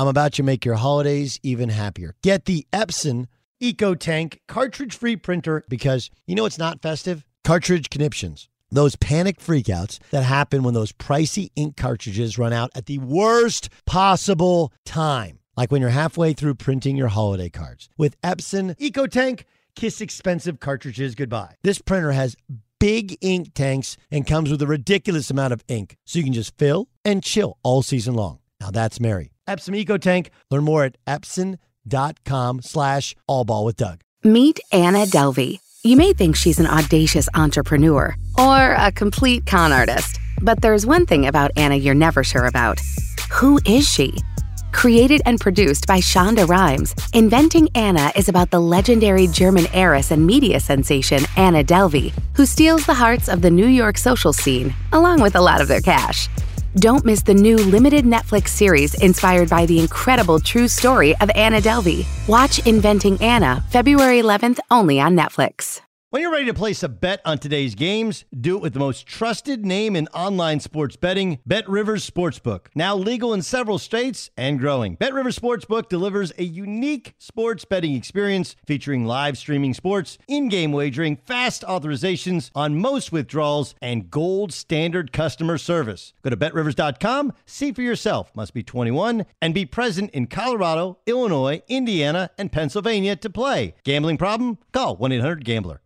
[0.00, 2.14] I'm about to make your holidays even happier.
[2.22, 3.26] Get the Epson
[3.62, 7.26] EcoTank cartridge free printer because you know it's not festive?
[7.44, 8.48] Cartridge conniptions.
[8.70, 13.68] Those panic freakouts that happen when those pricey ink cartridges run out at the worst
[13.84, 15.38] possible time.
[15.54, 17.90] Like when you're halfway through printing your holiday cards.
[17.98, 19.42] With Epson EcoTank,
[19.76, 21.56] kiss expensive cartridges goodbye.
[21.62, 22.36] This printer has
[22.78, 26.56] big ink tanks and comes with a ridiculous amount of ink, so you can just
[26.56, 28.38] fill and chill all season long.
[28.62, 28.98] Now that's
[29.50, 30.28] Epson EcoTank.
[30.50, 34.00] Learn more at epson.com slash allball with Doug.
[34.22, 35.58] Meet Anna Delvey.
[35.82, 41.06] You may think she's an audacious entrepreneur or a complete con artist, but there's one
[41.06, 42.78] thing about Anna you're never sure about.
[43.32, 44.12] Who is she?
[44.72, 50.24] Created and produced by Shonda Rhimes, Inventing Anna is about the legendary German heiress and
[50.24, 55.22] media sensation Anna Delvey, who steals the hearts of the New York social scene, along
[55.22, 56.28] with a lot of their cash.
[56.76, 61.60] Don't miss the new limited Netflix series inspired by the incredible true story of Anna
[61.60, 62.06] Delvey.
[62.28, 65.80] Watch Inventing Anna February 11th only on Netflix.
[66.12, 69.06] When you're ready to place a bet on today's games, do it with the most
[69.06, 72.66] trusted name in online sports betting, Bet Rivers Sportsbook.
[72.74, 74.96] Now legal in several states and growing.
[74.96, 81.14] Bet Rivers Sportsbook delivers a unique sports betting experience featuring live streaming sports, in-game wagering,
[81.14, 86.12] fast authorizations on most withdrawals, and gold standard customer service.
[86.24, 88.34] Go to betrivers.com, see for yourself.
[88.34, 93.76] Must be 21 and be present in Colorado, Illinois, Indiana, and Pennsylvania to play.
[93.84, 94.58] Gambling problem?
[94.72, 95.80] Call 1-800-GAMBLER.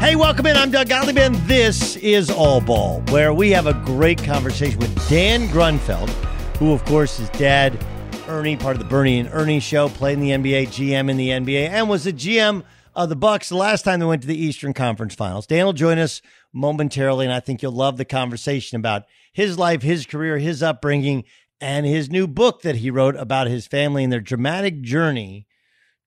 [0.00, 0.56] Hey, welcome in.
[0.56, 1.18] I'm Doug Gottlieb.
[1.18, 6.08] And this is All Ball, where we have a great conversation with Dan Grunfeld,
[6.56, 7.78] who, of course, is dad,
[8.26, 11.28] Ernie, part of the Bernie and Ernie show, played in the NBA, GM in the
[11.28, 12.64] NBA, and was the GM
[12.94, 15.46] of the Bucks the last time they went to the Eastern Conference Finals.
[15.46, 16.22] Dan will join us
[16.54, 19.02] momentarily, and I think you'll love the conversation about
[19.34, 21.24] his life, his career, his upbringing,
[21.60, 25.46] and his new book that he wrote about his family and their dramatic journey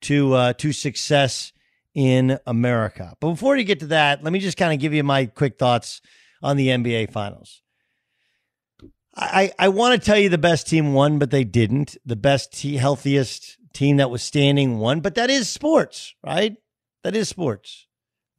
[0.02, 1.52] to uh, to success
[1.94, 3.16] in America.
[3.20, 5.58] But before you get to that, let me just kind of give you my quick
[5.58, 6.02] thoughts
[6.42, 7.62] on the NBA Finals.
[9.14, 11.98] I, I want to tell you the best team won, but they didn't.
[12.06, 16.56] The best, healthiest team that was standing won, but that is sports, right?
[17.04, 17.88] That is sports.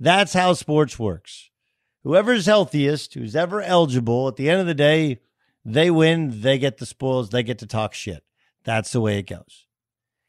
[0.00, 1.50] That's how sports works.
[2.04, 5.20] Whoever's healthiest, who's ever eligible, at the end of the day,
[5.64, 8.24] they win, they get the spoils, they get to talk shit.
[8.64, 9.66] That's the way it goes.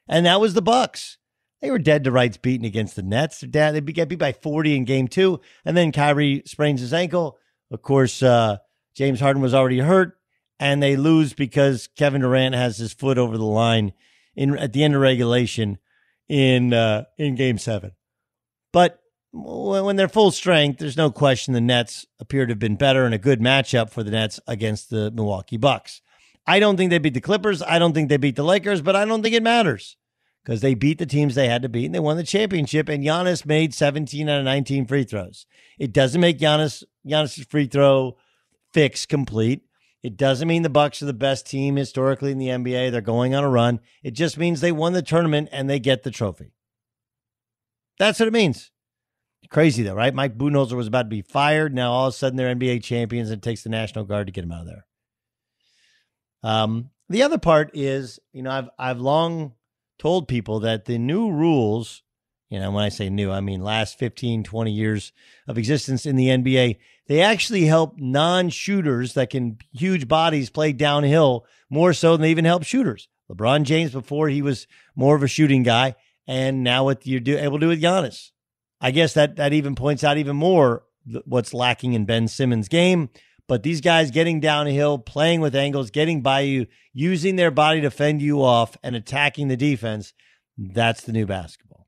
[0.07, 1.17] And that was the Bucks.
[1.61, 3.43] They were dead to rights beaten against the Nets.
[3.47, 5.39] They're They get beat by 40 in game two.
[5.63, 7.37] And then Kyrie sprains his ankle.
[7.71, 8.57] Of course, uh,
[8.95, 10.17] James Harden was already hurt,
[10.59, 13.93] and they lose because Kevin Durant has his foot over the line
[14.35, 15.79] in at the end of regulation
[16.27, 17.91] in uh, in Game Seven.
[18.71, 18.99] But
[19.33, 23.15] when they're full strength, there's no question the Nets appear to have been better and
[23.15, 26.01] a good matchup for the Nets against the Milwaukee Bucks.
[26.45, 27.61] I don't think they beat the Clippers.
[27.63, 29.97] I don't think they beat the Lakers, but I don't think it matters
[30.43, 32.89] because they beat the teams they had to beat and they won the championship.
[32.89, 35.47] And Giannis made 17 out of 19 free throws.
[35.79, 38.17] It doesn't make Giannis Giannis's free throw
[38.71, 39.61] fix complete.
[40.03, 42.91] It doesn't mean the Bucks are the best team historically in the NBA.
[42.91, 43.79] They're going on a run.
[44.03, 46.51] It just means they won the tournament and they get the trophy.
[47.97, 48.69] That's what it means.
[49.53, 50.15] Crazy though, right?
[50.15, 51.75] Mike Budenholzer was about to be fired.
[51.75, 53.29] Now all of a sudden they're NBA champions.
[53.29, 54.85] And it takes the National Guard to get him out of there.
[56.41, 59.53] Um, the other part is, you know, I've I've long
[59.99, 62.01] told people that the new rules,
[62.49, 65.13] you know, when I say new, I mean last 15, 20 years
[65.47, 66.77] of existence in the NBA,
[67.07, 72.45] they actually help non-shooters that can huge bodies play downhill more so than they even
[72.45, 73.07] help shooters.
[73.31, 74.65] LeBron James before he was
[74.95, 75.93] more of a shooting guy,
[76.25, 78.31] and now what you're do, able to do with Giannis.
[78.83, 80.83] I guess that that even points out even more
[81.23, 83.09] what's lacking in Ben Simmons' game.
[83.47, 87.89] But these guys getting downhill, playing with angles, getting by you, using their body to
[87.89, 90.13] fend you off and attacking the defense,
[90.57, 91.87] that's the new basketball.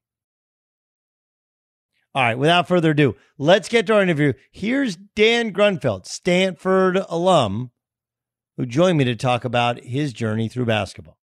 [2.14, 4.32] All right, without further ado, let's get to our interview.
[4.52, 7.72] Here's Dan Grunfeld, Stanford alum,
[8.56, 11.18] who joined me to talk about his journey through basketball.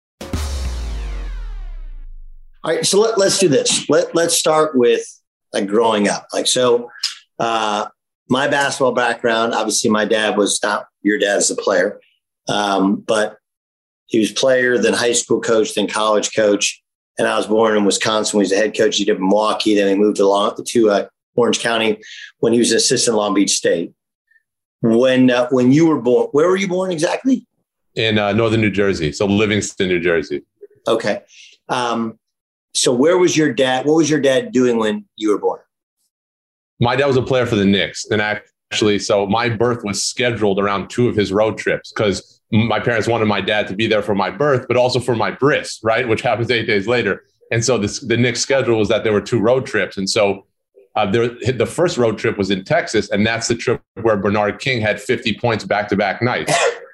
[2.64, 3.88] All right, so let, us do this.
[3.88, 5.17] Let, let's start with
[5.52, 6.26] like growing up.
[6.32, 6.90] Like, so
[7.38, 7.86] uh,
[8.28, 12.00] my basketball background, obviously, my dad was not your dad as a player,
[12.48, 13.36] um, but
[14.06, 16.82] he was player, then high school coach, then college coach.
[17.18, 18.38] And I was born in Wisconsin.
[18.38, 18.96] He was a head coach.
[18.96, 19.74] He did Milwaukee.
[19.74, 21.98] Then he moved along to uh, Orange County
[22.38, 23.92] when he was an assistant Long Beach State.
[24.80, 27.44] When uh, when you were born, where were you born exactly?
[27.96, 30.42] In uh, northern New Jersey, so Livingston, New Jersey.
[30.86, 31.22] Okay.
[31.68, 32.18] Um,
[32.74, 33.86] so where was your dad?
[33.86, 35.60] What was your dad doing when you were born?
[36.80, 38.06] my dad was a player for the Knicks.
[38.10, 42.80] And actually, so my birth was scheduled around two of his road trips because my
[42.80, 45.80] parents wanted my dad to be there for my birth, but also for my bris,
[45.82, 46.06] right?
[46.06, 47.24] Which happens eight days later.
[47.50, 49.96] And so this, the Knicks schedule was that there were two road trips.
[49.96, 50.46] And so
[50.96, 54.58] uh, there, the first road trip was in Texas, and that's the trip where Bernard
[54.58, 56.52] King had 50 points back to back nights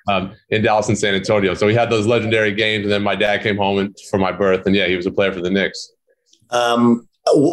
[0.08, 1.54] um, in Dallas and San Antonio.
[1.54, 4.32] So he had those legendary games, and then my dad came home and, for my
[4.32, 5.92] birth, and yeah, he was a player for the Knicks.
[6.50, 7.08] Um,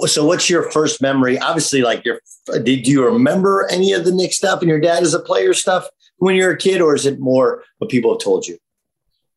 [0.05, 1.39] so what's your first memory?
[1.39, 2.19] Obviously, like your
[2.63, 5.87] did you remember any of the Knick stuff and your dad as a player stuff
[6.17, 8.57] when you were a kid, or is it more what people have told you?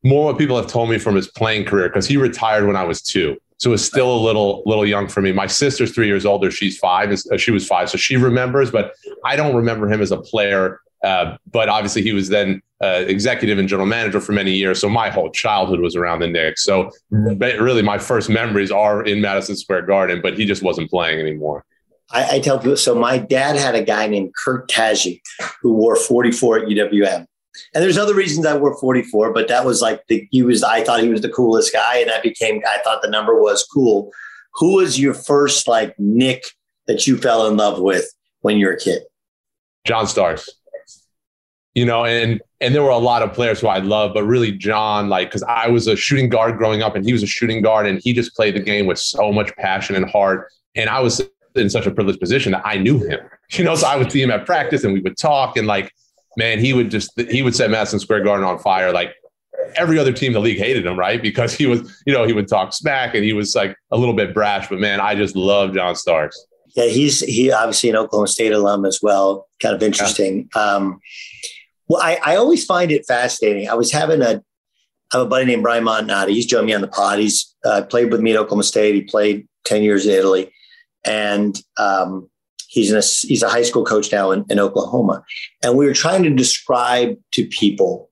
[0.02, 2.84] More what people have told me from his playing career because he retired when I
[2.84, 3.38] was two.
[3.58, 5.32] So it's still a little little young for me.
[5.32, 6.50] My sister's three years older.
[6.50, 7.12] She's five.
[7.12, 8.70] Uh, she was five, so she remembers.
[8.70, 8.92] But
[9.24, 10.80] I don't remember him as a player.
[11.02, 14.80] Uh, but obviously, he was then uh, executive and general manager for many years.
[14.80, 16.64] So my whole childhood was around the Knicks.
[16.64, 20.20] So really, my first memories are in Madison Square Garden.
[20.22, 21.64] But he just wasn't playing anymore.
[22.10, 22.76] I, I tell people.
[22.76, 25.20] So my dad had a guy named Kurt Tagge
[25.62, 27.26] who wore 44 at UWM.
[27.72, 30.62] And there's other reasons I wore 44, but that was like the he was.
[30.62, 32.60] I thought he was the coolest guy, and that became.
[32.68, 34.10] I thought the number was cool.
[34.56, 36.44] Who was your first like Knick
[36.86, 38.06] that you fell in love with
[38.40, 39.02] when you were a kid?
[39.86, 40.50] John Starks
[41.74, 44.52] you know, and and there were a lot of players who I love, but really
[44.52, 47.62] John, like, because I was a shooting guard growing up, and he was a shooting
[47.62, 50.48] guard, and he just played the game with so much passion and heart.
[50.76, 51.20] And I was
[51.56, 53.20] in such a privileged position that I knew him,
[53.52, 55.92] you know, so I would see him at practice, and we would talk, and like,
[56.36, 59.14] man, he would just he would set Madison Square Garden on fire, like.
[59.76, 61.22] Every other team in the league hated him, right?
[61.22, 64.14] Because he was, you know, he would talk smack and he was like a little
[64.14, 64.68] bit brash.
[64.68, 66.44] But man, I just love John Starks.
[66.76, 69.48] Yeah, he's he obviously an Oklahoma State alum as well.
[69.62, 70.48] Kind of interesting.
[70.54, 70.62] Yeah.
[70.62, 71.00] Um,
[71.88, 73.68] well, I, I always find it fascinating.
[73.68, 74.42] I was having a,
[75.12, 76.30] I have a buddy named Brian Montonati.
[76.30, 77.18] He's joined me on the pod.
[77.18, 78.94] He's uh, played with me at Oklahoma State.
[78.94, 80.52] He played 10 years in Italy.
[81.04, 82.28] And um,
[82.68, 85.22] he's, a, he's a high school coach now in, in Oklahoma.
[85.62, 88.10] And we were trying to describe to people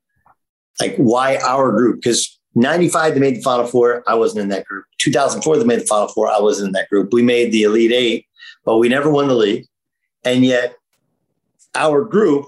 [0.81, 4.03] like why our group, because 95 they made the final four.
[4.07, 4.85] I wasn't in that group.
[4.99, 6.29] 2004 they made the final four.
[6.29, 7.13] I wasn't in that group.
[7.13, 8.27] We made the elite eight,
[8.65, 9.67] but we never won the league.
[10.25, 10.77] And yet
[11.75, 12.47] our group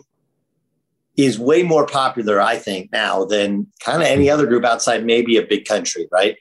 [1.16, 5.36] is way more popular, I think, now than kind of any other group outside maybe
[5.36, 6.36] a big country, right?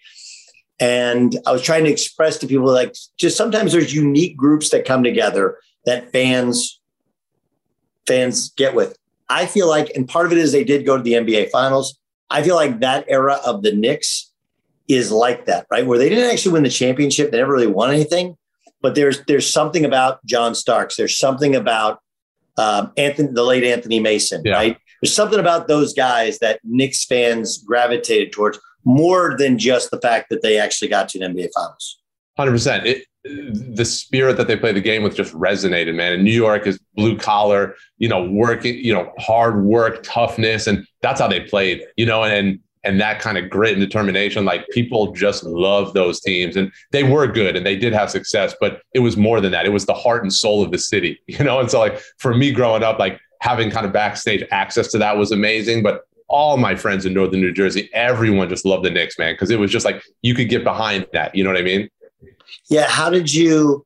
[0.79, 4.85] And I was trying to express to people like just sometimes there's unique groups that
[4.85, 6.79] come together that fans
[8.07, 8.97] fans get with.
[9.29, 11.97] I feel like, and part of it is they did go to the NBA finals.
[12.29, 14.31] I feel like that era of the Knicks
[14.87, 15.85] is like that, right?
[15.85, 18.37] Where they didn't actually win the championship, they never really won anything.
[18.81, 20.97] But there's there's something about John Starks.
[20.97, 22.02] There's something about
[22.57, 24.53] um, Anthony, the late Anthony Mason, yeah.
[24.53, 24.77] right?
[25.03, 30.29] there's something about those guys that Knicks fans gravitated towards more than just the fact
[30.29, 31.99] that they actually got to an NBA Finals.
[32.37, 32.99] Hundred percent.
[33.25, 36.13] The spirit that they play the game with just resonated, man.
[36.13, 40.87] And New York is blue collar, you know, working, you know, hard work, toughness, and
[41.01, 42.59] that's how they played, you know, and and
[42.99, 44.45] that kind of grit and determination.
[44.45, 48.53] Like people just love those teams, and they were good and they did have success,
[48.59, 49.65] but it was more than that.
[49.65, 51.59] It was the heart and soul of the city, you know.
[51.59, 55.17] And so, like for me growing up, like having kind of backstage access to that
[55.17, 59.19] was amazing, but all my friends in northern New Jersey, everyone just loved the Knicks,
[59.19, 61.35] man, because it was just like you could get behind that.
[61.35, 61.89] You know what I mean?
[62.69, 62.87] Yeah.
[62.87, 63.85] How did you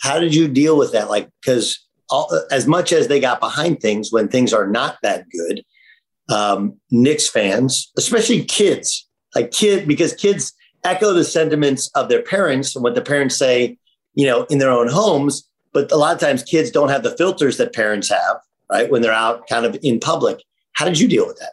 [0.00, 1.08] how did you deal with that?
[1.08, 1.86] Like, because
[2.50, 5.64] as much as they got behind things when things are not that good,
[6.28, 10.52] um, Knicks fans, especially kids, like kid, because kids
[10.84, 13.76] echo the sentiments of their parents and what the parents say,
[14.14, 15.48] you know, in their own homes.
[15.72, 18.38] But a lot of times, kids don't have the filters that parents have,
[18.70, 18.90] right?
[18.90, 20.42] When they're out, kind of in public.
[20.72, 21.52] How did you deal with that?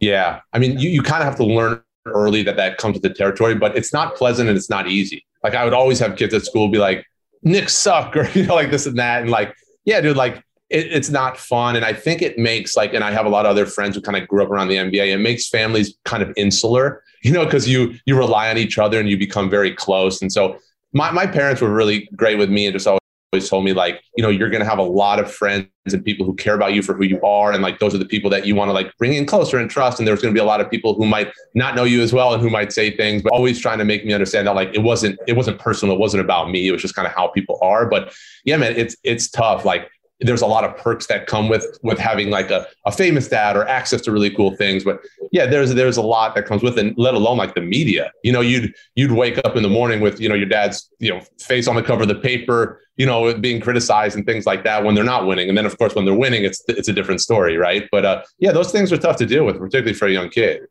[0.00, 3.02] Yeah, I mean, you you kind of have to learn early that that comes with
[3.02, 5.24] the territory, but it's not pleasant and it's not easy.
[5.42, 7.06] Like I would always have kids at school be like,
[7.42, 9.54] Knicks suck, or you know, like this and that, and like,
[9.84, 10.42] yeah, dude, like
[10.74, 11.76] it, it's not fun.
[11.76, 14.02] And I think it makes like, and I have a lot of other friends who
[14.02, 15.12] kind of grew up around the NBA.
[15.12, 18.98] It makes families kind of insular, you know, because you you rely on each other
[19.00, 20.20] and you become very close.
[20.20, 20.58] And so
[20.92, 23.00] my my parents were really great with me and just always
[23.34, 26.04] always told me like you know you're going to have a lot of friends and
[26.04, 28.30] people who care about you for who you are and like those are the people
[28.30, 30.42] that you want to like bring in closer and trust and there's going to be
[30.42, 32.96] a lot of people who might not know you as well and who might say
[32.96, 35.96] things but always trying to make me understand that like it wasn't it wasn't personal
[35.96, 38.14] it wasn't about me it was just kind of how people are but
[38.44, 39.90] yeah man it's it's tough like
[40.20, 43.56] there's a lot of perks that come with with having like a, a famous dad
[43.56, 45.00] or access to really cool things but
[45.32, 48.12] yeah there's there's a lot that comes with it let alone like the media.
[48.22, 51.10] You know you'd you'd wake up in the morning with you know your dad's you
[51.10, 54.64] know face on the cover of the paper you know being criticized and things like
[54.64, 56.92] that when they're not winning and then of course when they're winning it's it's a
[56.92, 57.88] different story right?
[57.90, 60.62] But uh yeah those things are tough to deal with particularly for a young kid.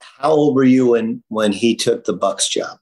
[0.00, 2.78] How old were you when when he took the bucks job?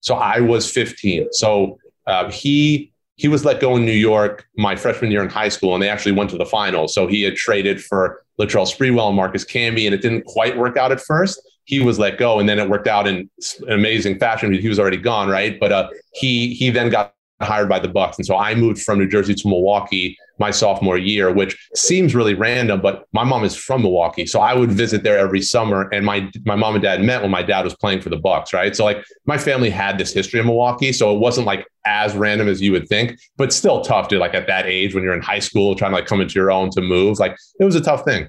[0.00, 2.89] So i was 15 so uh, he
[3.20, 5.90] he was let go in New York my freshman year in high school, and they
[5.90, 6.94] actually went to the finals.
[6.94, 10.78] So he had traded for Latrell Sprewell and Marcus Camby, and it didn't quite work
[10.78, 11.38] out at first.
[11.64, 13.28] He was let go, and then it worked out in
[13.66, 14.54] an amazing fashion.
[14.54, 15.60] He was already gone, right?
[15.60, 18.98] But uh, he he then got hired by the Bucks, and so I moved from
[18.98, 23.54] New Jersey to Milwaukee my sophomore year, which seems really random, but my mom is
[23.54, 25.88] from Milwaukee, so I would visit there every summer.
[25.90, 28.52] And my my mom and dad met when my dad was playing for the Bucks,
[28.54, 28.74] right?
[28.74, 32.48] So like my family had this history in Milwaukee, so it wasn't like as random
[32.48, 35.22] as you would think, but still tough to like at that age when you're in
[35.22, 37.18] high school trying to like come into your own to move.
[37.18, 38.28] Like it was a tough thing.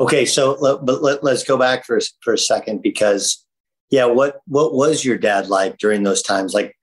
[0.00, 3.44] Okay, so but let, let's go back for for a second because
[3.90, 6.54] yeah, what what was your dad like during those times?
[6.54, 6.74] Like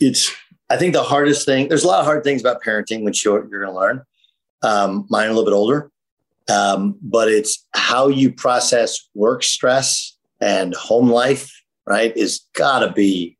[0.00, 0.34] it's
[0.70, 3.48] I think the hardest thing, there's a lot of hard things about parenting, which you're,
[3.48, 4.02] you're going to learn.
[4.62, 5.90] Um, mine a little bit older,
[6.48, 11.50] um, but it's how you process work stress and home life,
[11.86, 12.14] right?
[12.16, 13.36] Is got to be,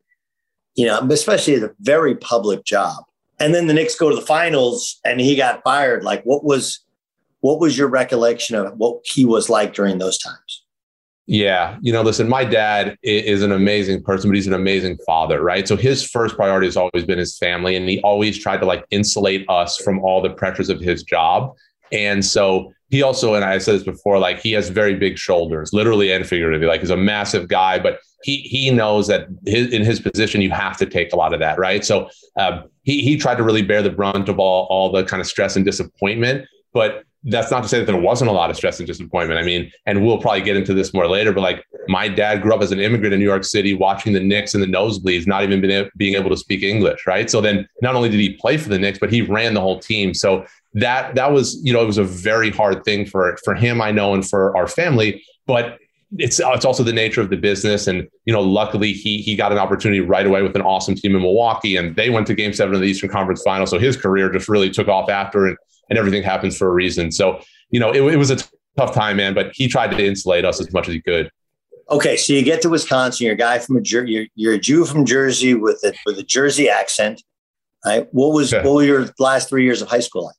[0.74, 3.04] you know, especially a very public job.
[3.40, 6.04] And then the Knicks go to the finals and he got fired.
[6.04, 6.80] Like, what was,
[7.40, 10.57] what was your recollection of what he was like during those times?
[11.30, 11.76] Yeah.
[11.82, 15.68] You know, listen, my dad is an amazing person, but he's an amazing father, right?
[15.68, 17.76] So his first priority has always been his family.
[17.76, 21.54] And he always tried to like insulate us from all the pressures of his job.
[21.92, 25.74] And so he also, and I said this before, like he has very big shoulders,
[25.74, 26.66] literally and figuratively.
[26.66, 30.50] Like he's a massive guy, but he he knows that his, in his position you
[30.50, 31.84] have to take a lot of that, right?
[31.84, 32.08] So
[32.38, 35.26] um, he he tried to really bear the brunt of all all the kind of
[35.26, 36.46] stress and disappointment.
[36.72, 39.40] But that's not to say that there wasn't a lot of stress and disappointment.
[39.40, 42.54] I mean, and we'll probably get into this more later, but like my dad grew
[42.54, 45.42] up as an immigrant in New York City, watching the Knicks and the nosebleeds, not
[45.42, 47.28] even being, being able to speak English, right?
[47.28, 49.80] So then not only did he play for the Knicks, but he ran the whole
[49.80, 50.14] team.
[50.14, 53.80] So that that was, you know, it was a very hard thing for for him,
[53.80, 55.22] I know, and for our family.
[55.46, 55.78] But
[56.16, 59.52] it's it's also the nature of the business, and you know, luckily he he got
[59.52, 62.52] an opportunity right away with an awesome team in Milwaukee, and they went to Game
[62.52, 63.66] Seven of the Eastern Conference Final.
[63.66, 65.56] So his career just really took off after, and
[65.88, 67.10] and everything happens for a reason.
[67.10, 67.40] So,
[67.70, 70.44] you know, it, it was a t- tough time, man, but he tried to insulate
[70.44, 71.30] us as much as he could.
[71.90, 73.24] Okay, so you get to Wisconsin.
[73.24, 76.18] You're a guy from a Jer- you're, you're a Jew from Jersey with a with
[76.18, 77.22] a Jersey accent,
[77.84, 78.06] right?
[78.12, 80.36] What was what were your last three years of high school like?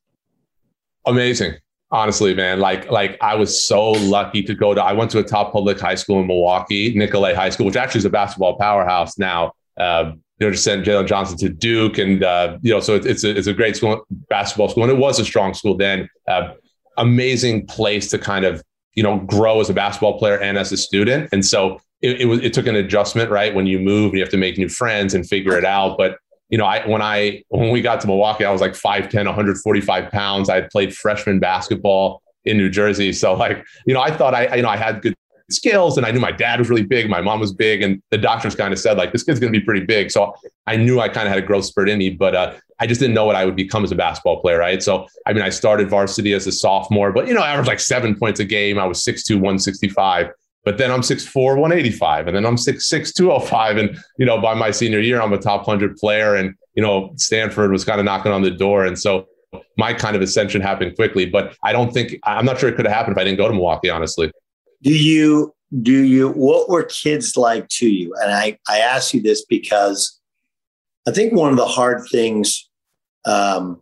[1.07, 1.55] Amazing,
[1.89, 2.59] honestly, man.
[2.59, 4.83] Like like I was so lucky to go to.
[4.83, 7.99] I went to a top public high school in Milwaukee, Nicolet High School, which actually
[7.99, 9.53] is a basketball powerhouse now.
[9.75, 13.05] Uh, you know, just sent Jalen Johnson to Duke, and uh, you know, so it's
[13.05, 16.09] it's a, it's a great school, basketball school, and it was a strong school then.
[16.27, 16.53] Uh,
[16.97, 18.63] amazing place to kind of
[18.95, 22.25] you know grow as a basketball player and as a student, and so it, it
[22.25, 23.53] was it took an adjustment, right?
[23.53, 25.97] When you move, you have to make new friends and figure it out.
[25.97, 26.17] But
[26.49, 30.11] you know, I when I when we got to Milwaukee, I was like 5'10, 145
[30.11, 30.49] pounds.
[30.49, 33.11] I had played freshman basketball in New Jersey.
[33.13, 35.15] So like, you know, I thought I, you know, I had good
[35.51, 37.09] skills and I knew my dad was really big.
[37.09, 37.81] My mom was big.
[37.81, 40.11] And the doctors kind of said like, this kid's going to be pretty big.
[40.11, 40.33] So
[40.67, 42.99] I knew I kind of had a growth spurt in me, but uh, I just
[42.99, 44.59] didn't know what I would become as a basketball player.
[44.59, 44.81] Right.
[44.81, 47.79] So, I mean, I started varsity as a sophomore, but you know, I averaged like
[47.79, 48.79] seven points a game.
[48.79, 50.27] I was 6'2", 165.
[50.65, 53.77] But then I'm 6'4", 185, and then I'm 6'6", 205.
[53.77, 56.35] And, you know, by my senior year, I'm a top 100 player.
[56.35, 58.85] And, you know, Stanford was kind of knocking on the door.
[58.85, 59.27] And so
[59.77, 61.25] my kind of ascension happened quickly.
[61.25, 63.47] But I don't think, I'm not sure it could have happened if I didn't go
[63.47, 64.31] to Milwaukee, honestly.
[64.81, 68.13] Do you, do you, what were kids like to you?
[68.21, 70.19] And I, I ask you this because
[71.07, 72.69] I think one of the hard things,
[73.25, 73.81] um,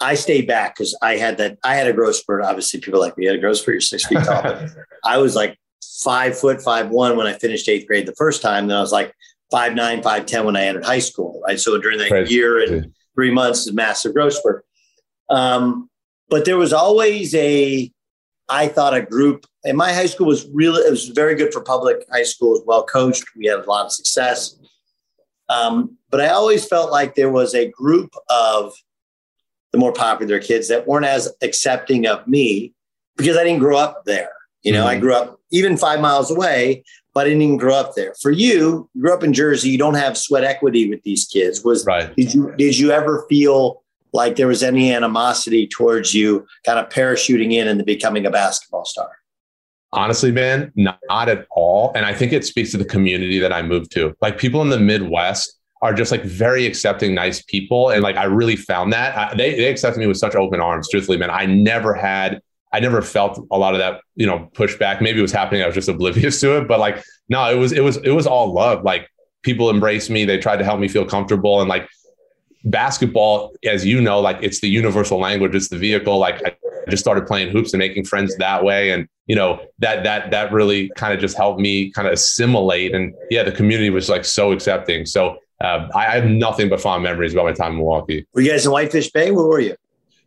[0.00, 1.58] I stayed back because I had that.
[1.64, 2.44] I had a growth spurt.
[2.44, 3.74] Obviously, people like me had a growth spurt.
[3.74, 4.66] You're six feet tall.
[5.04, 5.58] I was like
[6.04, 8.68] five foot five one when I finished eighth grade the first time.
[8.68, 9.12] Then I was like
[9.50, 11.42] five nine, five ten when I entered high school.
[11.44, 11.58] Right.
[11.58, 14.64] So during that year and three months, a massive growth spurt.
[15.30, 15.90] Um,
[16.28, 17.90] but there was always a,
[18.48, 19.46] I thought a group.
[19.68, 22.54] And my high school was really it was very good for public high school.
[22.54, 23.24] It was well coached.
[23.36, 24.56] We had a lot of success.
[25.48, 28.72] Um, but I always felt like there was a group of
[29.72, 32.72] the more popular kids that weren't as accepting of me
[33.16, 34.30] because I didn't grow up there.
[34.62, 34.88] You know, mm-hmm.
[34.88, 36.82] I grew up even five miles away,
[37.14, 38.14] but I didn't even grow up there.
[38.20, 39.70] For you, you grew up in Jersey.
[39.70, 41.62] You don't have sweat equity with these kids.
[41.62, 42.14] Was right.
[42.16, 43.82] did you did you ever feel
[44.12, 48.86] like there was any animosity towards you, kind of parachuting in and becoming a basketball
[48.86, 49.10] star?
[49.92, 51.92] Honestly, man, not, at all.
[51.94, 54.14] And I think it speaks to the community that I moved to.
[54.20, 57.90] Like people in the Midwest are just like very accepting, nice people.
[57.90, 60.88] And like I really found that I, they, they accepted me with such open arms.
[60.90, 62.42] Truthfully, man, I never had
[62.72, 65.00] I never felt a lot of that, you know, pushback.
[65.00, 65.62] Maybe it was happening.
[65.62, 66.68] I was just oblivious to it.
[66.68, 68.84] But like, no, it was, it was, it was all love.
[68.84, 69.08] Like
[69.42, 70.24] people embraced me.
[70.24, 71.60] They tried to help me feel comfortable.
[71.60, 71.88] And like
[72.64, 75.54] basketball, as you know, like it's the universal language.
[75.54, 76.18] It's the vehicle.
[76.18, 76.54] Like I
[76.88, 78.90] just started playing hoops and making friends that way.
[78.90, 82.94] And, you know, that, that, that really kind of just helped me kind of assimilate.
[82.94, 85.06] And yeah, the community was like so accepting.
[85.06, 88.26] So uh, I, I have nothing but fond memories about my time in Milwaukee.
[88.32, 89.30] Were you guys in Whitefish Bay?
[89.30, 89.76] Where were you?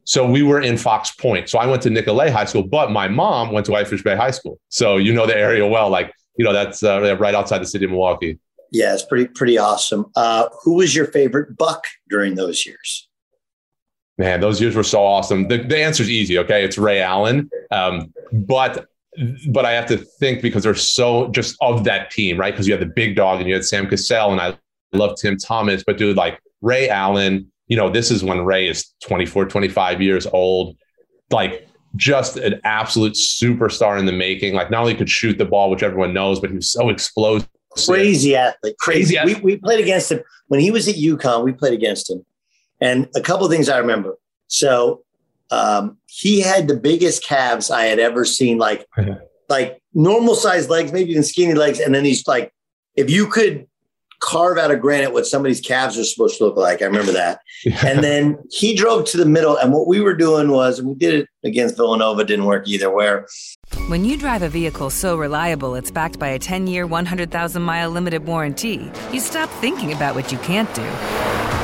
[0.04, 1.50] So we were in Fox Point.
[1.50, 4.32] So I went to Nicolet High School, but my mom went to Whitefish Bay High
[4.32, 4.60] School.
[4.70, 5.90] So you know the area well.
[5.90, 8.40] Like you know that's uh, right outside the city of Milwaukee.
[8.72, 10.12] Yeah, it's pretty pretty awesome.
[10.16, 13.08] Uh, who was your favorite buck during those years?
[14.22, 15.48] Man, those years were so awesome.
[15.48, 16.38] The, the answer is easy.
[16.38, 17.50] Okay, it's Ray Allen.
[17.72, 18.86] Um, but
[19.50, 22.54] but I have to think because they're so just of that team, right?
[22.54, 24.56] Because you had the big dog and you had Sam Cassell, and I
[24.94, 25.84] love Tim Thomas.
[25.84, 30.28] But dude, like Ray Allen, you know, this is when Ray is 24, 25 years
[30.28, 30.78] old,
[31.32, 34.54] like just an absolute superstar in the making.
[34.54, 37.50] Like not only could shoot the ball, which everyone knows, but he was so explosive.
[37.72, 39.18] Crazy athlete, crazy.
[39.18, 39.34] crazy.
[39.42, 41.44] We, we played against him when he was at UConn.
[41.44, 42.24] We played against him,
[42.82, 44.18] and a couple of things I remember.
[44.48, 45.04] So
[45.52, 48.86] um, he had the biggest calves I had ever seen, like
[49.50, 52.54] like normal sized legs, maybe even skinny legs, and then he's like,
[52.96, 53.68] if you could
[54.22, 56.82] carve out of granite what somebody's calves are supposed to look like.
[56.82, 57.40] I remember that.
[57.66, 57.86] Yeah.
[57.86, 59.58] And then he drove to the middle.
[59.58, 62.90] And what we were doing was, and we did it against Villanova, didn't work either,
[62.90, 63.28] where.
[63.88, 67.90] When you drive a vehicle so reliable it's backed by a 10 year, 100,000 mile
[67.90, 71.41] limited warranty, you stop thinking about what you can't do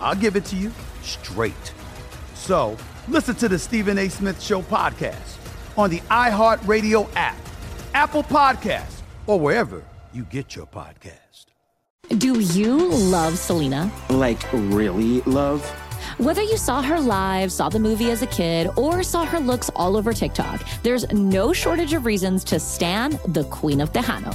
[0.00, 1.72] I'll give it to you straight.
[2.34, 2.76] So
[3.08, 4.08] listen to the Stephen A.
[4.08, 5.36] Smith Show podcast
[5.76, 7.36] on the iHeartRadio app,
[7.94, 9.82] Apple Podcast, or wherever
[10.12, 11.46] you get your podcast.
[12.18, 13.90] Do you love Selena?
[14.08, 15.64] Like, really love?
[16.18, 19.70] Whether you saw her live, saw the movie as a kid, or saw her looks
[19.76, 24.34] all over TikTok, there's no shortage of reasons to stan the Queen of Tejano.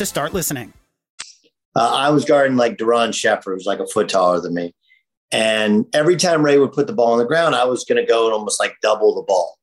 [0.01, 0.73] to start listening.
[1.75, 4.73] Uh, I was guarding like Doron Sheffer, who's like a foot taller than me.
[5.31, 8.11] And every time Ray would put the ball on the ground, I was going to
[8.11, 9.57] go and almost like double the ball.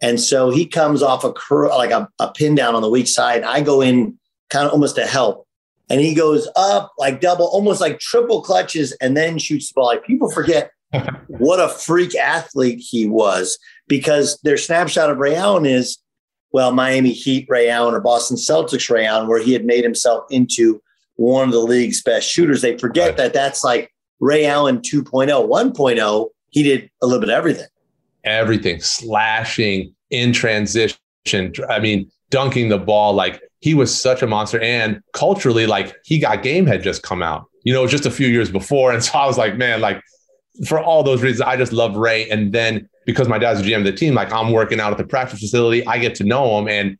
[0.00, 3.06] And so he comes off a curl, like a, a pin down on the weak
[3.06, 3.42] side.
[3.44, 5.46] I go in kind of almost to help.
[5.90, 9.86] And he goes up like double, almost like triple clutches, and then shoots the ball.
[9.86, 10.70] Like people forget
[11.28, 15.98] what a freak athlete he was because their snapshot of Ray Allen is,
[16.52, 20.24] well, Miami Heat Ray Allen or Boston Celtics Ray Allen, where he had made himself
[20.30, 20.82] into
[21.16, 22.62] one of the league's best shooters.
[22.62, 23.16] They forget right.
[23.16, 25.28] that that's like Ray Allen 2.0.
[25.28, 27.66] 1.0, he did a little bit of everything.
[28.24, 30.98] Everything, slashing in transition.
[31.68, 33.14] I mean, dunking the ball.
[33.14, 34.60] Like he was such a monster.
[34.60, 38.28] And culturally, like he got game had just come out, you know, just a few
[38.28, 38.92] years before.
[38.92, 40.02] And so I was like, man, like
[40.66, 42.28] for all those reasons, I just love Ray.
[42.30, 44.98] And then because my dad's a GM of the team, like I'm working out at
[44.98, 46.68] the practice facility, I get to know him.
[46.68, 46.98] And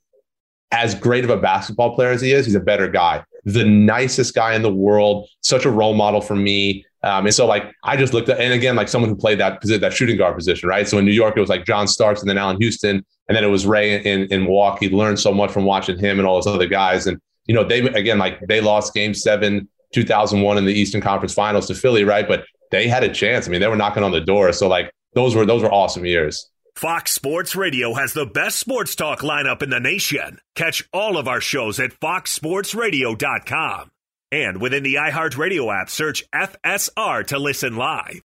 [0.71, 3.25] as great of a basketball player as he is, he's a better guy.
[3.45, 6.85] The nicest guy in the world, such a role model for me.
[7.03, 9.61] Um, and so, like, I just looked at, and again, like someone who played that
[9.61, 10.87] position, that shooting guard position, right?
[10.87, 13.43] So in New York, it was like John Starks and then Allan Houston, and then
[13.43, 14.89] it was Ray in, in Milwaukee.
[14.89, 17.09] Learned so much from watching him and all those other guys.
[17.09, 21.35] And you know, they again, like they lost Game Seven, 2001 in the Eastern Conference
[21.35, 22.27] Finals to Philly, right?
[22.27, 23.47] But they had a chance.
[23.47, 24.53] I mean, they were knocking on the door.
[24.53, 26.49] So like, those were those were awesome years.
[26.75, 30.39] Fox Sports Radio has the best sports talk lineup in the nation.
[30.57, 33.91] Catch all of our shows at foxsportsradio.com.
[34.33, 38.23] And within the iHeartRadio app, search FSR to listen live.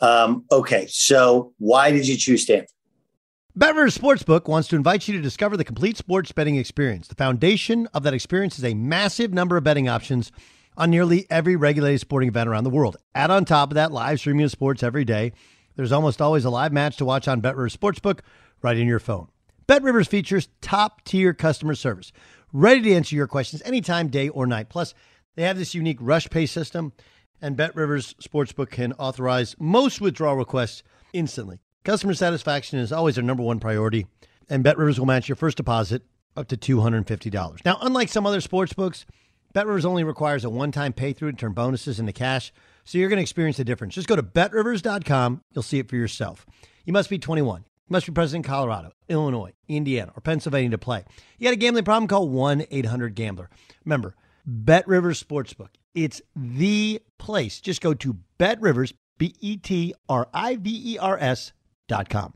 [0.00, 2.68] Um, okay, so why did you choose Stanford?
[3.58, 7.08] BetRivers Sportsbook wants to invite you to discover the complete sports betting experience.
[7.08, 10.30] The foundation of that experience is a massive number of betting options
[10.78, 12.96] on nearly every regulated sporting event around the world.
[13.14, 15.32] Add on top of that live streaming of sports every day.
[15.74, 18.20] There's almost always a live match to watch on BetRivers Sportsbook
[18.62, 19.28] right in your phone.
[19.66, 22.12] BetRivers features top tier customer service,
[22.52, 24.70] ready to answer your questions anytime, day or night.
[24.70, 24.94] Plus,
[25.34, 26.92] they have this unique rush pay system,
[27.42, 31.58] and BetRivers Sportsbook can authorize most withdrawal requests instantly.
[31.84, 34.06] Customer satisfaction is always their number one priority,
[34.48, 36.02] and BetRivers will match your first deposit
[36.36, 37.64] up to $250.
[37.64, 39.04] Now, unlike some other sportsbooks,
[39.58, 42.52] BetRivers only requires a one-time pay-through to turn bonuses into cash,
[42.84, 43.92] so you're going to experience the difference.
[43.92, 45.42] Just go to betrivers.com.
[45.52, 46.46] You'll see it for yourself.
[46.84, 47.62] You must be 21.
[47.62, 51.02] You must be present in Colorado, Illinois, Indiana, or Pennsylvania to play.
[51.38, 52.06] You got a gambling problem?
[52.06, 53.50] Call 1-800-GAMBLER.
[53.84, 54.14] Remember,
[54.48, 55.70] BetRivers Sportsbook.
[55.92, 57.60] It's the place.
[57.60, 59.92] Just go to BetRivers, B-E-T-R-I-V-E-R-S
[61.88, 62.32] dot com.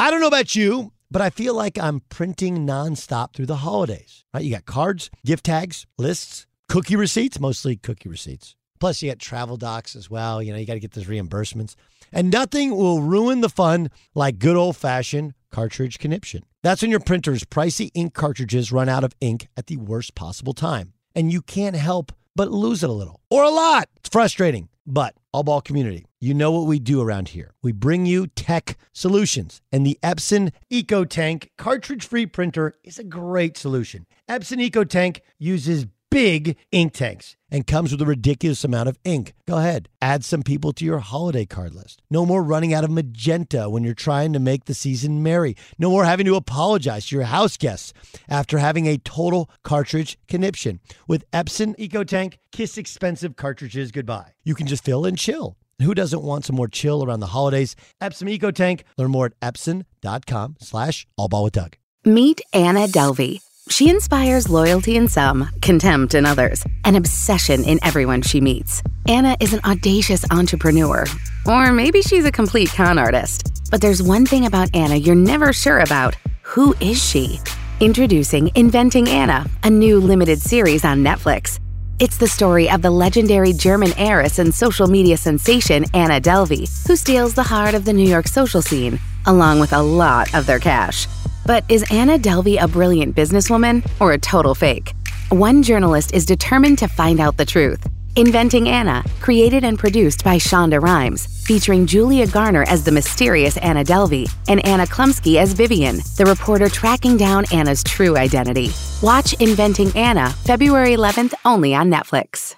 [0.00, 4.24] I don't know about you, but I feel like I'm printing nonstop through the holidays.
[4.32, 4.44] Right?
[4.44, 8.54] You got cards, gift tags, lists, cookie receipts, mostly cookie receipts.
[8.80, 10.42] Plus, you got travel docs as well.
[10.42, 11.74] You know, you got to get those reimbursements.
[12.12, 16.44] And nothing will ruin the fun like good old fashioned cartridge conniption.
[16.62, 20.52] That's when your printer's pricey ink cartridges run out of ink at the worst possible
[20.52, 20.92] time.
[21.14, 23.88] And you can't help but lose it a little or a lot.
[23.96, 24.68] It's frustrating.
[24.86, 27.54] But all ball community, you know what we do around here.
[27.62, 33.56] We bring you tech solutions, and the Epson EcoTank cartridge free printer is a great
[33.56, 34.06] solution.
[34.28, 39.34] Epson EcoTank uses big ink tanks and comes with a ridiculous amount of ink.
[39.46, 42.02] Go ahead, add some people to your holiday card list.
[42.10, 45.54] No more running out of magenta when you're trying to make the season merry.
[45.78, 47.92] No more having to apologize to your house guests
[48.28, 50.80] after having a total cartridge conniption.
[51.06, 54.32] With Epson EcoTank, kiss expensive cartridges goodbye.
[54.44, 57.76] You can just fill and chill Who doesn't want some more chill around the holidays?
[58.02, 58.82] Epson EcoTank.
[58.96, 61.76] Learn more at epson.com slash allball with Doug.
[62.04, 63.40] Meet Anna Delvey.
[63.68, 68.82] She inspires loyalty in some, contempt in others, and obsession in everyone she meets.
[69.06, 71.04] Anna is an audacious entrepreneur,
[71.46, 73.62] or maybe she's a complete con artist.
[73.70, 76.16] But there's one thing about Anna you're never sure about.
[76.42, 77.38] Who is she?
[77.80, 81.60] Introducing Inventing Anna, a new limited series on Netflix.
[82.00, 86.94] It's the story of the legendary German heiress and social media sensation Anna Delvey, who
[86.94, 90.60] steals the heart of the New York social scene, along with a lot of their
[90.60, 91.08] cash.
[91.44, 94.94] But is Anna Delvey a brilliant businesswoman or a total fake?
[95.30, 97.84] One journalist is determined to find out the truth.
[98.18, 103.84] Inventing Anna, created and produced by Shonda Rhimes, featuring Julia Garner as the mysterious Anna
[103.84, 108.72] Delvey and Anna Chlumsky as Vivian, the reporter tracking down Anna's true identity.
[109.02, 112.56] Watch Inventing Anna February 11th only on Netflix.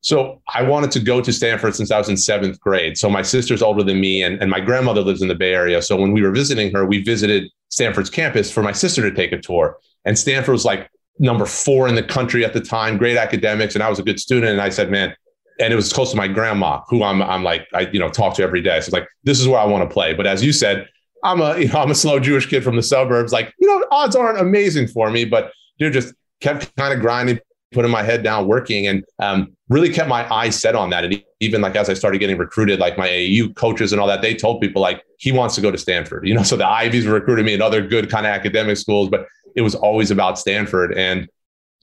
[0.00, 2.96] So I wanted to go to Stanford since I was in seventh grade.
[2.96, 5.82] So my sister's older than me, and, and my grandmother lives in the Bay Area.
[5.82, 9.32] So when we were visiting her, we visited Stanford's campus for my sister to take
[9.32, 9.76] a tour.
[10.06, 13.82] And Stanford was like number four in the country at the time, great academics, and
[13.82, 14.52] I was a good student.
[14.52, 15.14] And I said, man,
[15.60, 18.34] and it was close to my grandma, who I'm I'm like I you know talk
[18.36, 18.80] to every day.
[18.80, 20.14] So like this is where I want to play.
[20.14, 20.88] But as you said,
[21.22, 23.32] I'm a you know I'm a slow Jewish kid from the suburbs.
[23.32, 27.38] Like you know odds aren't amazing for me, but dude just kept kind of grinding,
[27.72, 31.04] putting my head down, working, and um, really kept my eyes set on that.
[31.04, 34.22] And even like as I started getting recruited, like my AU coaches and all that,
[34.22, 36.26] they told people like he wants to go to Stanford.
[36.26, 39.26] You know, so the Ivies recruited me and other good kind of academic schools, but
[39.54, 40.92] it was always about Stanford.
[40.94, 41.28] And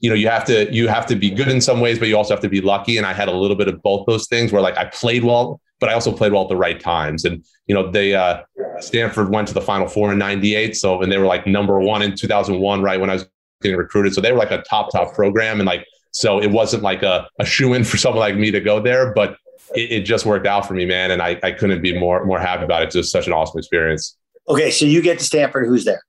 [0.00, 2.16] you know, you have to you have to be good in some ways, but you
[2.16, 2.96] also have to be lucky.
[2.96, 5.60] And I had a little bit of both those things where like I played well,
[5.78, 7.24] but I also played well at the right times.
[7.24, 8.42] And you know, they uh,
[8.80, 12.02] Stanford went to the Final Four in '98, so and they were like number one
[12.02, 13.28] in 2001, right when I was
[13.62, 14.12] getting recruited.
[14.12, 17.28] So they were like a top top program, and like so it wasn't like a,
[17.38, 19.36] a shoe in for someone like me to go there, but
[19.74, 21.12] it, it, just worked out for me, man.
[21.12, 22.86] And I, I couldn't be more more happy about it.
[22.86, 24.16] It's just such an awesome experience.
[24.48, 25.66] Okay, so you get to Stanford.
[25.66, 26.02] Who's there?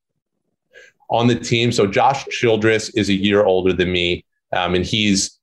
[1.14, 1.72] On the team.
[1.72, 5.40] So Josh Childress is a year older than me, um, and he's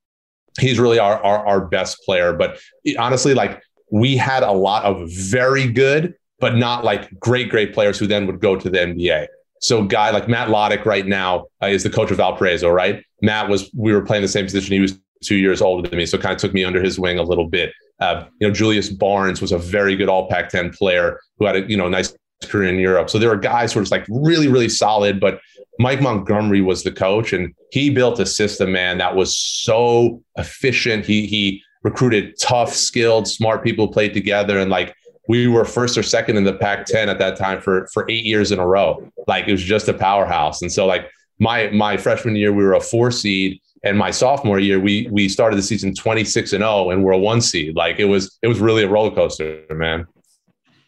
[0.59, 2.35] he's really our, our our best player.
[2.35, 2.59] But
[2.99, 7.99] honestly, like we had a lot of very good, but not like great great players
[7.99, 9.29] who then would go to the NBA.
[9.63, 13.05] So guy like Matt Lottich right now uh, is the coach of Valparaiso, right?
[13.23, 14.75] Matt was we were playing the same position.
[14.75, 17.19] He was two years older than me, so kind of took me under his wing
[17.19, 17.73] a little bit.
[18.01, 21.71] Uh, you know, Julius Barnes was a very good All Pac-10 player who had a
[21.71, 23.11] you know nice career in Europe.
[23.11, 25.41] So there were guys who were just like really really solid, but
[25.81, 31.07] Mike Montgomery was the coach, and he built a system, man, that was so efficient.
[31.07, 34.95] He he recruited tough, skilled, smart people played together, and like
[35.27, 38.53] we were first or second in the Pac-10 at that time for for eight years
[38.53, 39.11] in a row.
[39.27, 40.61] Like it was just a powerhouse.
[40.61, 44.59] And so like my my freshman year, we were a four seed, and my sophomore
[44.59, 47.75] year, we we started the season 26 and 0, and we're a one seed.
[47.75, 50.07] Like it was it was really a roller coaster, man.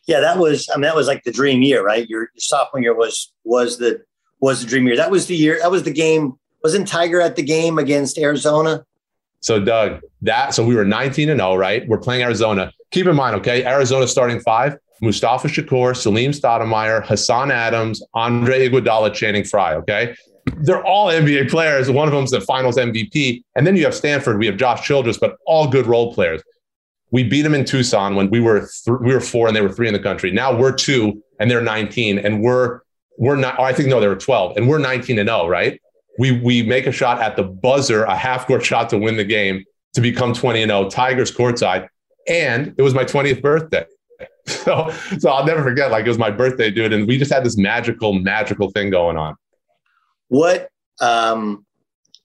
[0.07, 2.07] Yeah, that was I mean that was like the dream year, right?
[2.11, 4.02] Your, your sophomore year was was the
[4.42, 4.96] was the dream year.
[4.96, 5.59] That was the year.
[5.62, 6.35] That was the game.
[6.62, 8.85] Wasn't Tiger at the game against Arizona?
[9.40, 11.88] So Doug, that so we were 19 and 0, right?
[11.88, 12.72] We're playing Arizona.
[12.90, 19.14] Keep in mind, okay, Arizona starting five: Mustafa Shakur, Salim Stoudemire, Hassan Adams, Andre Iguodala,
[19.14, 19.74] Channing Frye.
[19.74, 20.14] Okay,
[20.59, 21.90] they're all NBA players.
[21.90, 24.38] One of them's the Finals MVP, and then you have Stanford.
[24.38, 26.42] We have Josh Childress, but all good role players.
[27.11, 29.72] We beat them in Tucson when we were th- we were four and they were
[29.72, 30.31] three in the country.
[30.31, 32.82] Now we're two and they're 19, and we're
[33.18, 35.81] we're not, oh, I think, no, they were 12, and we're 19 and 0, right?
[36.18, 39.25] We, we make a shot at the buzzer, a half court shot to win the
[39.25, 41.88] game to become 20 and 0, Tigers courtside.
[42.29, 43.85] And it was my 20th birthday.
[44.44, 46.92] So, so I'll never forget, like, it was my birthday, dude.
[46.92, 49.37] And we just had this magical, magical thing going on.
[50.29, 50.68] What,
[51.01, 51.64] um,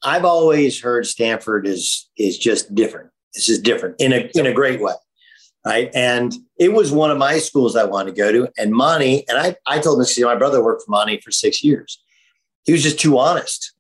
[0.02, 3.12] I've always heard Stanford is, is just different.
[3.36, 4.96] This is different in a, in a great way
[5.68, 5.92] right?
[5.94, 8.50] And it was one of my schools I wanted to go to.
[8.58, 12.02] And Monty, and I, I told him my brother worked for Monty for six years.
[12.64, 13.74] He was just too honest,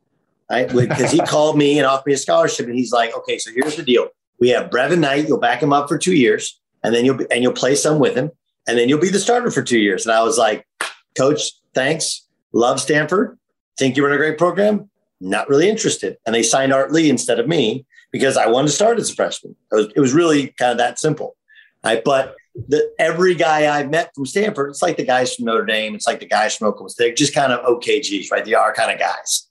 [0.52, 0.68] right?
[0.68, 3.78] Because he called me and offered me a scholarship, and he's like, okay, so here's
[3.78, 5.30] the deal: we have Brevin Knight.
[5.30, 8.00] You'll back him up for two years, and then you'll be, and you'll play some
[8.00, 8.32] with him,
[8.68, 10.06] and then you'll be the starter for two years.
[10.06, 10.68] And I was like,
[11.18, 13.40] Coach, thanks, love Stanford,
[13.78, 14.90] think you run a great program.
[15.22, 16.18] Not really interested.
[16.26, 19.16] And they signed Art Lee instead of me because I wanted to start as a
[19.16, 19.56] freshman.
[19.72, 21.37] It was, it was really kind of that simple.
[21.88, 22.04] Right?
[22.04, 22.36] But
[22.68, 26.08] the, every guy I've met from Stanford, it's like the guys from Notre Dame, it's
[26.08, 28.44] like the guys from Oklahoma State, just kind of OKGs, right?
[28.44, 29.48] They are kind of guys.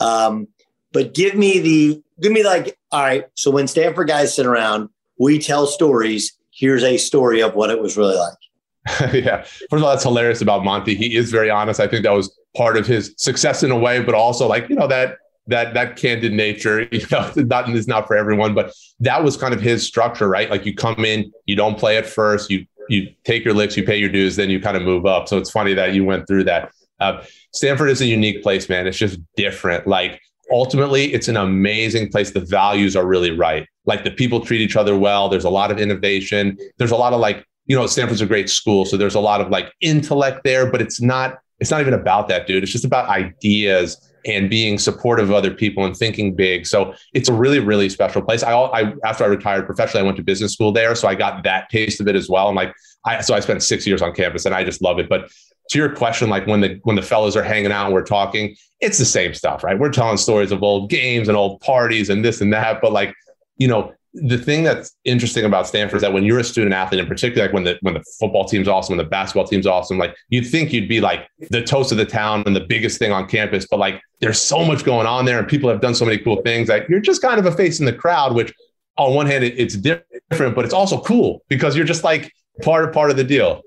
[0.00, 0.48] Um,
[0.92, 4.88] but give me the, give me like, all right, so when Stanford guys sit around,
[5.18, 6.36] we tell stories.
[6.50, 9.12] Here's a story of what it was really like.
[9.12, 9.42] yeah.
[9.42, 10.94] First of all, that's hilarious about Monty.
[10.94, 11.80] He is very honest.
[11.80, 14.76] I think that was part of his success in a way, but also like, you
[14.76, 15.16] know, that
[15.46, 19.60] that that candid nature, you know, is not for everyone, but that was kind of
[19.60, 20.50] his structure, right?
[20.50, 23.82] Like you come in, you don't play at first, you you take your licks, you
[23.82, 25.28] pay your dues, then you kind of move up.
[25.28, 26.70] So it's funny that you went through that.
[27.00, 28.86] Uh, Stanford is a unique place, man.
[28.86, 29.86] It's just different.
[29.86, 32.30] Like ultimately, it's an amazing place.
[32.30, 33.66] The values are really right.
[33.86, 35.28] Like the people treat each other well.
[35.28, 36.58] There's a lot of innovation.
[36.78, 39.40] There's a lot of like, you know, Stanford's a great school, so there's a lot
[39.40, 41.38] of like intellect there, but it's not.
[41.60, 42.64] It's not even about that, dude.
[42.64, 46.66] It's just about ideas and being supportive of other people and thinking big.
[46.66, 48.42] So it's a really, really special place.
[48.42, 51.44] I, I after I retired professionally, I went to business school there, so I got
[51.44, 52.48] that taste of it as well.
[52.48, 55.08] And like, I so I spent six years on campus, and I just love it.
[55.08, 55.30] But
[55.70, 58.56] to your question, like when the when the fellows are hanging out and we're talking,
[58.80, 59.78] it's the same stuff, right?
[59.78, 62.80] We're telling stories of old games and old parties and this and that.
[62.80, 63.14] But like,
[63.56, 67.00] you know, the thing that's interesting about Stanford is that when you're a student athlete,
[67.00, 69.98] in particular, like when the when the football team's awesome, when the basketball team's awesome,
[69.98, 73.10] like you'd think you'd be like the toast of the town and the biggest thing
[73.10, 76.04] on campus, but like there's so much going on there, and people have done so
[76.04, 76.68] many cool things.
[76.68, 78.54] Like you're just kind of a face in the crowd, which
[78.96, 82.84] on one hand it, it's different, but it's also cool because you're just like part
[82.84, 83.62] of part of the deal.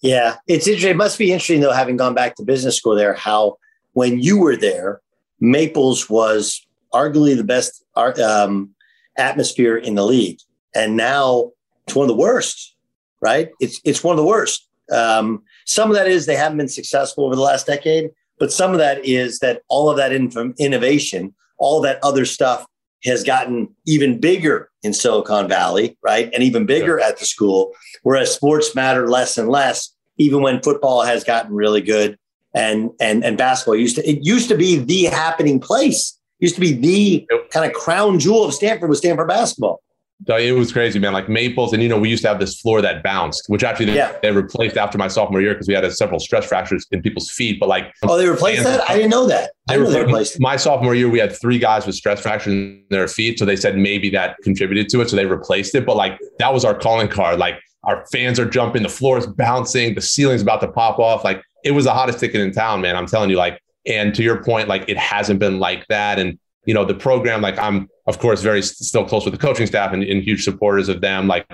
[0.00, 0.90] Yeah, it's interesting.
[0.90, 3.58] It must be interesting though, having gone back to business school there, how
[3.92, 5.00] when you were there,
[5.38, 8.74] Maples was arguably the best um,
[9.18, 10.38] atmosphere in the league.
[10.74, 11.52] And now
[11.86, 12.74] it's one of the worst,
[13.20, 13.50] right?
[13.60, 14.68] It's it's one of the worst.
[14.92, 18.72] Um, some of that is they haven't been successful over the last decade, but some
[18.72, 22.66] of that is that all of that in- innovation, all that other stuff
[23.04, 26.30] has gotten even bigger in Silicon Valley, right?
[26.32, 31.02] And even bigger at the school, whereas sports matter less and less, even when football
[31.02, 32.18] has gotten really good
[32.54, 36.60] and and and basketball used to it used to be the happening place used to
[36.60, 39.82] be the kind of crown jewel of Stanford was Stanford basketball.
[40.26, 41.12] It was crazy, man.
[41.12, 43.86] Like Maples, and you know, we used to have this floor that bounced, which actually
[43.86, 44.18] they, yeah.
[44.20, 47.30] they replaced after my sophomore year because we had a, several stress fractures in people's
[47.30, 47.60] feet.
[47.60, 48.88] But like, oh, they replaced that?
[48.90, 49.52] I didn't know that.
[49.68, 50.40] I they, know they replaced.
[50.40, 53.54] My sophomore year, we had three guys with stress fractures in their feet, so they
[53.54, 55.86] said maybe that contributed to it, so they replaced it.
[55.86, 57.38] But like, that was our calling card.
[57.38, 61.22] Like, our fans are jumping, the floor is bouncing, the ceiling's about to pop off.
[61.22, 62.96] Like, it was the hottest ticket in town, man.
[62.96, 63.36] I'm telling you.
[63.36, 66.94] Like, and to your point, like, it hasn't been like that, and you know, the
[66.94, 70.44] program, like I'm of course very still close with the coaching staff and, and huge
[70.44, 71.26] supporters of them.
[71.26, 71.46] Like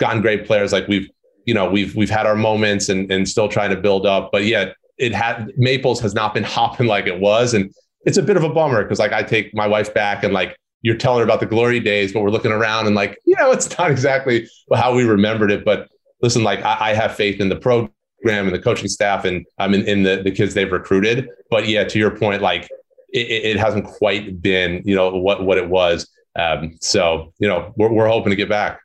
[0.00, 0.72] gotten great players.
[0.72, 1.10] Like we've,
[1.44, 4.30] you know, we've we've had our moments and and still trying to build up.
[4.32, 7.52] But yet it had Maples has not been hopping like it was.
[7.52, 7.70] And
[8.06, 10.56] it's a bit of a bummer because like I take my wife back and like
[10.80, 13.52] you're telling her about the glory days, but we're looking around and like, you know,
[13.52, 15.66] it's not exactly how we remembered it.
[15.66, 15.88] But
[16.22, 17.92] listen, like I, I have faith in the program
[18.24, 21.28] and the coaching staff and I mean in, in the, the kids they've recruited.
[21.50, 22.68] But yeah, to your point, like
[23.12, 26.08] it, it hasn't quite been, you know, what what it was.
[26.34, 28.80] Um, so, you know, we're, we're hoping to get back.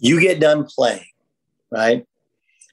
[0.00, 1.04] You get done playing,
[1.70, 2.04] right?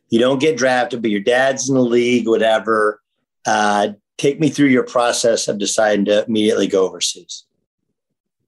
[0.09, 3.01] You don't get drafted, but your dad's in the league, whatever.
[3.45, 7.45] Uh, take me through your process of deciding to immediately go overseas.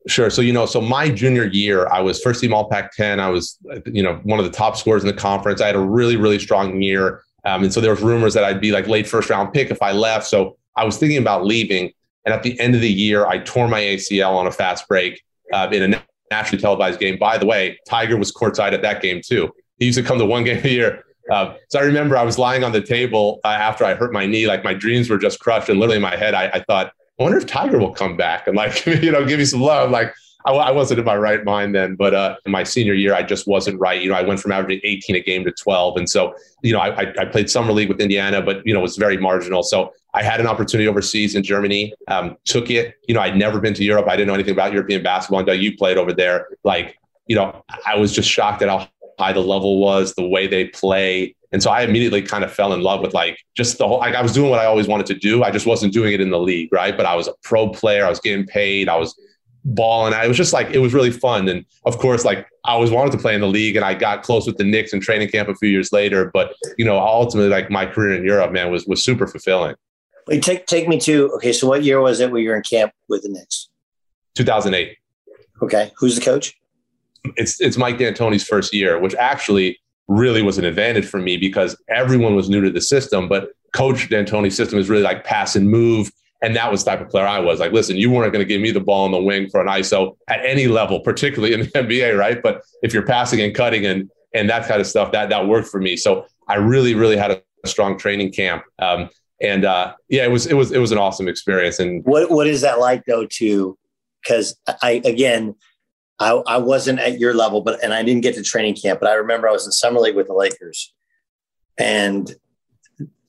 [0.07, 0.29] Sure.
[0.29, 3.19] So, you know, so my junior year, I was first team all Pac 10.
[3.19, 5.61] I was, you know, one of the top scorers in the conference.
[5.61, 7.21] I had a really, really strong year.
[7.45, 9.81] Um, and so there was rumors that I'd be like late first round pick if
[9.81, 10.27] I left.
[10.27, 11.91] So I was thinking about leaving.
[12.25, 15.21] And at the end of the year, I tore my ACL on a fast break
[15.53, 17.17] uh, in a nationally televised game.
[17.17, 19.51] By the way, Tiger was courtside at that game too.
[19.79, 21.03] He used to come to one game a year.
[21.29, 24.25] Uh, so I remember I was lying on the table uh, after I hurt my
[24.25, 25.69] knee, like my dreams were just crushed.
[25.69, 28.47] And literally in my head, I, I thought, I wonder if Tiger will come back
[28.47, 29.91] and like, you know, give me some love.
[29.91, 30.13] Like
[30.45, 33.23] I, I, wasn't in my right mind then, but uh, in my senior year, I
[33.23, 34.01] just wasn't right.
[34.01, 35.97] You know, I went from averaging 18 a game to 12.
[35.97, 38.83] And so, you know, I, I played summer league with Indiana, but, you know, it
[38.83, 39.63] was very marginal.
[39.63, 42.95] So I had an opportunity overseas in Germany, um, took it.
[43.07, 44.07] You know, I'd never been to Europe.
[44.07, 46.47] I didn't know anything about European basketball until you played over there.
[46.63, 48.87] Like, you know, I was just shocked at how
[49.19, 51.35] high the level was, the way they play.
[51.51, 54.15] And so I immediately kind of fell in love with like just the whole, like
[54.15, 55.43] I was doing what I always wanted to do.
[55.43, 56.95] I just wasn't doing it in the league, right?
[56.95, 58.05] But I was a pro player.
[58.05, 58.87] I was getting paid.
[58.87, 59.19] I was
[59.65, 60.13] balling.
[60.13, 61.49] I was just like, it was really fun.
[61.49, 64.23] And of course, like I always wanted to play in the league and I got
[64.23, 66.31] close with the Knicks in training camp a few years later.
[66.33, 69.75] But, you know, ultimately like my career in Europe, man, was, was super fulfilling.
[70.27, 71.51] Wait, take, take me to, okay.
[71.51, 73.69] So what year was it where you were in camp with the Knicks?
[74.35, 74.95] 2008.
[75.61, 75.91] Okay.
[75.97, 76.58] Who's the coach?
[77.35, 81.77] It's, it's Mike D'Antoni's first year, which actually really was an advantage for me because
[81.87, 85.69] everyone was new to the system, but coach D'Antoni's system is really like pass and
[85.69, 86.11] move
[86.41, 87.59] and that was the type of player I was.
[87.59, 89.67] Like, listen, you weren't going to give me the ball in the wing for an
[89.67, 92.41] ISO at any level, particularly in the NBA, right?
[92.41, 95.67] But if you're passing and cutting and and that kind of stuff, that that worked
[95.67, 95.97] for me.
[95.97, 98.63] So I really, really had a strong training camp.
[98.77, 99.09] Um,
[99.41, 101.79] and uh, yeah, it was it was it was an awesome experience.
[101.79, 103.25] And what what is that like though?
[103.25, 103.77] To
[104.23, 105.55] because I again,
[106.19, 109.09] I I wasn't at your level, but and I didn't get to training camp, but
[109.09, 110.93] I remember I was in summer league with the Lakers,
[111.77, 112.33] and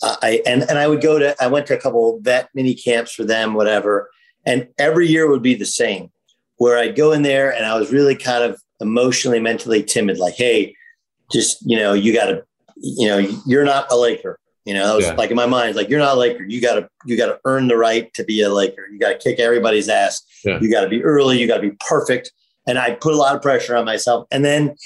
[0.03, 3.13] I and and I would go to I went to a couple vet mini camps
[3.13, 4.11] for them, whatever.
[4.47, 6.11] And every year would be the same,
[6.57, 10.33] where I'd go in there and I was really kind of emotionally, mentally timid, like,
[10.35, 10.75] hey,
[11.31, 12.43] just, you know, you got to,
[12.77, 14.39] you know, you're not a Laker.
[14.65, 15.13] You know, that was Yeah.
[15.13, 16.43] like in my mind, like, you're not a Laker.
[16.43, 18.87] You got to, you got to earn the right to be a Laker.
[18.91, 20.23] You got to kick everybody's ass.
[20.43, 20.59] Yeah.
[20.59, 21.39] You got to be early.
[21.39, 22.33] You got to be perfect.
[22.67, 24.27] And I put a lot of pressure on myself.
[24.31, 24.77] And then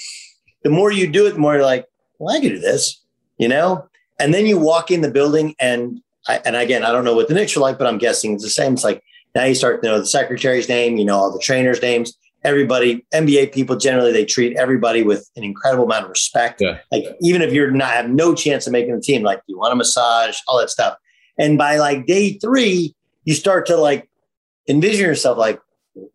[0.63, 1.85] the more you do it, the more you're like,
[2.19, 3.01] well, I can do this,
[3.37, 3.87] you know?
[4.19, 7.27] And then you walk in the building and I, and again, I don't know what
[7.27, 8.73] the Knicks are like, but I'm guessing it's the same.
[8.73, 9.03] It's like
[9.35, 13.05] now you start to know the secretary's name, you know, all the trainers' names, everybody,
[13.13, 16.61] NBA people generally, they treat everybody with an incredible amount of respect.
[16.61, 16.79] Yeah.
[16.91, 19.73] Like even if you're not have no chance of making the team, like you want
[19.73, 20.97] a massage, all that stuff.
[21.37, 22.95] And by like day three,
[23.25, 24.09] you start to like
[24.67, 25.59] envision yourself like,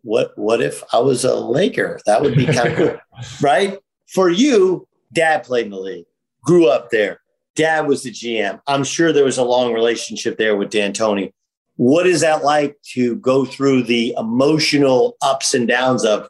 [0.03, 1.99] what what if I was a Laker?
[2.07, 2.99] That would be kind of cool.
[3.43, 3.79] Right?
[4.09, 6.07] For you, dad played in the league,
[6.43, 7.21] grew up there.
[7.55, 8.61] Dad was the GM.
[8.67, 11.33] I'm sure there was a long relationship there with D'Antoni.
[11.77, 16.29] What is that like to go through the emotional ups and downs of,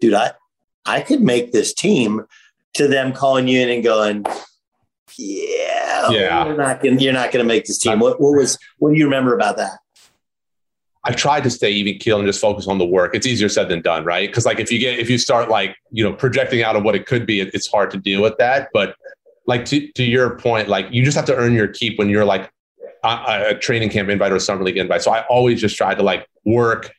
[0.00, 0.32] dude, I
[0.86, 2.24] I could make this team
[2.74, 4.24] to them calling you in and going,
[5.16, 6.46] Yeah, Yeah.
[6.46, 7.98] you're not gonna you're not gonna make this team.
[7.98, 9.78] What what was what do you remember about that?
[11.04, 13.14] I tried to stay even keel and just focus on the work.
[13.14, 14.28] It's easier said than done, right?
[14.28, 16.94] Because like if you get if you start like you know projecting out of what
[16.94, 18.68] it could be, it, it's hard to deal with that.
[18.74, 18.96] But
[19.46, 22.24] like to to your point, like you just have to earn your keep when you're
[22.24, 22.50] like
[23.02, 25.02] a, a training camp invite or a summer league invite.
[25.02, 26.92] So I always just tried to like work,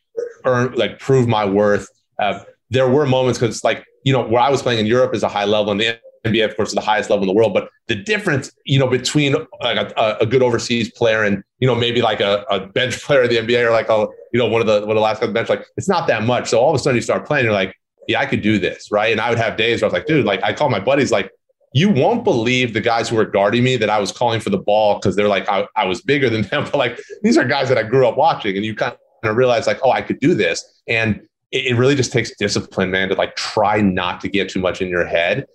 [0.44, 1.88] earn, like prove my worth.
[2.18, 2.40] Uh,
[2.70, 5.28] there were moments because like you know where I was playing in Europe is a
[5.28, 7.52] high level, and the NBA, of course, is the highest level in the world.
[7.52, 11.74] But the difference, you know, between like a, a good overseas player and you know
[11.74, 14.60] maybe like a, a bench player of the NBA or like a you know one
[14.60, 16.48] of the one of the last guys on the bench, like it's not that much.
[16.48, 17.76] So all of a sudden you start playing, you're like,
[18.08, 19.12] yeah, I could do this, right?
[19.12, 21.10] And I would have days where I was like, dude, like I call my buddies,
[21.10, 21.30] like
[21.74, 24.58] you won't believe the guys who were guarding me that I was calling for the
[24.58, 27.68] ball because they're like I, I was bigger than them, but like these are guys
[27.68, 28.94] that I grew up watching, and you kind
[29.24, 31.20] of realize like, oh, I could do this, and
[31.50, 34.80] it, it really just takes discipline, man, to like try not to get too much
[34.80, 35.46] in your head.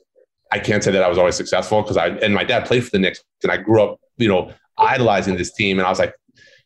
[0.52, 2.92] I can't say that I was always successful because I and my dad played for
[2.92, 6.14] the Knicks, and I grew up, you know, idolizing this team, and I was like,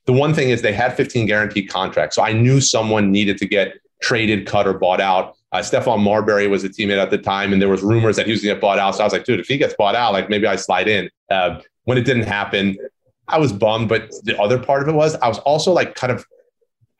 [0.05, 3.47] the one thing is they had 15 guaranteed contracts, so I knew someone needed to
[3.47, 5.35] get traded, cut, or bought out.
[5.51, 8.31] Uh, Stephon Marbury was a teammate at the time, and there was rumors that he
[8.31, 8.95] was going to get bought out.
[8.95, 11.09] So I was like, dude, if he gets bought out, like maybe I slide in.
[11.29, 12.77] Uh, when it didn't happen,
[13.27, 13.89] I was bummed.
[13.89, 16.25] But the other part of it was I was also like kind of,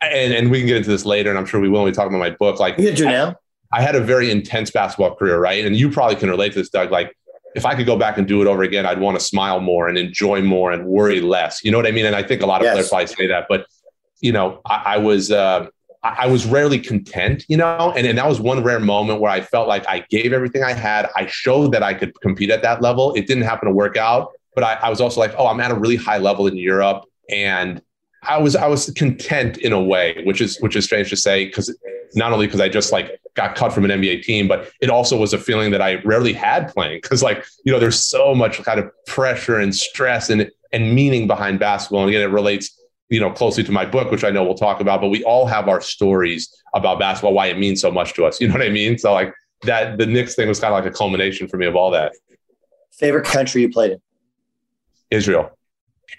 [0.01, 1.91] and, and we can get into this later, and I'm sure we will when we
[1.91, 2.59] talk about my book.
[2.59, 3.35] Like, You do now.
[3.73, 5.65] I had a very intense basketball career, right?
[5.65, 6.91] And you probably can relate to this, Doug.
[6.91, 7.15] Like,
[7.55, 9.87] if I could go back and do it over again, I'd want to smile more
[9.89, 11.63] and enjoy more and worry less.
[11.63, 12.05] You know what I mean?
[12.05, 12.73] And I think a lot of Yes.
[12.73, 13.65] players probably say that, but
[14.21, 15.67] you know, I, I was uh,
[16.03, 19.31] I I was rarely content, you know, and, and that was one rare moment where
[19.31, 21.09] I felt like I gave everything I had.
[21.15, 23.13] I showed that I could compete at that level.
[23.15, 25.71] It didn't happen to work out, but I, I was also like, oh, I'm at
[25.71, 27.81] a really high level in Europe, and
[28.23, 31.45] I was I was content in a way, which is which is strange to say
[31.45, 31.75] because
[32.15, 35.17] not only because I just like got cut from an NBA team, but it also
[35.17, 38.61] was a feeling that I rarely had playing because like you know there's so much
[38.63, 43.19] kind of pressure and stress and and meaning behind basketball, and again it relates you
[43.19, 45.01] know closely to my book, which I know we'll talk about.
[45.01, 48.39] But we all have our stories about basketball, why it means so much to us.
[48.41, 48.97] You know what I mean?
[48.97, 49.33] So like
[49.63, 52.13] that the Knicks thing was kind of like a culmination for me of all that.
[52.91, 54.01] Favorite country you played in?
[55.09, 55.57] Israel.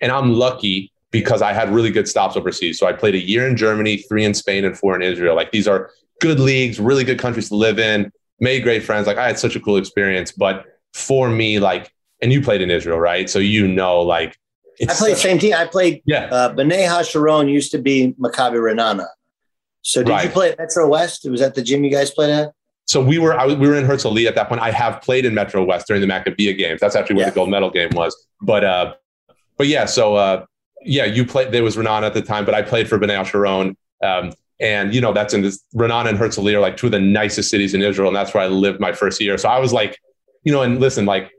[0.00, 2.78] And I'm lucky because I had really good stops overseas.
[2.78, 5.36] So I played a year in Germany, three in Spain, and four in Israel.
[5.36, 5.90] Like these are
[6.20, 8.10] good leagues, really good countries to live in,
[8.40, 9.06] made great friends.
[9.06, 10.32] Like I had such a cool experience.
[10.32, 13.30] But for me, like, and you played in Israel, right?
[13.30, 14.36] So you know, like,
[14.88, 15.54] I played the same team.
[15.54, 16.24] I played Yeah.
[16.32, 19.06] uh B'nai HaSharon used to be Maccabi Ra'anana.
[19.82, 21.28] So did you play at Metro West?
[21.28, 22.52] Was that the gym you guys played at?
[22.86, 24.60] So we were I, we were in Herzliya at that point.
[24.60, 26.80] I have played in Metro West during the Maccabiah games.
[26.80, 28.16] That's actually where the gold medal game was.
[28.40, 28.94] But uh,
[29.56, 30.44] but yeah, so uh,
[30.84, 31.52] yeah, you played.
[31.52, 33.76] There was Renan at the time, but I played for Bnei Sharon.
[34.02, 37.00] Um, and you know that's in this Renan and Herzliya are like two of the
[37.00, 39.36] nicest cities in Israel, and that's where I lived my first year.
[39.36, 39.98] So I was like,
[40.44, 41.32] you know, and listen, like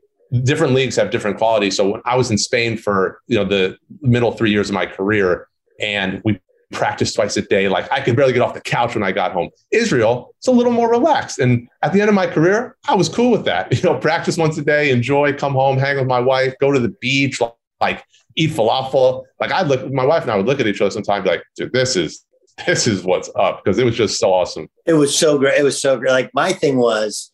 [0.44, 1.78] different leagues have different qualities.
[1.78, 4.86] So when I was in Spain for you know the middle three years of my
[4.86, 5.48] career,
[5.80, 6.40] and we
[6.74, 7.70] practiced twice a day.
[7.70, 9.50] Like I could barely get off the couch when I got home.
[9.72, 11.40] Israel, it's a little more relaxed.
[11.40, 13.72] And at the end of my career, I was cool with that.
[13.84, 16.80] You know, practice once a day, enjoy, come home, hang with my wife, go to
[16.80, 17.42] the beach,
[17.82, 18.04] like
[18.36, 19.24] eat falafel.
[19.40, 21.74] Like I look, my wife and I would look at each other sometimes like, dude,
[21.74, 22.26] this is
[22.68, 24.68] this is what's up because it was just so awesome.
[24.86, 25.60] It was so great.
[25.60, 26.12] It was so great.
[26.12, 27.32] Like my thing was,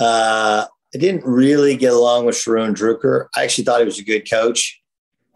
[0.00, 3.26] uh, I didn't really get along with Sharon Drucker.
[3.34, 4.80] I actually thought he was a good coach.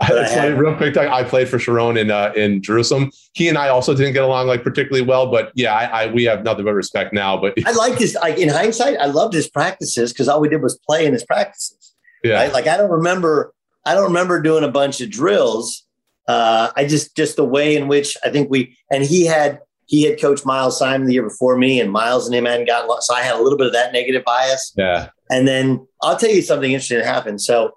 [0.02, 3.10] I had- funny, real quick, I played for Sharon in uh, in Jerusalem.
[3.34, 6.24] He and I also didn't get along like particularly well, but yeah, I, I we
[6.24, 7.36] have nothing but respect now.
[7.38, 10.62] But I like his like in hindsight, I loved his practices because all we did
[10.62, 11.94] was play in his practices.
[12.24, 12.52] yeah, Right?
[12.52, 13.52] Like I don't remember,
[13.84, 15.86] I don't remember doing a bunch of drills.
[16.28, 19.60] uh, I just just the way in which I think we and he had
[19.90, 22.88] he had coached Miles Simon the year before me, and Miles and him hadn't gotten
[22.88, 23.08] lost.
[23.08, 24.72] So I had a little bit of that negative bias.
[24.76, 25.08] Yeah.
[25.30, 27.40] And then I'll tell you something interesting that happened.
[27.40, 27.72] So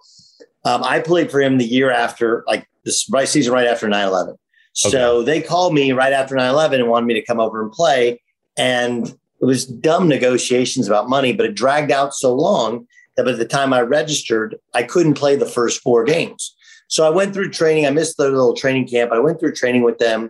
[0.64, 4.08] um, I played for him the year after, like this right season right after 9
[4.08, 4.36] 11.
[4.74, 7.72] So they called me right after 9 11 and wanted me to come over and
[7.72, 8.22] play.
[8.58, 13.34] And it was dumb negotiations about money, but it dragged out so long that by
[13.34, 16.56] the time I registered, I couldn't play the first four games.
[16.88, 17.86] So I went through training.
[17.86, 19.12] I missed the little training camp.
[19.12, 20.30] I went through training with them.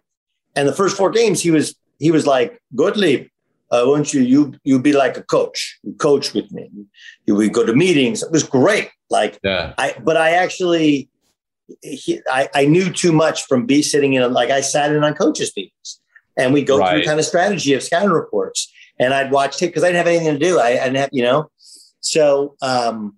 [0.56, 3.28] And the first four games, he was he was like, Gottlieb,
[3.72, 5.80] uh, I want you, you you be like a coach.
[5.84, 6.70] You coach with me.
[7.26, 8.22] You we go to meetings.
[8.24, 8.90] It was great.
[9.10, 9.74] Like yeah.
[9.78, 11.10] I but I actually
[11.82, 15.04] he, I, I knew too much from be sitting in a, like I sat in
[15.04, 16.00] on coaches meetings
[16.38, 16.98] and we go Right.
[16.98, 20.08] through kind of strategy of scouting reports and I'd watch it because I didn't have
[20.08, 20.60] anything to do.
[20.60, 21.50] I, I didn't have, you know,
[22.04, 23.16] so um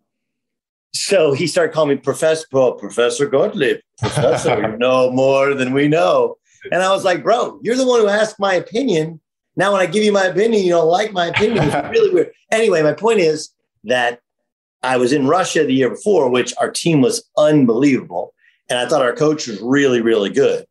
[0.93, 3.77] so he started calling me Professor well, Professor Gottlieb.
[3.99, 6.37] Professor, you know more than we know.
[6.71, 9.19] And I was like, bro, you're the one who asked my opinion.
[9.57, 11.65] Now, when I give you my opinion, you don't like my opinion.
[11.65, 12.31] It's really weird.
[12.51, 13.49] Anyway, my point is
[13.83, 14.19] that
[14.83, 18.33] I was in Russia the year before, which our team was unbelievable.
[18.69, 20.65] And I thought our coach was really, really good.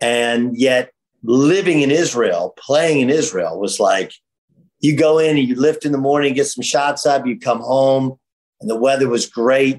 [0.00, 0.90] And yet,
[1.22, 4.12] living in Israel, playing in Israel was like
[4.84, 7.60] you go in and you lift in the morning, get some shots up, you come
[7.60, 8.18] home,
[8.60, 9.76] and the weather was great.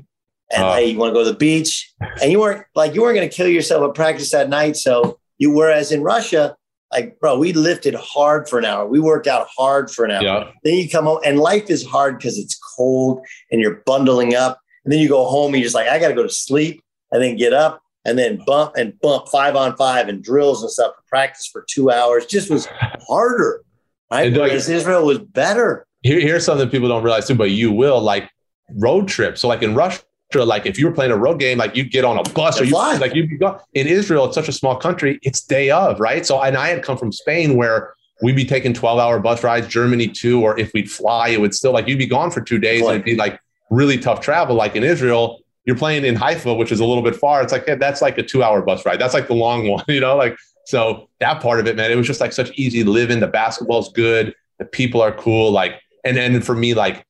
[0.51, 0.73] And Oh.
[0.73, 1.91] hey, you want to go to the beach,
[2.21, 4.75] and you weren't like you weren't going to kill yourself at practice that night.
[4.77, 6.55] So you whereas in Russia,
[6.91, 8.85] like bro, we lifted hard for an hour.
[8.87, 10.23] We worked out hard for an hour.
[10.23, 10.51] Yeah.
[10.63, 14.59] Then you come home, and life is hard because it's cold and you're bundling up.
[14.83, 16.83] And then you go home, and you're just like, I got to go to sleep,
[17.11, 20.71] and then get up, and then bump and bump five on five and drills and
[20.71, 20.93] stuff.
[21.09, 22.25] Practice for two hours.
[22.27, 22.67] Just was
[23.07, 23.63] harder.
[24.11, 24.27] Right?
[24.27, 25.85] And, like- Whereas Israel was better.
[26.01, 28.29] Here, here's something people don't realize too, but you will like
[28.77, 29.41] road trips.
[29.41, 30.01] So like in Russia,
[30.35, 32.65] like if you were playing a road game, like you'd get on a bus or
[32.65, 32.97] you fly.
[32.97, 33.59] like you'd be gone.
[33.73, 36.25] In Israel, it's such a small country, it's day of, right?
[36.25, 39.67] So and I had come from Spain where we'd be taking 12 hour bus rides,
[39.67, 42.59] Germany too, or if we'd fly, it would still like you'd be gone for two
[42.59, 43.39] days and it'd be like
[43.71, 44.55] really tough travel.
[44.55, 47.41] Like in Israel, you're playing in Haifa, which is a little bit far.
[47.41, 48.99] It's like, yeah, that's like a two hour bus ride.
[48.99, 51.95] That's like the long one, you know, like so that part of it, man, it
[51.95, 53.19] was just like such easy living.
[53.19, 55.51] The basketball's good, the people are cool.
[55.51, 57.05] Like, and then for me, like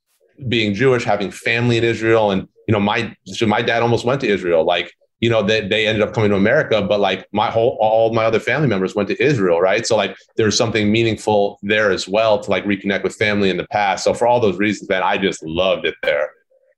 [0.48, 4.22] being Jewish, having family in Israel, and you know, my so my dad almost went
[4.22, 4.66] to Israel.
[4.66, 8.14] Like, you know, they, they ended up coming to America, but like my whole all
[8.14, 9.86] my other family members went to Israel, right?
[9.86, 13.68] So like there's something meaningful there as well to like reconnect with family in the
[13.68, 14.04] past.
[14.04, 16.30] So for all those reasons, man, I just loved it there.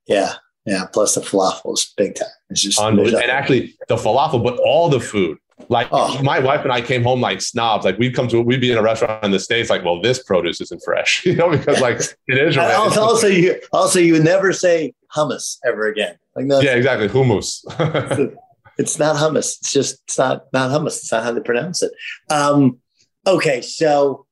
[0.06, 0.34] Yeah.
[0.64, 0.84] Yeah.
[0.92, 2.28] Plus the falafel is big time.
[2.50, 3.22] It's just Unbelievable.
[3.22, 5.38] And actually the falafel, but all the food.
[5.68, 5.90] Like
[6.22, 7.84] my wife and I came home like snobs.
[7.84, 10.22] Like we'd come to we'd be in a restaurant in the States, like, well, this
[10.22, 12.66] produce isn't fresh, you know, because like in Israel.
[12.66, 16.16] And also, also, you also you would never say hummus ever again.
[16.36, 17.08] Like no, yeah, exactly.
[17.08, 17.64] Hummus.
[18.78, 19.58] it's not hummus.
[19.58, 20.98] It's just it's not not hummus.
[20.98, 21.92] It's not how they pronounce it.
[22.30, 22.78] Um,
[23.26, 24.26] okay, so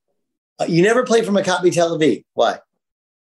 [0.59, 2.23] uh, you never played for Maccabi Tel Aviv.
[2.33, 2.59] Why?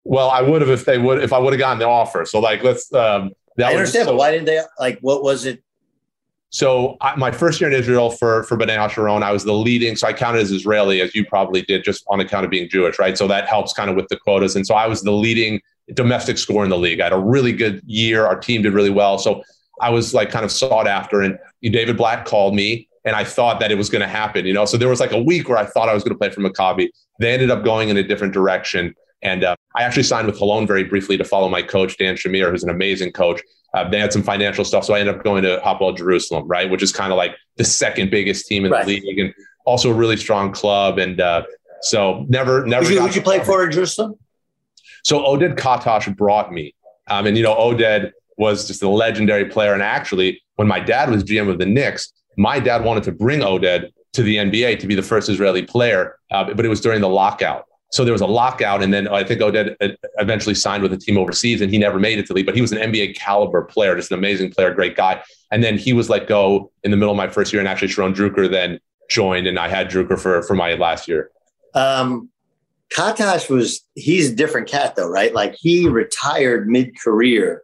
[0.04, 2.26] well, I would have if they would if I would have gotten the offer.
[2.26, 4.60] So like let's um that I was- understand, so- but why didn't they?
[4.80, 5.62] Like, what was it?
[6.52, 9.95] So I, my first year in Israel for for Bnei Hasharon, I was the leading.
[9.95, 12.99] So I counted as Israeli, as you probably did, just on account of being Jewish,
[12.99, 13.18] right?
[13.18, 14.56] So that helps kind of with the quotas.
[14.58, 15.62] And so I was the leading
[15.93, 16.99] domestic scorer in the league.
[16.99, 18.26] I had a really good year.
[18.26, 19.18] Our team did really well.
[19.18, 19.43] So
[19.80, 21.22] I was like kind of sought after.
[21.22, 24.45] And David Blatt called me, and I thought that it was going to happen.
[24.45, 26.20] You know, so there was like a week where I thought I was going to
[26.20, 26.89] play for Maccabi.
[27.20, 28.93] They ended up going in a different direction.
[29.24, 32.52] And uh, I actually signed with Cologne very briefly to follow my coach, Dan Shamir,
[32.52, 33.41] who's an amazing coach.
[33.74, 34.84] Uh, they had some financial stuff.
[34.84, 36.69] So I ended up going to Hapoel Jerusalem, right?
[36.69, 38.86] Which is kind of like the second biggest team in Right.
[38.86, 39.34] the league and
[39.65, 40.97] also a really strong club.
[40.99, 41.43] And uh,
[41.82, 42.84] so never, never.
[42.86, 44.15] Who'd you, who'd you play for in Jerusalem?
[45.03, 46.76] so Oded Katash brought me.
[47.07, 49.74] Um, and, you know, Oded was just a legendary player.
[49.74, 53.39] And actually, when my dad was GM of the Knicks, my dad wanted to bring
[53.39, 57.01] Oded to the NBA to be the first Israeli player, uh, but it was during
[57.01, 57.65] the lockout.
[57.92, 60.98] So there was a lockout, and then I think Oded uh, eventually signed with a
[60.98, 62.46] team overseas, and he never made it to league.
[62.46, 65.22] But he was an NBA caliber player, just an amazing player, great guy.
[65.52, 67.89] And then he was let go in the middle of my first year, and actually
[67.89, 68.80] Sharon Drucker then
[69.10, 71.32] joined, and I had Drucker for for my last year.
[71.74, 72.30] Um,
[72.96, 75.34] Katash was he's a different cat though, right?
[75.34, 77.64] Like he retired mid career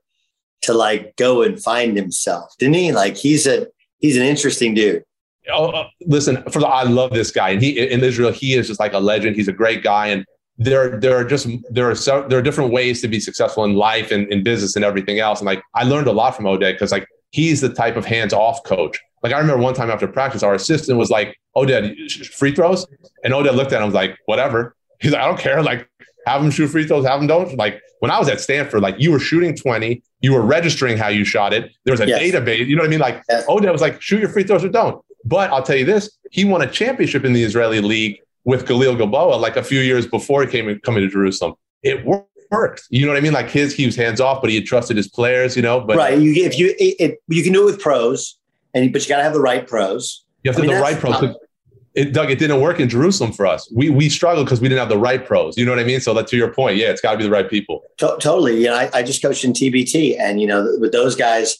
[0.63, 2.91] to like go and find himself, didn't he?
[2.91, 3.67] Like he's a
[3.99, 5.03] he's an interesting dude.
[5.51, 8.67] Oh, uh, listen, for the, I love this guy, and he in Israel, he is
[8.67, 9.35] just like a legend.
[9.35, 10.25] He's a great guy, and
[10.57, 13.75] there there are just there are so there are different ways to be successful in
[13.75, 15.39] life and in business and everything else.
[15.39, 18.33] And like I learned a lot from Oded because like he's the type of hands
[18.33, 18.99] off coach.
[19.23, 22.85] Like I remember one time after practice, our assistant was like, "Oded, free throws,"
[23.23, 25.87] and Oded looked at him was like, "Whatever." He's like, "I don't care." Like
[26.27, 27.55] have them shoot free throws, have them don't.
[27.57, 31.07] Like when I was at Stanford, like you were shooting 20, you were registering how
[31.07, 31.71] you shot it.
[31.85, 32.21] There was a Yes.
[32.21, 32.65] database.
[32.67, 32.99] You know what I mean?
[32.99, 33.45] Like Yes.
[33.47, 35.01] Oded was like, shoot your free throws or don't.
[35.25, 38.95] But I'll tell you this, he won a championship in the Israeli league with Galil
[38.97, 41.53] Gilboa like a few years before he came coming to Jerusalem.
[41.83, 42.83] It wor- worked.
[42.89, 43.33] You know what I mean?
[43.33, 45.97] Like his, he was hands off, but he had trusted his players, you know, but
[45.97, 46.17] right.
[46.17, 48.37] You if you it, it, you can do it with pros,
[48.73, 50.23] and but you got to have the right pros.
[50.43, 51.21] You have to I mean, have the right pros.
[51.21, 51.35] not-
[51.97, 53.67] It, Doug, it didn't work in Jerusalem for us.
[53.71, 55.57] We we struggled because we didn't have the right pros.
[55.57, 55.99] You know what I mean?
[55.99, 57.81] So that to your point, yeah, it's got to be the right people.
[57.97, 58.61] To- totally.
[58.61, 61.57] You know, I, I just coached in TBT, and you know, with those guys,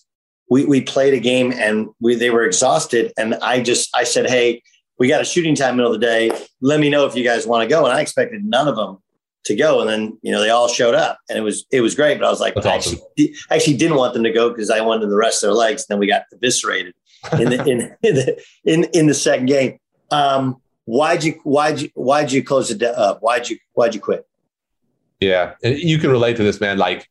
[0.48, 4.30] we we played a game, and we they were exhausted, and I just I said,
[4.30, 4.62] hey,
[5.00, 6.30] we got a shooting time middle of the day.
[6.62, 9.00] Let me know if you guys want to go, and I expected none of them
[9.46, 11.96] to go, and then you know they all showed up, and it was it was
[11.96, 12.20] great.
[12.20, 13.00] But I was like, That's I awesome.
[13.00, 15.56] actually, I actually didn't want them to go because I wanted the rest of their
[15.56, 16.94] legs, and then we got eviscerated
[17.40, 19.80] in the in in the in, in the second game.
[20.12, 23.22] Um, why'd you why'd you why'd you close it up?
[23.22, 24.28] Why'd you why'd you quit?
[25.20, 26.78] Yeah, you can relate to this, man.
[26.78, 27.10] Like,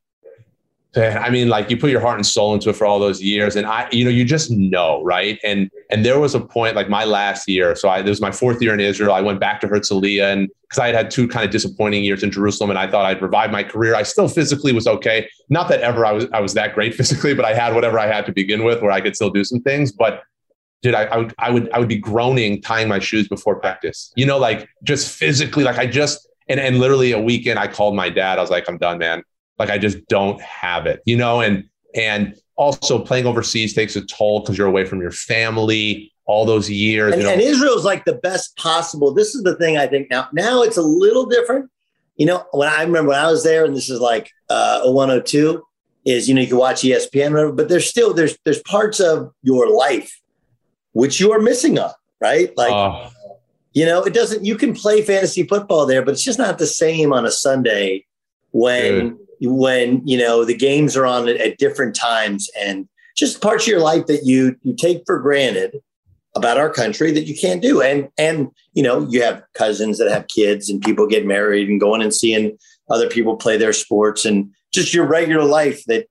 [0.95, 3.21] man, I mean, like you put your heart and soul into it for all those
[3.21, 5.39] years, and I, you know, you just know, right?
[5.45, 7.75] And and there was a point, like my last year.
[7.75, 9.13] So I, this was my fourth year in Israel.
[9.13, 12.23] I went back to Herzliya, and because I had had two kind of disappointing years
[12.23, 13.95] in Jerusalem, and I thought I'd revive my career.
[13.95, 15.29] I still physically was okay.
[15.49, 18.07] Not that ever I was I was that great physically, but I had whatever I
[18.07, 19.93] had to begin with, where I could still do some things.
[19.93, 20.23] But
[20.87, 24.13] dude, I, I would I would I would be groaning tying my shoes before practice.
[24.15, 27.97] You know, like just physically, like I just and and literally a weekend I called
[27.97, 28.39] my dad.
[28.39, 29.23] I was like, I'm done, man.
[29.59, 31.65] Like I just don't have it, you know, and
[31.97, 36.71] and also playing overseas takes a toll because you're away from your family all those
[36.71, 37.13] years.
[37.13, 39.13] And, you know, and Israel's like the best possible.
[39.13, 40.29] This is the thing I think now.
[40.33, 41.69] Now it's a little different.
[42.17, 44.91] You know, when I remember when I was there, and this is like uh, a
[44.91, 45.63] 102,
[46.05, 49.33] is you know you can watch ESPN, whatever, but there's still there's there's parts of
[49.43, 50.21] your life
[50.97, 52.57] which you are missing on, right?
[52.57, 53.11] Like Oh,
[53.75, 54.43] you know, it doesn't.
[54.45, 58.07] You can play fantasy football there, but it's just not the same on a Sunday
[58.53, 63.65] when when you know the games are on at, at different times and just parts
[63.65, 65.83] of your life that you you take for granted
[66.35, 67.83] about our country that you can't do.
[67.83, 71.79] And and you know, you have cousins that have kids and people get married and
[71.79, 72.57] going and seeing
[72.89, 76.07] other people play their sports and just your regular life that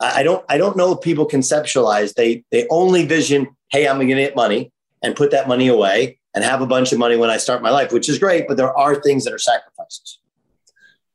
[0.00, 2.14] I don't I don't know if people conceptualize.
[2.14, 4.72] They they only vision, hey, I'm gonna get money
[5.02, 7.70] and put that money away and have a bunch of money when I start my
[7.70, 10.18] life, which is great, but there are things that are sacrifices.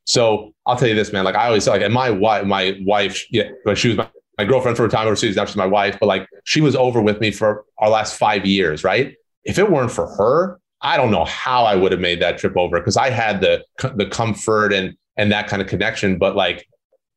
[0.04, 1.24] So I'll tell you this, man.
[1.24, 4.08] Like I always say, like, and my wife, my wife, yeah, but she was my,
[4.36, 5.36] my girlfriend for a time overseas.
[5.36, 8.44] Now she's my wife, but like she was over with me for our last five
[8.44, 9.14] years, right?
[9.44, 12.56] If it weren't for her, I don't know how I would have made that trip
[12.56, 13.64] over because I had the
[13.94, 16.18] the comfort and and that kind of connection.
[16.18, 16.68] But like,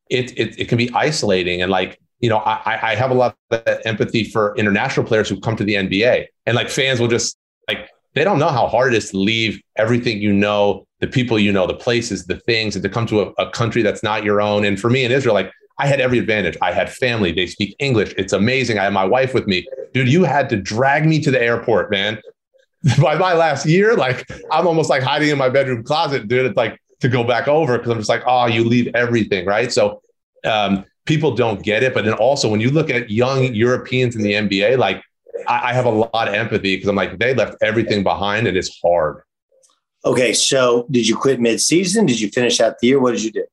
[0.10, 3.36] it it, it can be isolating and like you know I I have a lot
[3.51, 7.38] of empathy for international players who come to the NBA and like fans will just
[7.68, 11.38] like they don't know how hard it is to leave everything you know, the people
[11.38, 14.24] you know, the places, the things, and to come to a, a country that's not
[14.24, 14.66] your own.
[14.66, 16.58] And for me in Israel, like I had every advantage.
[16.62, 17.32] I had family.
[17.32, 18.16] They speak English.
[18.18, 18.80] It's amazing.
[18.80, 19.68] I had my wife with me.
[19.93, 22.20] Dude, you had to drag me to the airport, man.
[23.01, 26.45] By my last year, like I'm almost like hiding in my bedroom closet, dude.
[26.45, 29.71] It's like to go back over because I'm just like, oh, you leave everything, right?
[29.71, 30.01] So
[30.45, 31.93] um, people don't get it.
[31.93, 35.03] But then also when you look at young Europeans in the NBA, like
[35.47, 38.57] I, I have a lot of empathy because I'm like, they left everything behind and
[38.57, 39.21] it's hard.
[40.05, 42.05] Okay, so did you quit mid-season?
[42.05, 42.99] Did you finish out the year?
[42.99, 43.45] What did you do?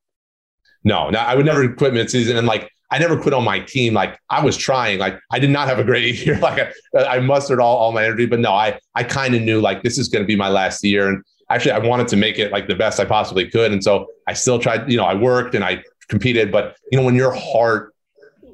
[0.84, 2.36] No, no, I would never quit midseason.
[2.36, 3.95] And like, I never quit on my team.
[3.95, 4.99] Like, I was trying.
[4.99, 6.38] Like, I did not have a great year.
[6.38, 8.26] Like, I, I mustered all, all my energy.
[8.26, 10.84] But no, I I kind of knew like this is going to be my last
[10.84, 11.09] year.
[11.09, 11.24] And
[11.55, 13.73] actually, I wanted to make it like the best I possibly could.
[13.73, 14.91] And so I still tried.
[14.91, 16.51] You know, I worked and I competed.
[16.51, 17.95] But you know, when your heart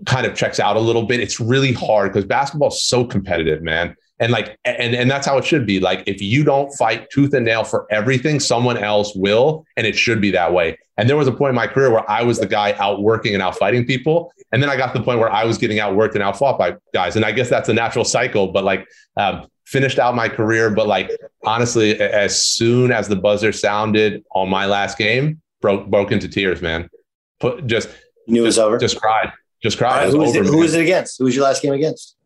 [0.07, 3.63] kind of checks out a little bit, it's really hard because basketball is so competitive,
[3.63, 3.97] man.
[4.21, 5.81] And like, and and that's how it should be.
[5.81, 9.97] Like, if you don't fight tooth and nail for everything, someone else will, and it
[9.97, 10.79] should be that way.
[10.99, 13.33] And there was a point in my career where I was the guy out working
[13.33, 15.79] and out fighting people, and then I got to the point where I was getting
[15.79, 17.17] outworked and outfought by guys.
[17.17, 18.49] And I guess that's a natural cycle.
[18.53, 20.69] But like, um, finished out my career.
[20.69, 21.11] But like,
[21.45, 26.61] honestly, as soon as the buzzer sounded on my last game, broke broke into tears,
[26.61, 26.91] man.
[27.39, 27.89] Put just
[28.27, 28.77] You knew it was over.
[28.77, 30.05] just cried, just cried.
[30.05, 30.47] Right, who was was it?
[30.47, 31.19] Who was it against?
[31.19, 32.17] Who was your last game against?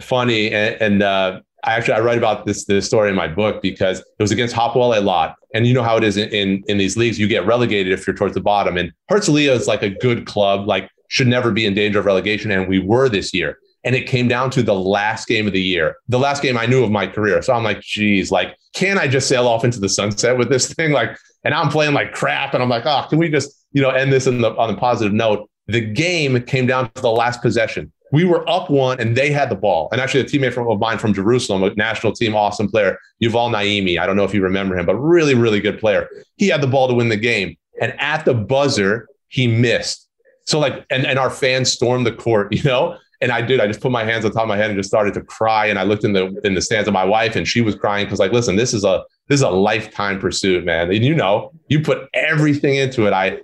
[0.00, 3.60] Funny and, and uh, I actually I write about this this story in my book
[3.60, 6.62] because it was against Hopwell a lot, and you know how it is in, in
[6.68, 7.18] in these leagues.
[7.18, 10.68] You get relegated if you're towards the bottom, and Herzliya is like a good club,
[10.68, 13.58] like should never be in danger of relegation, and we were this year.
[13.84, 16.66] And it came down to the last game of the year, the last game I
[16.66, 17.40] knew of my career.
[17.42, 20.72] So I'm like, geez, like, can I just sail off into the sunset with this
[20.74, 20.92] thing?
[20.92, 23.90] Like, and I'm playing like crap, and I'm like, oh, can we just you know
[23.90, 25.50] end this the, on a positive note?
[25.66, 29.50] The game came down to the last possession we were up one and they had
[29.50, 29.88] the ball.
[29.92, 33.50] And actually, a teammate from, of mine from Jerusalem, a national team, awesome player, Yuval
[33.50, 33.98] Naimi.
[33.98, 36.08] I don't know if you remember him, but really, really good player.
[36.36, 37.56] He had the ball to win the game.
[37.80, 40.08] and at the buzzer, he missed.
[40.46, 42.96] So like, and, and our fans stormed the court, you know?
[43.20, 43.60] And I did.
[43.60, 45.66] I just put my hands on top of my head and just started to cry.
[45.66, 48.06] And I looked in the in the stands of my wife, and she was crying
[48.06, 50.88] because, like, listen, this is a this is a lifetime pursuit, man.
[50.92, 53.12] And you know, you put everything into it.
[53.12, 53.40] I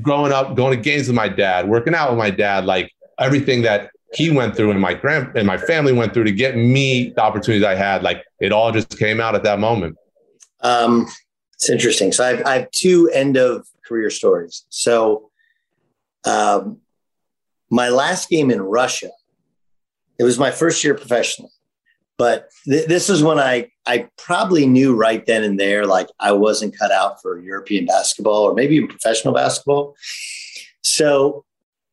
[0.00, 3.62] growing up, going to games with my dad, working out with my dad, like everything
[3.62, 7.10] that he went through and my grand and my family went through to get me
[7.10, 8.02] the opportunities I had.
[8.02, 9.96] Like it all just came out at that moment.
[10.60, 11.06] Um,
[11.54, 12.12] it's interesting.
[12.12, 14.64] So I have, I have two end of career stories.
[14.68, 15.30] So
[16.24, 16.78] um,
[17.70, 19.10] my last game in Russia,
[20.18, 21.52] it was my first year professionally,
[22.16, 26.32] but th- this is when I I probably knew right then and there like I
[26.32, 29.94] wasn't cut out for European basketball or maybe even professional basketball.
[30.82, 31.44] So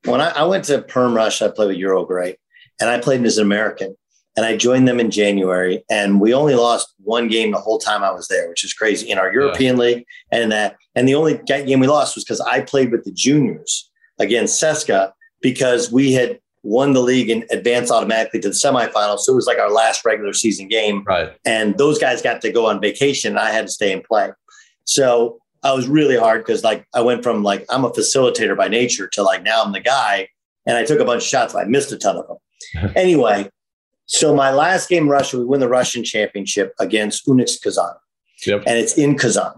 [0.06, 2.38] when I, I went to Perm Rush, I played with Ural Great,
[2.80, 3.96] and I played as an American.
[4.36, 8.04] And I joined them in January, and we only lost one game the whole time
[8.04, 9.84] I was there, which is crazy in our European yeah.
[9.84, 10.06] league.
[10.32, 13.92] And that, and the only game we lost was because I played with the juniors
[14.20, 19.20] against CSKA because we had won the league and advanced automatically to the semifinals.
[19.20, 21.04] So it was like our last regular season game.
[21.04, 21.32] Right.
[21.46, 23.34] And those guys got to go on vacation.
[23.34, 24.32] And I had to stay and play.
[24.86, 28.68] So I was really hard because like I went from like I'm a facilitator by
[28.68, 30.28] nature to like now I'm the guy.
[30.66, 31.56] And I took a bunch of shots.
[31.56, 32.92] I missed a ton of them.
[32.96, 33.50] anyway,
[34.06, 37.96] so my last game in Russia, we win the Russian championship against UNICS Kazan.
[38.46, 38.64] Yep.
[38.66, 39.54] And it's in Kazan.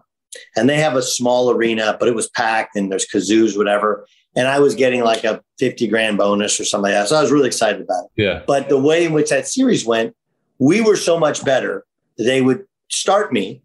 [0.56, 4.08] And they have a small arena, but it was packed and there's kazoos, whatever.
[4.36, 7.08] And I was getting like a 50 grand bonus or something like that.
[7.08, 8.24] So I was really excited about it.
[8.24, 8.44] Yeah.
[8.46, 10.16] But the way in which that series went,
[10.60, 11.86] we were so much better.
[12.18, 13.62] They would start me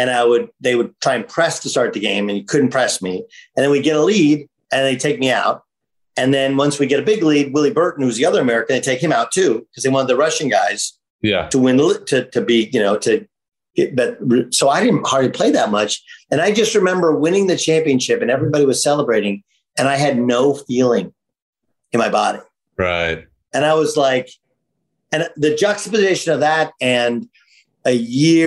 [0.00, 2.70] and I would, they would try and press to start the game and you couldn't
[2.70, 3.18] press me.
[3.56, 5.62] And then we get a lead and they take me out.
[6.16, 8.80] And then once we get a big lead, Willie Burton, who's the other American, they
[8.80, 11.48] take him out too because they wanted the Russian guys yeah.
[11.48, 13.26] to win to to be you know to
[13.76, 13.94] get.
[13.96, 14.18] But
[14.50, 18.30] so I didn't hardly play that much, and I just remember winning the championship and
[18.30, 19.42] everybody was celebrating,
[19.78, 21.12] and I had no feeling
[21.92, 22.40] in my body.
[22.76, 23.26] Right.
[23.52, 24.30] And I was like,
[25.12, 27.28] and the juxtaposition of that and
[27.84, 28.46] a year.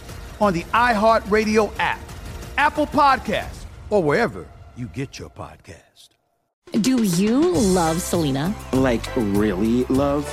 [0.41, 1.99] on the iHeartRadio app,
[2.57, 6.09] Apple Podcasts, or wherever you get your podcast.
[6.81, 8.53] Do you love Selena?
[8.73, 10.27] Like, really love?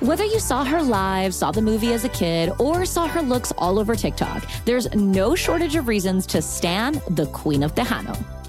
[0.00, 3.52] Whether you saw her live, saw the movie as a kid, or saw her looks
[3.58, 8.39] all over TikTok, there's no shortage of reasons to stan the Queen of Tejano.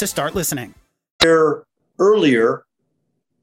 [0.00, 0.74] to start listening.
[1.22, 1.64] Year
[1.98, 2.64] earlier,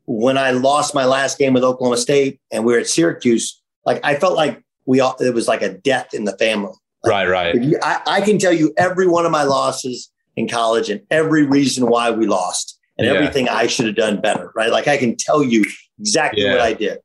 [0.08, 4.00] when I lost my last game with Oklahoma State and we were at Syracuse, like
[4.04, 6.74] I felt like we all, it was like a death in the family.
[7.06, 7.56] right, right.
[7.56, 11.46] You- I, I can tell you every one of my losses in college and every
[11.46, 13.14] reason why we lost and Yeah.
[13.14, 14.72] everything I should have done better, right?
[14.72, 15.64] Like I can tell you
[16.00, 16.54] exactly Yeah.
[16.54, 17.00] what I did.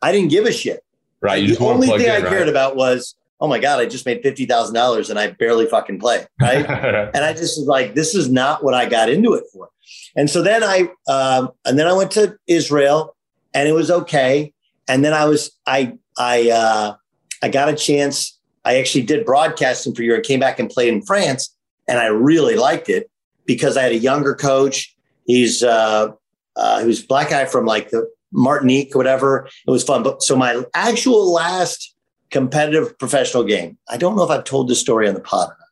[0.00, 0.84] I didn't give a shit.
[1.20, 1.40] Right.
[1.42, 4.06] You the just only thing in, I cared about was, oh my God, I just
[4.06, 6.24] made fifty thousand dollars and I barely fucking play.
[6.40, 6.64] Right.
[7.14, 9.68] and I just was like, this is not what I got into it for.
[10.16, 13.16] And so then I um, and then I went to Israel
[13.52, 14.54] and it was okay.
[14.88, 16.94] And then I was I I uh,
[17.42, 18.38] I got a chance.
[18.64, 21.54] I actually did broadcasting for a year and came back and played in France.
[21.88, 23.10] And I really liked it
[23.44, 24.94] because I had a younger coach.
[25.26, 26.12] He's uh,
[26.54, 29.48] uh, he was black guy from like the Martinique or whatever.
[29.66, 30.04] It was fun.
[30.04, 31.92] But so my actual last
[32.32, 35.50] competitive professional game, I don't know if I've told this story on the pod.
[35.50, 35.68] or not.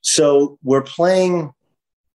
[0.00, 1.52] So we're playing,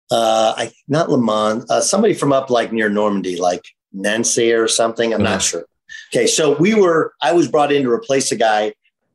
[0.09, 4.67] uh, I not Le Mans, uh, somebody from up like near Normandy, like Nancy or
[4.67, 5.13] something.
[5.13, 5.65] I'm not sure.
[6.13, 7.13] Okay, so we were.
[7.21, 8.73] I was brought in to replace a guy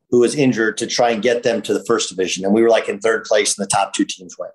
[0.09, 2.69] who was injured to try and get them to the first division, and we were
[2.69, 4.53] like in third place, and the top two teams went.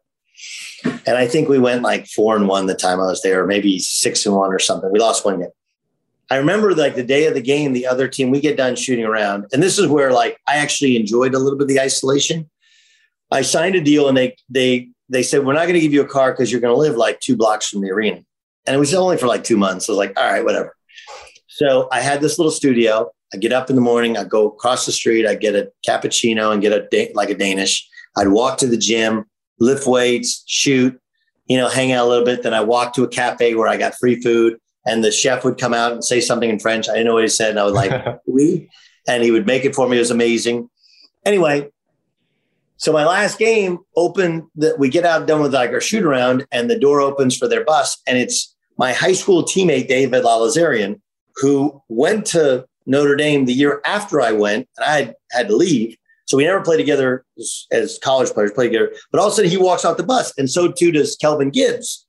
[1.06, 3.78] And I think we went like four and one the time I was there, maybe
[3.80, 4.90] six and one or something.
[4.92, 5.48] We lost one game.
[6.30, 9.04] I remember like the day of the game, the other team, we get done shooting
[9.04, 9.46] around.
[9.52, 12.50] And this is where like I actually enjoyed a little bit of the isolation.
[13.30, 16.02] I signed a deal and they they they said, We're not going to give you
[16.02, 18.22] a car because you're going to live like two blocks from the arena.
[18.66, 19.88] And it was only for like two months.
[19.88, 20.76] I was like, all right, whatever.
[21.48, 23.10] So I had this little studio.
[23.32, 26.52] I get up in the morning, I go across the street, I get a cappuccino
[26.52, 27.86] and get a like a Danish.
[28.16, 29.24] I'd walk to the gym,
[29.58, 30.98] lift weights, shoot,
[31.46, 32.42] you know, hang out a little bit.
[32.42, 34.58] Then I walk to a cafe where I got free food,
[34.88, 36.88] and the chef would come out and say something in French.
[36.88, 38.68] I didn't know what he said, and I was like, "Oui,"
[39.06, 39.96] and he would make it for me.
[39.96, 40.68] It was amazing.
[41.24, 41.70] Anyway,
[42.78, 44.44] so my last game opened.
[44.56, 47.46] That we get out done with like our shoot around, and the door opens for
[47.46, 51.00] their bus, and it's my high school teammate David Lalazarian,
[51.36, 55.56] who went to Notre Dame the year after I went, and I had, had to
[55.56, 55.96] leave.
[56.26, 58.92] So we never played together as, as college players, played together.
[59.10, 61.50] But all of a sudden, he walks off the bus, and so too does Kelvin
[61.50, 62.06] Gibbs,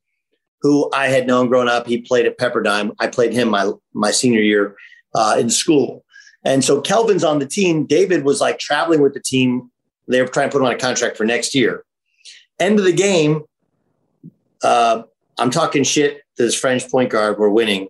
[0.62, 1.88] who I had known growing up.
[1.88, 2.94] He played at Pepperdine.
[3.00, 4.76] I played him my my senior year
[5.16, 6.04] uh, in school,
[6.44, 7.86] and so Kelvin's on the team.
[7.86, 9.72] David was like traveling with the team.
[10.08, 11.84] They were trying to put him on a contract for next year.
[12.60, 13.44] End of the game,
[14.64, 15.04] uh,
[15.38, 17.38] I'm talking shit to this French point guard.
[17.38, 17.88] We're winning,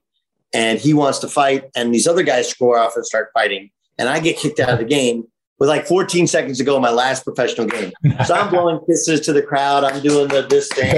[0.53, 4.09] and he wants to fight, and these other guys score off and start fighting, and
[4.09, 5.25] I get kicked out of the game
[5.59, 7.91] with like 14 seconds to go in my last professional game.
[8.25, 9.83] So I'm blowing kisses to the crowd.
[9.83, 10.95] I'm doing the this thing,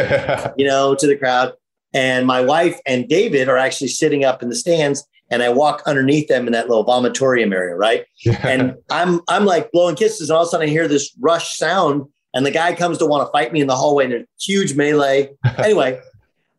[0.58, 1.54] you know, to the crowd.
[1.94, 5.84] And my wife and David are actually sitting up in the stands, and I walk
[5.86, 8.06] underneath them in that little vomitorium area, right?
[8.44, 11.58] and I'm I'm like blowing kisses, and all of a sudden I hear this rush
[11.58, 14.24] sound, and the guy comes to want to fight me in the hallway, and there's
[14.24, 15.30] a huge melee.
[15.58, 16.00] Anyway,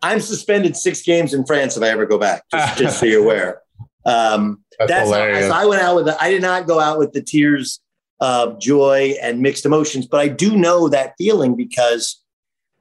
[0.03, 3.23] I'm suspended six games in France if I ever go back, just, just so you're
[3.23, 3.63] aware.
[4.05, 5.47] Um, That's that's hilarious.
[5.49, 6.07] so I went out with.
[6.07, 7.81] The, I did not go out with the tears
[8.21, 12.21] of joy and mixed emotions, but I do know that feeling because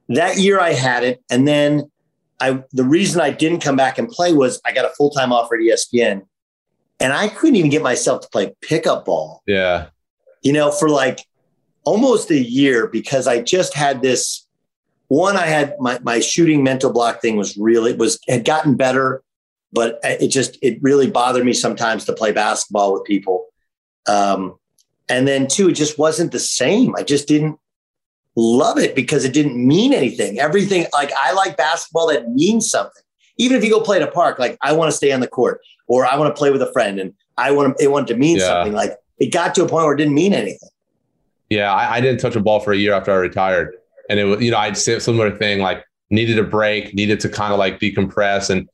[0.09, 1.90] that year I had it, and then
[2.41, 2.63] I.
[2.71, 5.55] The reason I didn't come back and play was I got a full time offer
[5.55, 6.23] at ESPN,
[6.99, 9.87] and I couldn't even get myself to play pickup ball Yeah.
[10.43, 11.19] you know, for like
[11.83, 14.47] almost a year because I just had this
[15.07, 15.35] one.
[15.37, 19.23] I had my, my shooting mental block thing was really it was had gotten better,
[19.71, 23.47] but it just it really bothered me sometimes to play basketball with people.
[24.07, 24.55] Um,
[25.09, 26.95] and then two, it just wasn't the same.
[26.95, 27.59] I just didn't
[28.35, 30.39] love it because it didn't mean anything.
[30.39, 33.03] Everything like I like basketball that means something.
[33.37, 35.27] Even if you go play at a park, like I want to stay on the
[35.27, 38.07] court or I want to play with a friend and I want to, it wanted
[38.13, 38.47] to mean Yeah.
[38.47, 38.73] something.
[38.73, 40.69] Like it got to a point where it didn't mean anything.
[41.49, 43.75] Yeah, I, I didn't touch a ball for a year after I retired,
[44.09, 47.19] and it was you know I'd say a similar thing like needed a break, needed
[47.21, 48.69] to kind of like decompress, and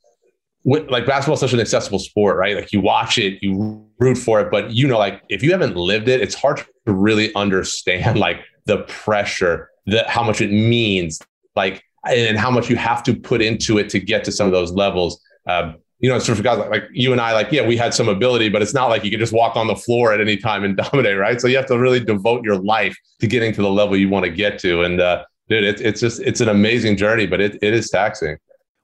[0.68, 2.56] like basketball is such an accessible sport, right?
[2.56, 5.76] Like you watch it, you root for it, but you know like if you haven't
[5.76, 11.22] lived it, it's hard to really understand like the pressure, the how much it means,
[11.56, 14.54] like and how much you have to put into it to get to some of
[14.54, 15.22] those levels.
[15.48, 17.94] Um, you know, sort of guys like, like you and I, like, yeah, we had
[17.94, 20.38] some ability, but it's not like you can just walk on the floor at any
[20.38, 21.42] time and dominate, right?
[21.42, 24.26] So you have to really devote your life to getting to the level you want
[24.26, 24.84] to get to.
[24.84, 28.38] And uh, dude, it's it's just it's an amazing journey, but it, it is taxing.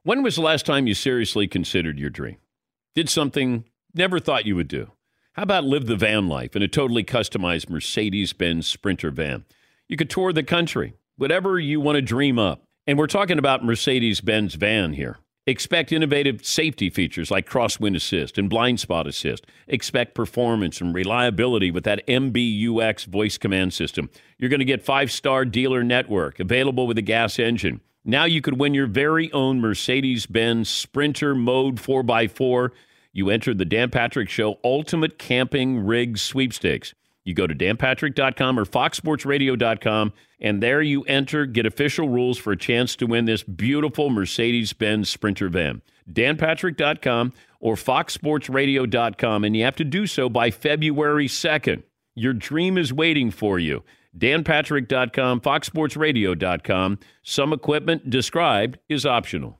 [0.06, 2.36] When was the last time you seriously considered your dream?
[2.93, 3.64] Did something
[3.95, 4.91] never thought you would do?
[5.32, 9.45] How about live the van life in a totally customized Mercedes Benz Sprinter van?
[9.88, 12.66] You could tour the country, whatever you want to dream up.
[12.86, 15.20] And we're talking about Mercedes Benz van here.
[15.47, 19.45] Expect innovative safety features like crosswind assist and blind spot assist.
[19.70, 24.10] Expect performance and reliability with that MBUX voice command system.
[24.38, 27.80] You're going to get five star dealer network available with a gas engine.
[28.06, 32.70] Now you could win your very own Mercedes Benz Sprinter Mode 4x4.
[33.14, 36.93] You enter the Dan Patrick Show Ultimate Camping Rig Sweepstakes.
[37.24, 42.58] You go to danpatrick.com or foxsportsradio.com, and there you enter, get official rules for a
[42.58, 45.82] chance to win this beautiful Mercedes Benz Sprinter van.
[46.12, 47.32] danpatrick.com
[47.62, 51.84] or foxsportsradio.com, and you have to do so by February 2nd.
[52.16, 53.84] Your dream is waiting for you.
[54.18, 56.99] danpatrick.com, foxsportsradio.com.
[57.24, 59.59] Some equipment described is optional.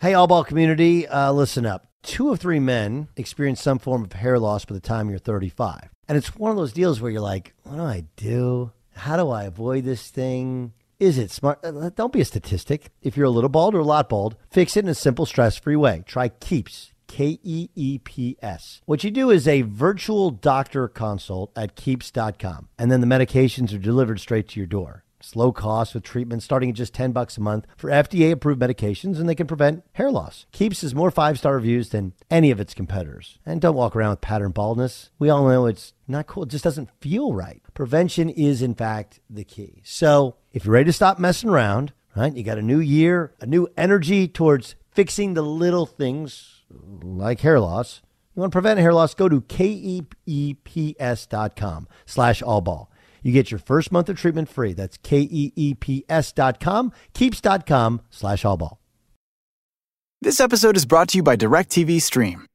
[0.00, 1.88] Hey, all ball community, uh, listen up.
[2.02, 5.90] Two of three men experience some form of hair loss by the time you're 35.
[6.08, 8.72] And it's one of those deals where you're like, what do I do?
[8.94, 10.72] How do I avoid this thing?
[10.98, 11.60] Is it smart?
[11.64, 12.90] Uh, don't be a statistic.
[13.00, 15.56] If you're a little bald or a lot bald, fix it in a simple, stress
[15.56, 16.02] free way.
[16.06, 16.91] Try Keeps.
[17.12, 18.80] K E E P S.
[18.86, 23.78] What you do is a virtual doctor consult at keeps.com, and then the medications are
[23.78, 25.04] delivered straight to your door.
[25.20, 28.62] It's low cost with treatment starting at just 10 bucks a month for FDA approved
[28.62, 30.46] medications and they can prevent hair loss.
[30.52, 33.38] Keeps has more five-star reviews than any of its competitors.
[33.46, 35.10] And don't walk around with pattern baldness.
[35.20, 36.42] We all know it's not cool.
[36.42, 37.62] It just doesn't feel right.
[37.74, 39.82] Prevention is in fact the key.
[39.84, 42.34] So, if you're ready to stop messing around, right?
[42.34, 46.61] You got a new year, a new energy towards fixing the little things
[47.02, 48.02] like hair loss.
[48.34, 50.56] You want to prevent hair loss, go to keeps.com
[52.06, 52.86] slash allball.
[53.22, 54.72] You get your first month of treatment free.
[54.72, 58.78] That's K-E-E-P-S dot com, keeps.com slash allball.
[60.20, 62.46] This episode is brought to you by DirecTV Stream.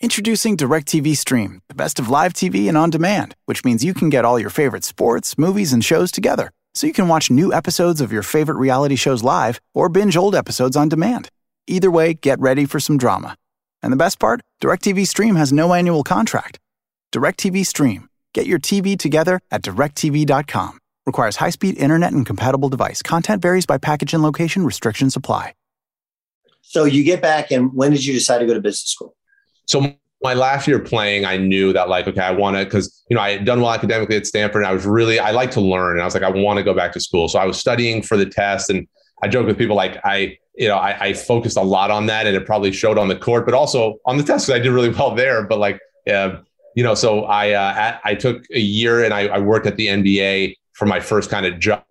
[0.00, 4.10] Introducing DirecTV Stream, the best of live TV and on demand, which means you can
[4.10, 6.50] get all your favorite sports, movies, and shows together.
[6.74, 10.34] So you can watch new episodes of your favorite reality shows live or binge old
[10.34, 11.30] episodes on demand.
[11.66, 13.36] Either way, get ready for some drama.
[13.82, 14.40] And the best part?
[14.62, 16.58] DirecTV Stream has no annual contract.
[17.12, 18.08] DirecTV Stream.
[18.34, 20.78] Get your TV together at directv.com.
[21.06, 23.02] Requires high speed internet and compatible device.
[23.02, 24.64] Content varies by package and location.
[24.64, 25.54] Restrictions apply.
[26.68, 29.14] So you get back, and when did you decide to go to business school?
[29.66, 33.14] So my last year playing, I knew that like, okay, I want to, because you
[33.14, 35.60] know I had done well academically at Stanford, and I was really I like to
[35.60, 37.28] learn, and I was like, I want to go back to school.
[37.28, 38.88] So I was studying for the test, and
[39.22, 42.26] I joke with people like I, you know, I, I focused a lot on that,
[42.26, 44.72] and it probably showed on the court, but also on the test because I did
[44.72, 45.44] really well there.
[45.44, 45.78] But like,
[46.10, 46.38] uh,
[46.74, 49.76] you know, so I uh, at, I took a year and I, I, worked at
[49.76, 51.82] the NBA for my first kind of job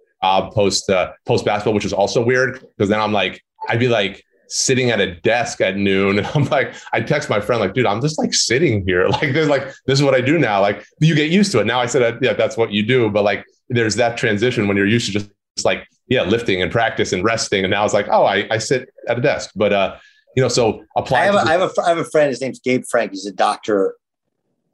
[0.54, 4.24] post uh, post basketball, which was also weird because then I'm like I'd be like
[4.48, 6.20] sitting at a desk at noon.
[6.20, 9.08] And I'm like I text my friend like dude I'm just like sitting here.
[9.16, 10.62] Like there's like this is what I do now.
[10.62, 11.66] Like you get used to it.
[11.66, 13.10] Now I said yeah that's what you do.
[13.10, 15.30] But like there's that transition when you're used to just
[15.64, 18.90] like yeah lifting and practice and resting and now it's like oh I, I sit
[19.08, 19.98] at a desk but uh
[20.36, 22.42] you know so apply I have, a, I have a I have a friend his
[22.42, 23.96] name's Gabe Frank he's a doctor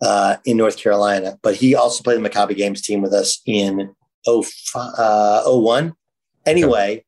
[0.01, 3.93] uh, in North Carolina, but he also played the Maccabi Games team with us in
[4.25, 4.43] 0,
[4.75, 5.93] uh, 01.
[6.45, 7.05] Anyway,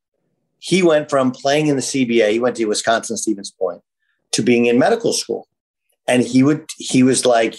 [0.60, 3.82] he went from playing in the CBA, he went to Wisconsin Stevens Point,
[4.32, 5.48] to being in medical school.
[6.08, 7.56] And he would, he was like,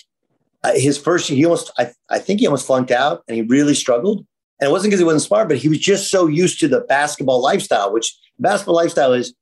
[0.62, 3.74] uh, his first he almost, I, I think he almost flunked out and he really
[3.74, 4.26] struggled.
[4.64, 6.80] And it wasn't because he wasn't smart, but he was just so used to the
[6.80, 9.34] basketball lifestyle, which basketball lifestyle is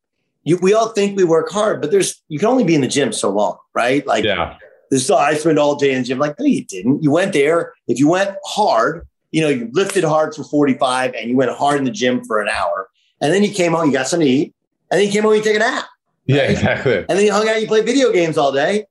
[0.45, 2.89] you, we all think we work hard, but there's, you can only be in the
[2.89, 4.05] gym so long, right?
[4.07, 4.57] Like, yeah
[4.93, 6.19] this I spent all day in the gym.
[6.19, 7.03] Like, no, you didn't.
[7.03, 7.73] You went there.
[7.89, 11.79] If you went hard, you know, you lifted hard for 45 and you went hard
[11.79, 12.91] in the gym for an hour.
[13.23, 14.55] And then you came home, you got something to eat,
[14.91, 15.85] and then you came home, you take a nap.
[16.29, 16.37] Right?
[16.37, 16.99] Yeah, exactly.
[16.99, 18.85] And then you hung out, you played video games all day.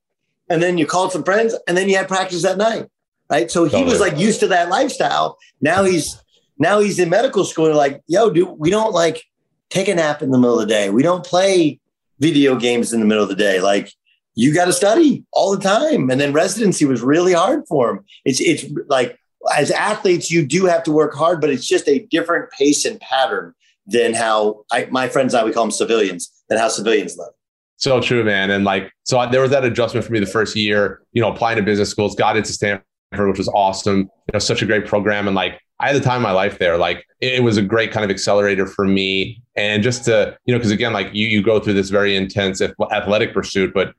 [0.49, 2.87] And then you called some friends, and then you had practice that night.
[3.31, 3.49] Right.
[3.49, 3.91] So he totally.
[3.91, 5.37] was like used to that lifestyle.
[5.61, 6.21] Now he's
[6.59, 7.65] now he's in medical school.
[7.65, 9.23] They're like, yo, dude, we don't like
[9.69, 10.89] take a nap in the middle of the day.
[10.89, 11.79] We don't play
[12.19, 13.61] video games in the middle of the day.
[13.61, 13.93] Like
[14.35, 16.09] you got to study all the time.
[16.09, 18.05] And then residency was really hard for him.
[18.25, 19.17] It's it's like
[19.55, 22.99] as athletes, you do have to work hard, but it's just a different pace and
[22.99, 23.53] pattern
[23.87, 27.31] than how I, my friends and I we call them civilians than how civilians live.
[27.77, 28.51] So true, man.
[28.51, 31.01] And like, so there was that adjustment for me the first year.
[31.13, 33.99] You know, applying to business schools, got into Stanford, which was awesome.
[33.99, 36.59] You know, such a great program, and like I had the time of my life
[36.59, 36.77] there.
[36.77, 39.41] Like it was a great kind of accelerator for me.
[39.55, 42.61] And just to, you know, because again, like you you go through this very intense
[42.61, 43.93] athletic pursuit, but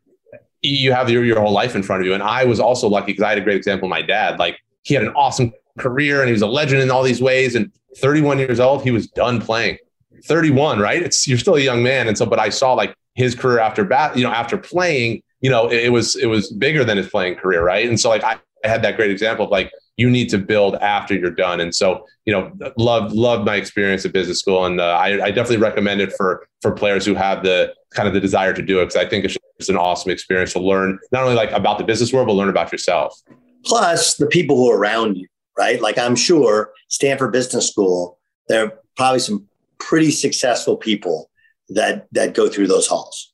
[0.63, 2.15] you have your, your whole life in front of you.
[2.15, 3.89] And I was also lucky because I had a great example.
[3.89, 7.03] My dad, like he had an awesome career and he was a legend in all
[7.03, 7.57] these ways.
[7.57, 9.79] And 31 years old, he was done playing.
[10.25, 11.03] 31, right?
[11.03, 13.85] It's you're still a young man, and so but I saw like his career after
[13.85, 17.09] bat, you know, after playing, you know, it, it was it was bigger than his
[17.09, 17.89] playing career, right?
[17.89, 20.77] And so like I, I had that great example of like you need to build
[20.77, 21.61] after you're done.
[21.61, 25.31] And so, you know, love love my experience at business school, and uh, I, I
[25.31, 28.81] definitely recommend it for for players who have the kind of the desire to do
[28.81, 31.79] it because I think it's just an awesome experience to learn not only like about
[31.79, 33.21] the business world, but learn about yourself.
[33.65, 35.81] Plus the people who are around you, right?
[35.81, 39.47] Like I'm sure Stanford Business School, there are probably some
[39.79, 41.31] pretty successful people
[41.69, 43.33] that that go through those halls.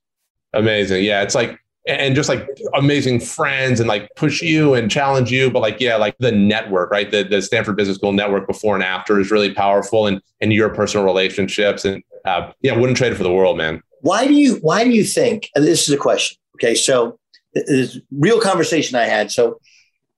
[0.55, 1.23] Amazing, yeah.
[1.23, 1.59] It's like
[1.89, 5.51] and just like amazing friends and like push you and challenge you.
[5.51, 7.11] But like yeah like the network right?
[7.11, 10.69] The, the stanford business school network before and after is really powerful and and your
[10.69, 11.85] personal relationships.
[11.85, 13.83] And uh, yeah wouldn't trade it for the world man.
[14.03, 16.75] Why do you why do you think this is a question okay?
[16.75, 17.19] So
[17.55, 19.31] this real conversation i had.
[19.31, 19.61] So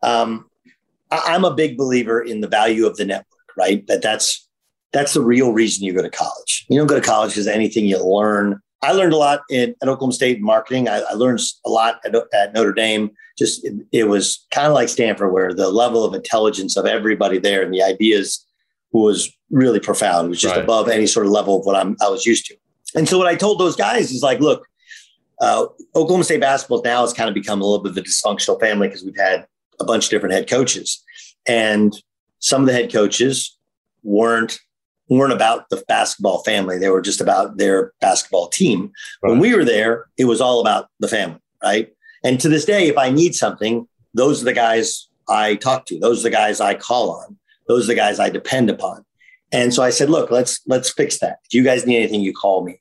[0.03, 0.49] um,
[1.11, 3.27] I, i'm a big believer in the value of the network
[3.61, 3.87] right?
[3.87, 4.49] That that's
[4.93, 6.67] that's the real reason you go to college.
[6.69, 9.89] You don't go to college because anything you learn I learned a lot in, at
[9.89, 10.89] Oklahoma State in marketing.
[10.89, 13.11] I, I learned a lot at, at Notre Dame.
[13.39, 17.39] Just it, it was kind of like Stanford, where the level of intelligence of everybody
[17.39, 18.47] there and the ideas
[18.93, 20.27] was really profound.
[20.27, 20.65] It was just right.
[20.65, 22.57] above any sort of level of what I'm, I was used to.
[22.95, 24.67] And so what I told those guys is like, look,
[25.41, 28.61] uh, Oklahoma State basketball now has kind of become a little bit of a dysfunctional
[28.61, 29.47] family because we've had
[29.79, 31.03] a bunch of different head coaches,
[31.47, 31.97] and
[32.41, 33.57] some of the head coaches
[34.03, 34.59] weren't
[35.17, 36.79] weren't about the basketball family.
[36.79, 38.93] They were just about their basketball team.
[39.23, 39.31] Right.
[39.31, 41.93] When we were there, it was all about the family, right?
[42.25, 45.99] And to this day, if I need something, those are the guys I talk to.
[45.99, 47.37] Those are the guys I call on.
[47.67, 49.05] Those are the guys I depend upon.
[49.53, 51.39] And so I said, look, let's let's fix that.
[51.47, 52.81] If you guys need anything, you call me.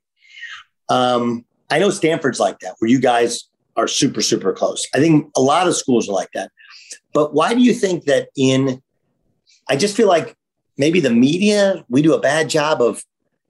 [0.90, 4.88] Um, I know Stanford's like that, where you guys are super, super close.
[4.94, 6.52] I think a lot of schools are like that.
[7.14, 8.82] But why do you think that in
[9.68, 10.36] I just feel like
[10.80, 13.04] maybe the media, we do a bad job of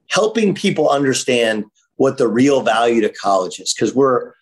[0.10, 1.64] helping people understand
[1.96, 4.34] what the real value to college is because we're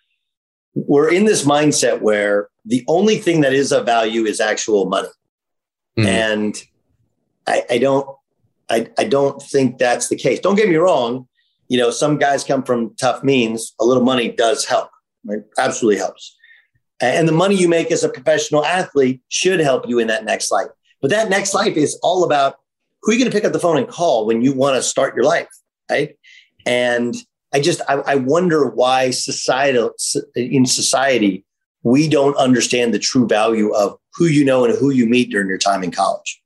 [0.74, 5.10] we're in this mindset where the only thing that is of value is actual money
[5.98, 6.06] mm.
[6.06, 6.64] and
[7.48, 8.08] I, I don't
[8.70, 11.28] I, I don't think that's the case don't get me wrong
[11.68, 14.92] you know some guys come from tough means a little money does help
[15.26, 15.42] right?
[15.58, 16.38] absolutely helps
[17.02, 20.52] and the money you make as a professional athlete should help you in that next
[20.52, 20.70] life
[21.02, 22.60] but that next life is all about
[23.02, 24.82] who are you going to pick up the phone and call when you want to
[24.82, 25.48] start your life?
[25.90, 26.18] Right.
[26.66, 27.16] And
[27.54, 29.94] I just, I, I wonder why societal
[30.36, 31.46] in society,
[31.84, 35.48] we don't understand the true value of who you know and who you meet during
[35.48, 36.42] your time in college.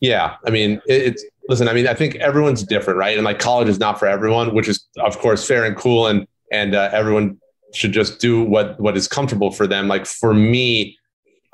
[0.00, 0.36] Yeah.
[0.46, 3.16] I mean, it's, listen, I mean, I think everyone's different, right?
[3.16, 6.06] And like college is not for everyone, which is of course fair and cool.
[6.06, 7.40] And, and uh, everyone
[7.74, 9.88] should just do what, what is comfortable for them.
[9.88, 10.96] Like for me,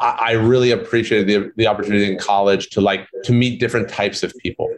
[0.00, 4.32] I, really appreciated the, the opportunity in college to like to meet different types of
[4.42, 4.68] people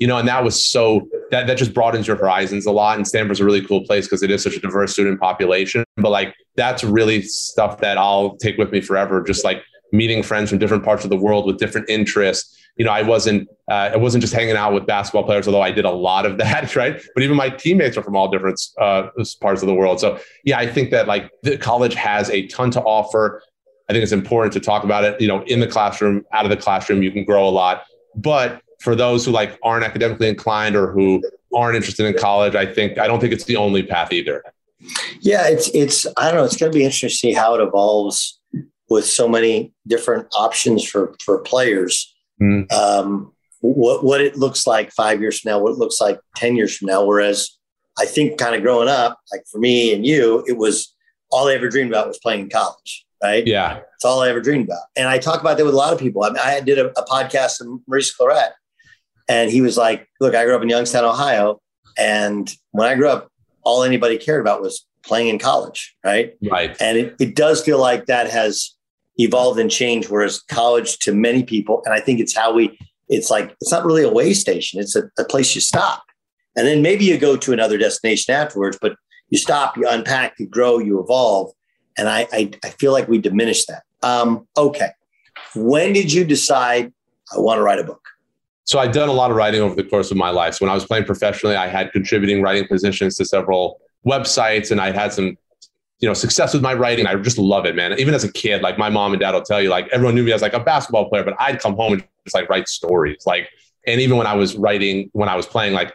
[0.00, 2.96] you know, and that was so that that just broadens your horizons a lot.
[2.96, 5.84] And Stanford's a really cool place because it is such a diverse student population.
[5.98, 9.22] But like that's really stuff that I'll take with me forever.
[9.22, 12.56] Just like meeting friends from different parts of the world with different interests.
[12.76, 15.70] You know, I wasn't uh, I wasn't just hanging out with basketball players, although I
[15.70, 16.98] did a lot of that, right?
[17.14, 19.08] But even my teammates are from all different uh,
[19.42, 20.00] parts of the world.
[20.00, 23.42] So yeah, I think that like the college has a ton to offer.
[23.90, 25.20] I think it's important to talk about it.
[25.20, 27.82] You know, in the classroom, out of the classroom, you can grow a lot.
[28.14, 31.20] But for those who like aren't academically inclined or who
[31.52, 34.44] aren't interested in college, I think I don't think it's the only path either.
[35.18, 36.44] Yeah, it's it's I don't know.
[36.44, 38.38] It's going to be interesting to see how it evolves
[38.88, 42.14] with so many different options for for players.
[42.40, 42.72] Mm.
[42.72, 46.54] Um, what what it looks like five years from now, what it looks like ten
[46.54, 47.04] years from now.
[47.04, 47.58] Whereas
[47.98, 50.94] I think kind of growing up, like for me and you, it was
[51.32, 53.46] all I ever dreamed about was playing in college right?
[53.46, 53.80] Yeah.
[53.94, 54.82] It's all I ever dreamed about.
[54.96, 56.24] And I talk about that with a lot of people.
[56.24, 58.52] I, mean, I did a, a podcast with Maurice Clarett,
[59.28, 61.60] and he was like, Look, I grew up in Youngstown, Ohio.
[61.98, 63.28] And when I grew up,
[63.62, 66.34] all anybody cared about was playing in college, right?
[66.42, 66.76] Right.
[66.80, 68.74] And it, it does feel like that has
[69.18, 72.78] evolved and changed, whereas college to many people, and I think it's how we,
[73.08, 76.02] it's like, it's not really a way station, it's a, a place you stop.
[76.56, 78.96] And then maybe you go to another destination afterwards, but
[79.28, 81.52] you stop, you unpack, you grow, you evolve.
[81.98, 83.82] And I, I, I feel like we diminish that.
[84.02, 84.90] Um, okay.
[85.54, 86.92] When did you decide
[87.34, 88.02] I want to write a book?
[88.64, 90.54] So I've done a lot of writing over the course of my life.
[90.54, 94.80] So when I was playing professionally, I had contributing writing positions to several websites and
[94.80, 95.36] I had some,
[95.98, 97.06] you know, success with my writing.
[97.06, 97.98] I just love it, man.
[97.98, 100.22] Even as a kid, like my mom and dad will tell you, like everyone knew
[100.22, 103.24] me as like a basketball player, but I'd come home and just like write stories.
[103.26, 103.48] Like,
[103.86, 105.92] and even when I was writing, when I was playing, like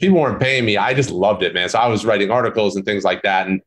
[0.00, 0.76] people weren't paying me.
[0.76, 1.68] I just loved it, man.
[1.68, 3.46] So I was writing articles and things like that.
[3.46, 3.62] And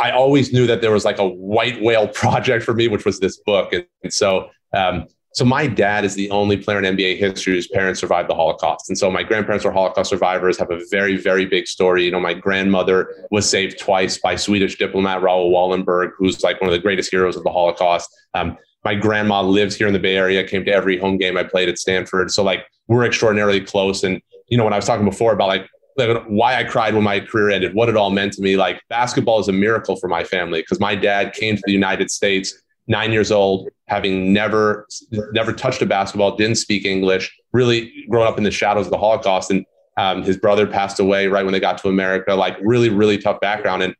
[0.00, 3.20] I always knew that there was like a white whale project for me, which was
[3.20, 3.72] this book.
[3.72, 5.06] And, and so um,
[5.38, 8.88] so my dad is the only player in NBA history whose parents survived the Holocaust.
[8.88, 12.04] And so my grandparents were Holocaust survivors, have a very, very big story.
[12.04, 16.68] You know, my grandmother was saved twice by Swedish diplomat Raoul Wallenberg, who's like one
[16.68, 18.10] of the greatest heroes of the Holocaust.
[18.34, 21.44] Um, my grandma lives here in the Bay Area, came to every home game I
[21.44, 22.30] played at Stanford.
[22.30, 24.02] So like we're extraordinarily close.
[24.02, 25.68] And, you know, when I was talking before about like
[26.26, 29.40] why I cried when my career ended, what it all meant to me, like basketball
[29.40, 32.54] is a miracle for my family because my dad came to the United States
[32.86, 34.86] nine years old, having never
[35.32, 38.98] never touched a basketball, didn't speak English, really grown up in the shadows of the
[38.98, 39.50] Holocaust.
[39.50, 39.64] And
[39.96, 42.34] um, his brother passed away right when they got to America.
[42.34, 43.82] Like really, really tough background.
[43.82, 43.94] And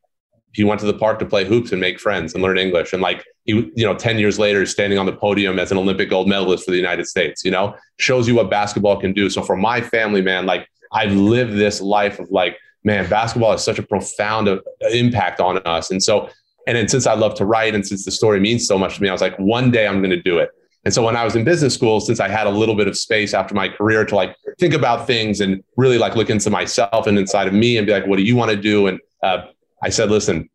[0.53, 2.93] he went to the park to play hoops and make friends and learn English.
[2.93, 6.09] And like he, you know, 10 years later, standing on the podium as an Olympic
[6.09, 9.29] gold medalist for the United States, you know, shows you what basketball can do.
[9.29, 13.63] So for my family, man, like I've lived this life of like, man, basketball has
[13.63, 14.59] such a profound uh,
[14.91, 15.91] impact on us.
[15.91, 16.29] And so
[16.69, 19.01] and then since I love to write and since the story means so much to
[19.01, 20.51] me, I was like, one day I'm going to do it.
[20.85, 22.95] And so when I was in business school, since I had a little bit of
[22.95, 27.07] space after my career to like think about things and really like look into myself
[27.07, 28.85] and inside of me and be like, what do you want to do?
[28.85, 29.47] And uh,
[29.83, 30.47] I said, listen,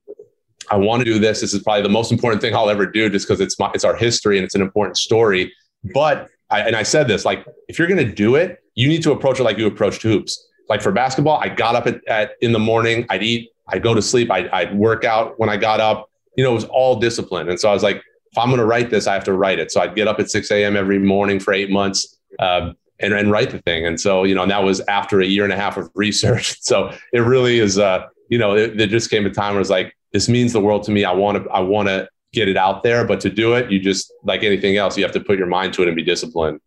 [0.71, 1.41] I want to do this.
[1.41, 3.85] This is probably the most important thing I'll ever do just because it's my, it's
[3.85, 5.53] our history and it's an important story.
[5.93, 9.03] But I, and I said this, like, if you're going to do it, you need
[9.03, 10.49] to approach it like you approached hoops.
[10.69, 13.95] Like for basketball, I got up at, at in the morning, I'd eat I'd go
[13.95, 14.31] to sleep.
[14.31, 16.11] I'd, I'd work out when I got up.
[16.37, 17.49] You know, it was all discipline.
[17.49, 19.59] And so I was like, if I'm going to write this, I have to write
[19.59, 19.71] it.
[19.71, 20.77] So I'd get up at 6 a.m.
[20.77, 23.87] every morning for eight months um, and, and write the thing.
[23.87, 26.57] And so, you know, and that was after a year and a half of research.
[26.65, 29.97] So it really is, uh, you know, it just came a time where it's like,
[30.13, 31.05] this means the world to me.
[31.05, 33.79] I want to, I want to get it out there, but to do it, you
[33.79, 36.61] just like anything else, you have to put your mind to it and be disciplined.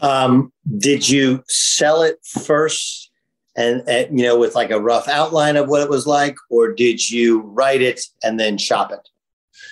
[0.00, 3.12] Um, did you sell it first
[3.56, 6.72] and, and, you know with like a rough outline of what it was like or
[6.72, 9.08] did you write it and then shop it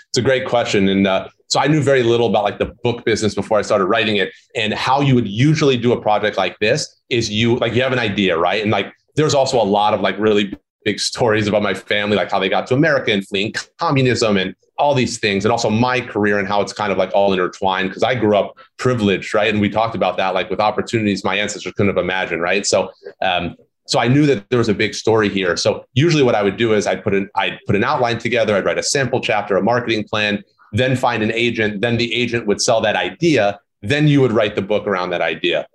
[0.09, 3.05] it's a great question and uh, so i knew very little about like the book
[3.05, 6.59] business before i started writing it and how you would usually do a project like
[6.59, 9.95] this is you like you have an idea right and like there's also a lot
[9.95, 10.55] of like really
[10.85, 14.55] big stories about my family like how they got to america and fleeing communism and
[14.79, 17.89] all these things and also my career and how it's kind of like all intertwined
[17.89, 21.37] because i grew up privileged right and we talked about that like with opportunities my
[21.37, 22.91] ancestors couldn't have imagined right so
[23.23, 23.57] um,
[23.91, 25.57] so I knew that there was a big story here.
[25.57, 28.55] So usually what I would do is I'd put an I'd put an outline together,
[28.55, 32.47] I'd write a sample chapter, a marketing plan, then find an agent, then the agent
[32.47, 35.67] would sell that idea, then you would write the book around that idea.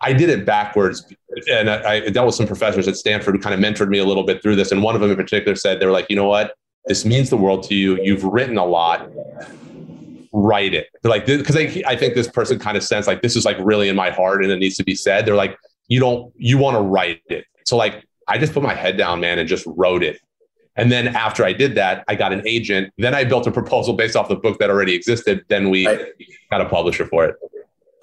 [0.00, 1.10] I did it backwards,
[1.50, 4.04] and I, I dealt with some professors at Stanford who kind of mentored me a
[4.04, 4.72] little bit through this.
[4.72, 6.54] And one of them in particular said, they were like, you know what?
[6.86, 8.00] This means the world to you.
[8.02, 9.10] You've written a lot.
[10.32, 10.88] Write it.
[11.02, 13.56] They're like, because I, I think this person kind of sensed like this is like
[13.60, 15.26] really in my heart and it needs to be said.
[15.26, 15.58] They're like,
[15.88, 17.44] you don't, you want to write it.
[17.64, 20.20] So like I just put my head down, man, and just wrote it.
[20.76, 22.92] And then after I did that, I got an agent.
[22.98, 25.44] Then I built a proposal based off the book that already existed.
[25.48, 26.06] Then we right.
[26.50, 27.36] got a publisher for it.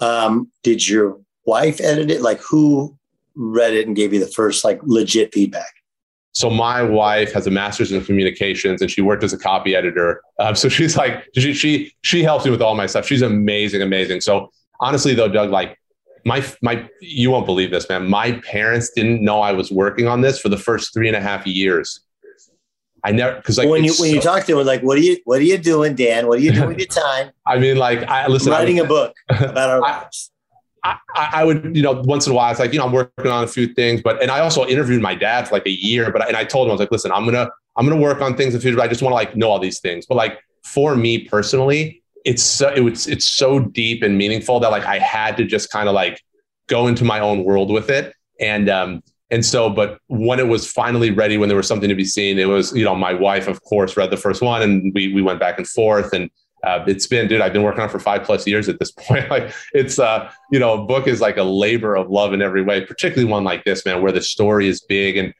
[0.01, 2.21] Um, did your wife edit it?
[2.21, 2.97] Like who
[3.35, 5.73] read it and gave you the first like legit feedback?
[6.35, 10.21] So my wife has a master's in communications and she worked as a copy editor.
[10.39, 13.05] Um, so she's like, she, she, she helps me with all my stuff.
[13.05, 14.21] She's amazing, amazing.
[14.21, 15.77] So honestly though, Doug, like
[16.25, 20.21] my my you won't believe this man my parents didn't know i was working on
[20.21, 22.01] this for the first three and a half years
[23.03, 25.01] i never because like when you when so, you talk to them like what are
[25.01, 27.77] you what are you doing dan what are you doing with your time i mean
[27.77, 30.31] like i listen writing a book about our lives
[30.83, 33.27] I, I, would, you know, once in a while, it's like, you know, I'm working
[33.27, 36.11] on a few things, but, and I also interviewed my dad for like a year,
[36.11, 38.03] but, and I told him, I was like, listen, I'm going to, I'm going to
[38.03, 39.79] work on things in the future, but I just want to like know all these
[39.79, 40.05] things.
[40.05, 44.71] But like for me personally, it's so it was it's so deep and meaningful that
[44.71, 46.21] like I had to just kind of like
[46.67, 48.13] go into my own world with it.
[48.39, 51.95] And um and so, but when it was finally ready, when there was something to
[51.95, 54.93] be seen, it was, you know, my wife, of course, read the first one and
[54.93, 56.13] we we went back and forth.
[56.13, 56.29] And
[56.63, 59.29] uh, it's been, dude, I've been working on for five plus years at this point.
[59.29, 62.63] like it's uh, you know, a book is like a labor of love in every
[62.63, 65.33] way, particularly one like this, man, where the story is big and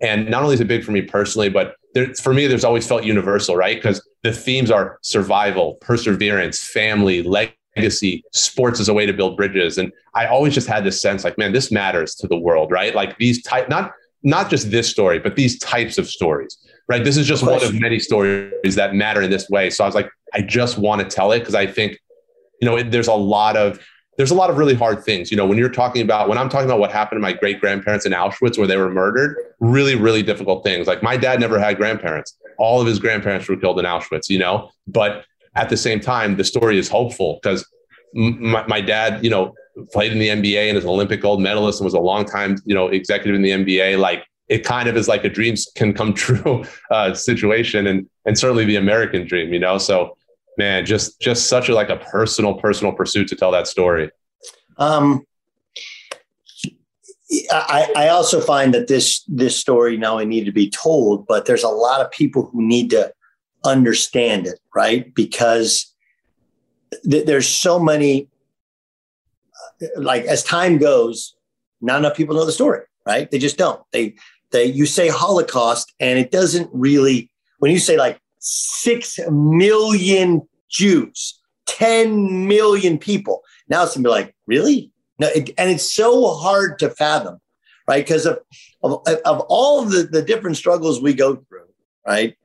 [0.00, 2.86] and not only is it big for me personally, but there, for me, there's always
[2.86, 3.76] felt universal, right?
[3.76, 9.78] Because the themes are survival, perseverance, family, legacy, sports as a way to build bridges.
[9.78, 12.94] And I always just had this sense like, man, this matters to the world, right?
[12.94, 13.92] Like these type, not
[14.22, 16.58] not just this story, but these types of stories,
[16.88, 17.04] right?
[17.04, 19.70] This is just one of many stories that matter in this way.
[19.70, 21.98] So I was like, I just want to tell it because I think,
[22.60, 23.80] you know, it, there's a lot of
[24.16, 25.30] there's a lot of really hard things.
[25.30, 27.60] You know, when you're talking about, when I'm talking about what happened to my great
[27.60, 30.86] grandparents in Auschwitz where they were murdered, really, really difficult things.
[30.86, 32.36] Like my dad never had grandparents.
[32.58, 34.70] All of his grandparents were killed in Auschwitz, you know?
[34.86, 37.66] But at the same time, the story is hopeful because
[38.14, 39.52] my, my dad, you know,
[39.92, 42.56] played in the NBA and is an Olympic gold medalist and was a long time,
[42.64, 43.98] you know, executive in the NBA.
[43.98, 48.38] Like it kind of is like a dreams can come true uh, situation and, and
[48.38, 49.78] certainly the American dream, you know?
[49.78, 50.16] So
[50.56, 54.10] man, just just such a like a personal, personal pursuit to tell that story.
[54.78, 55.26] Um,
[57.50, 61.46] I, I also find that this this story now only needed to be told, but
[61.46, 63.12] there's a lot of people who need to
[63.64, 65.12] understand it, right?
[65.14, 65.92] Because
[67.08, 68.28] th- there's so many.
[69.96, 71.36] Like as time goes,
[71.82, 73.30] not enough people know the story, right?
[73.30, 73.82] They just don't.
[73.92, 74.14] They
[74.64, 77.30] you say Holocaust, and it doesn't really.
[77.58, 84.34] When you say like six million Jews, ten million people, now it's gonna be like,
[84.46, 84.92] really?
[85.18, 87.38] No, it, and it's so hard to fathom,
[87.88, 88.04] right?
[88.04, 88.40] Because of,
[88.82, 91.68] of of all of the, the different struggles we go through,
[92.06, 92.36] right?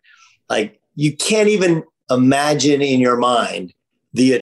[0.49, 3.73] Like you can't even imagine in your mind
[4.13, 4.41] the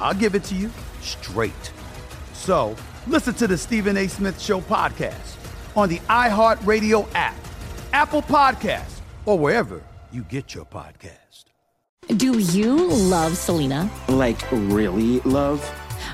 [0.00, 0.70] I'll give it to you
[1.00, 1.72] straight.
[2.32, 2.74] So
[3.06, 4.08] listen to the Stephen A.
[4.08, 5.36] Smith Show podcast
[5.76, 7.36] on the iHeartRadio app,
[7.92, 11.44] Apple Podcasts, or wherever you get your podcast.
[12.16, 13.88] Do you love Selena?
[14.08, 15.62] Like, really love?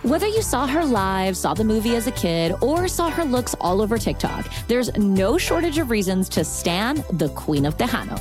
[0.02, 3.54] Whether you saw her live, saw the movie as a kid, or saw her looks
[3.60, 8.20] all over TikTok, there's no shortage of reasons to stan the Queen of Tejano.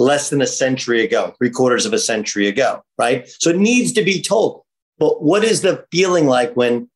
[0.00, 3.28] less than a century ago, three quarters of a century ago, right?
[3.38, 4.62] So it needs to be told.
[4.98, 6.88] But what is the feeling like when,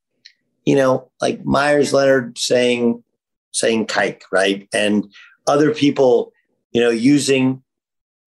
[0.64, 3.04] you know, like Meyers Leonard saying,
[3.52, 4.66] saying kike, right?
[4.72, 5.12] And
[5.46, 6.32] other people,
[6.72, 7.62] you know, using,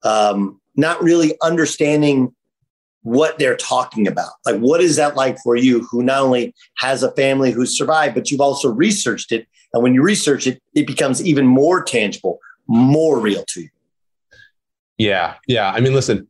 [0.04, 2.36] um, not really understanding
[3.02, 4.34] what they're talking about.
[4.46, 8.14] Like, what is that like for you who not only has a family who's survived,
[8.14, 9.48] but you've also researched it.
[9.74, 13.70] And when you research it, it becomes even more tangible, more real to you.
[14.98, 15.72] Yeah, yeah.
[15.72, 16.28] I mean, listen,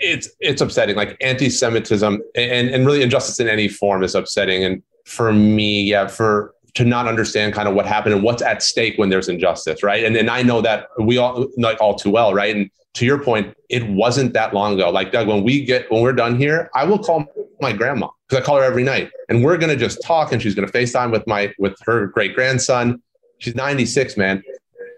[0.00, 0.96] it's it's upsetting.
[0.96, 4.64] Like anti-Semitism and and really injustice in any form is upsetting.
[4.64, 8.62] And for me, yeah, for to not understand kind of what happened and what's at
[8.62, 10.04] stake when there's injustice, right?
[10.04, 12.54] And and I know that we all like all too well, right?
[12.54, 14.90] And to your point, it wasn't that long ago.
[14.90, 17.26] Like Doug, when we get when we're done here, I will call
[17.60, 20.54] my grandma because I call her every night, and we're gonna just talk, and she's
[20.54, 23.02] gonna Facetime with my with her great grandson.
[23.38, 24.42] She's 96, man.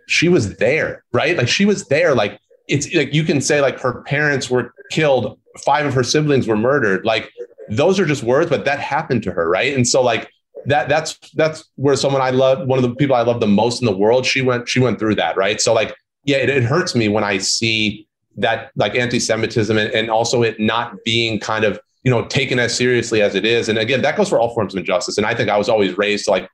[0.09, 1.37] She was there, right?
[1.37, 2.15] Like she was there.
[2.15, 6.47] Like it's like you can say like her parents were killed, five of her siblings
[6.47, 7.05] were murdered.
[7.05, 7.31] Like
[7.69, 9.75] those are just words, but that happened to her, right?
[9.75, 10.31] And so like
[10.67, 13.83] that that's that's where someone I love, one of the people I love the most
[13.83, 15.61] in the world, she went she went through that, right?
[15.61, 15.95] So like
[16.25, 18.07] yeah, it, it hurts me when I see
[18.37, 22.75] that like anti-Semitism and, and also it not being kind of you know taken as
[22.75, 23.69] seriously as it is.
[23.69, 25.19] And again, that goes for all forms of injustice.
[25.19, 26.49] And I think I was always raised to like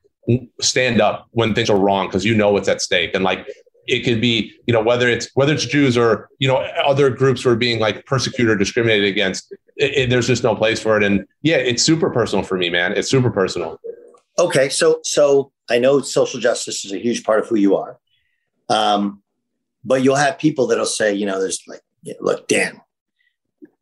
[0.60, 3.14] stand up when things are wrong because you know what's at stake.
[3.14, 3.47] And like
[3.89, 7.43] it could be you know whether it's whether it's Jews or you know other groups
[7.43, 9.51] who are being like persecuted or discriminated against.
[9.77, 11.02] It, it, there's just no place for it.
[11.02, 12.93] And yeah, it's super personal for me, man.
[12.93, 13.81] It's super personal.
[14.39, 17.98] Okay, so so I know social justice is a huge part of who you are,
[18.69, 19.23] um,
[19.85, 21.81] but you'll have people that'll say, you know, there's like,
[22.20, 22.81] look, Dan,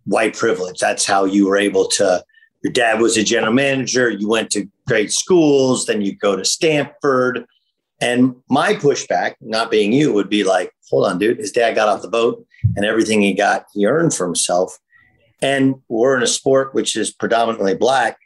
[0.04, 0.78] white privilege.
[0.78, 2.24] That's how you were able to.
[2.62, 4.08] Your dad was a general manager.
[4.10, 5.86] You went to great schools.
[5.86, 7.44] Then you go to Stanford.
[8.00, 11.38] And my pushback, not being you, would be like, hold on, dude.
[11.38, 12.46] His dad got off the boat
[12.76, 14.78] and everything he got, he earned for himself.
[15.42, 18.18] And we're in a sport which is predominantly black,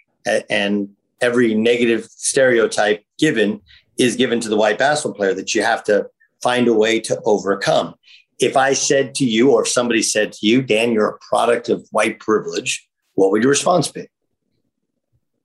[0.49, 0.91] and
[1.21, 3.61] every negative stereotype given
[3.99, 6.09] is given to the white basketball player that you have to
[6.43, 7.95] find a way to overcome.
[8.39, 11.69] If I said to you, or if somebody said to you, Dan, you're a product
[11.69, 14.07] of white privilege, what would your response be?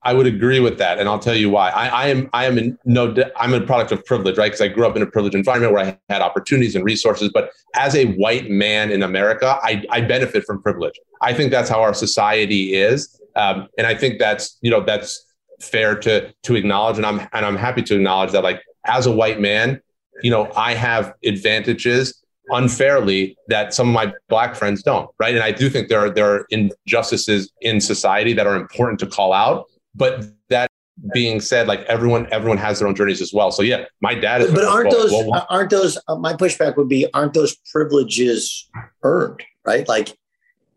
[0.06, 1.70] I would agree with that, and I'll tell you why.
[1.70, 4.46] I, I am I am in no I'm a product of privilege, right?
[4.46, 7.28] Because I grew up in a privileged environment where I had opportunities and resources.
[7.34, 10.94] But as a white man in America, I, I benefit from privilege.
[11.22, 15.26] I think that's how our society is, um, and I think that's you know that's
[15.60, 16.98] fair to to acknowledge.
[16.98, 19.80] And I'm and I'm happy to acknowledge that like as a white man,
[20.22, 25.34] you know, I have advantages unfairly that some of my black friends don't, right?
[25.34, 29.08] And I do think there are there are injustices in society that are important to
[29.08, 29.64] call out
[29.96, 30.70] but that
[31.12, 33.50] being said, like everyone, everyone has their own journeys as well.
[33.50, 34.52] So yeah, my dad is.
[34.52, 35.12] But, aren't those
[35.50, 35.98] aren't those?
[36.08, 38.68] Uh, my pushback would be, aren't those privileges
[39.02, 39.42] earned?
[39.64, 39.86] Right?
[39.88, 40.16] Like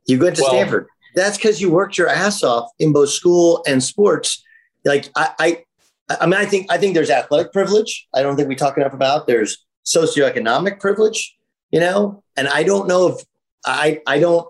[0.08, 0.88] you went to well, Stanford.
[1.16, 4.44] That's because you worked your ass off in both school and sports.
[4.86, 8.08] Like I, I, I mean, I think I think there's athletic privilege.
[8.14, 9.28] I don't think we talk enough about.
[9.28, 11.36] There's socioeconomic privilege.
[11.72, 13.26] You know, and I don't know if
[13.66, 14.48] I I don't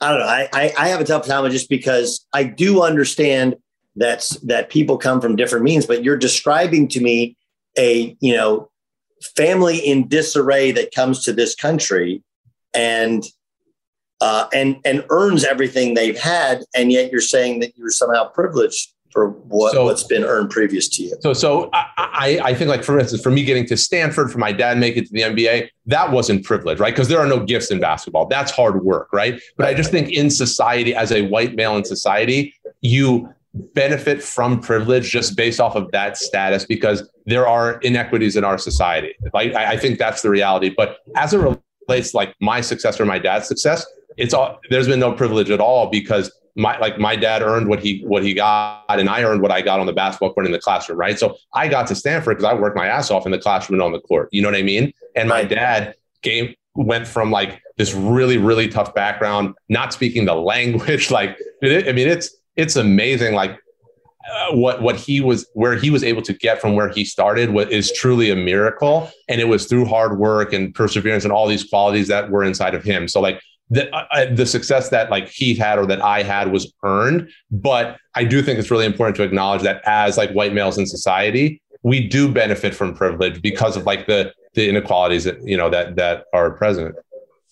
[0.00, 0.26] I don't know.
[0.26, 3.56] I, I, I have a tough time with just because I do understand
[3.98, 7.36] that's that people come from different means but you're describing to me
[7.76, 8.70] a you know
[9.36, 12.22] family in disarray that comes to this country
[12.74, 13.24] and
[14.20, 18.92] uh, and and earns everything they've had and yet you're saying that you're somehow privileged
[19.10, 21.16] for what, so, what's been earned previous to you.
[21.20, 24.52] So, so I, I, think like, for instance, for me getting to Stanford, for my
[24.52, 26.92] dad making it to the NBA, that wasn't privilege, right?
[26.92, 28.26] Because there are no gifts in basketball.
[28.26, 29.40] That's hard work, right?
[29.56, 29.74] But right.
[29.74, 33.32] I just think in society, as a white male in society, you
[33.74, 38.58] benefit from privilege just based off of that status because there are inequities in our
[38.58, 39.14] society.
[39.32, 40.72] Like I, I think that's the reality.
[40.76, 41.38] But as it
[41.88, 43.86] relates like my success or my dad's success,
[44.16, 47.80] it's all there's been no privilege at all because my like my dad earned what
[47.80, 50.52] he what he got and I earned what I got on the basketball court in
[50.52, 51.18] the classroom, right?
[51.18, 53.82] So I got to Stanford because I worked my ass off in the classroom and
[53.82, 54.28] on the court.
[54.32, 54.92] You know what I mean?
[55.14, 60.34] And my dad came went from like this really really tough background, not speaking the
[60.54, 61.10] language.
[61.10, 63.58] Like I mean, it's it's amazing like
[64.30, 67.50] uh, what what he was where he was able to get from where he started
[67.50, 69.10] what is truly a miracle.
[69.28, 72.74] And it was through hard work and perseverance and all these qualities that were inside
[72.74, 73.08] of him.
[73.08, 73.40] So like
[73.70, 77.30] the uh, uh the success that like he had or that I had was earned.
[77.50, 80.86] But I do think it's really important to acknowledge that as like white males in
[80.86, 85.70] society we do benefit from privilege because of like the the inequalities that you know
[85.70, 86.96] that that are present.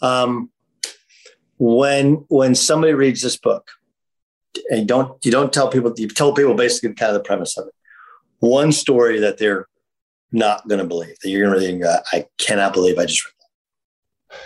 [0.03, 0.51] Um
[1.59, 3.71] when when somebody reads this book
[4.71, 7.57] and you don't you don't tell people you tell people basically kind of the premise
[7.57, 7.75] of it.
[8.41, 9.67] One story that they're
[10.33, 13.33] not going to believe that you're going to really I cannot believe I just read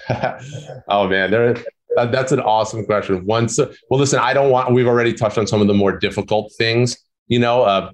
[0.22, 0.82] that.
[0.88, 1.56] oh man, there.
[1.96, 3.24] Uh, that's an awesome question.
[3.26, 4.72] Once, uh, well, listen, I don't want.
[4.72, 6.96] We've already touched on some of the more difficult things.
[7.26, 7.90] You know, uh,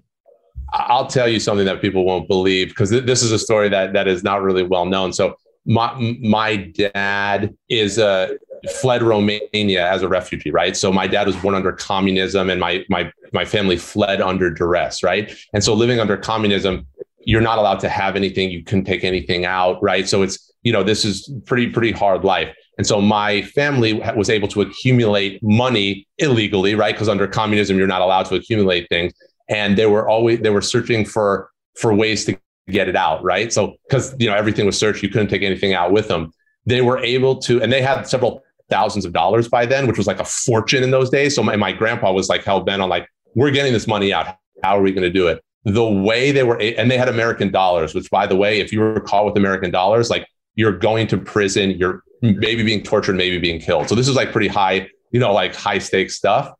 [0.72, 3.94] I'll tell you something that people won't believe because th- this is a story that
[3.94, 5.12] that is not really well known.
[5.12, 8.36] So my my dad is a
[8.80, 10.76] fled Romania as a refugee, right?
[10.76, 15.02] So my dad was born under communism and my my my family fled under duress,
[15.02, 15.32] right?
[15.52, 16.86] And so living under communism,
[17.20, 20.08] you're not allowed to have anything, you can take anything out, right?
[20.08, 22.52] So it's you know, this is pretty, pretty hard life.
[22.76, 26.92] And so my family was able to accumulate money illegally, right?
[26.92, 29.12] Because under communism, you're not allowed to accumulate things.
[29.48, 32.36] And they were always, they were searching for, for ways to
[32.68, 33.52] get it out, right?
[33.52, 36.32] So, because, you know, everything was searched, you couldn't take anything out with them.
[36.64, 40.06] They were able to, and they had several thousands of dollars by then, which was
[40.06, 41.34] like a fortune in those days.
[41.34, 44.36] So my, my grandpa was like hell bent on like, we're getting this money out.
[44.62, 45.42] How are we going to do it?
[45.64, 48.80] The way they were, and they had American dollars, which by the way, if you
[48.80, 53.38] were caught with American dollars, like you're going to prison, you're maybe being tortured, maybe
[53.38, 53.88] being killed.
[53.88, 56.52] So this is like pretty high, you know, like high stakes stuff.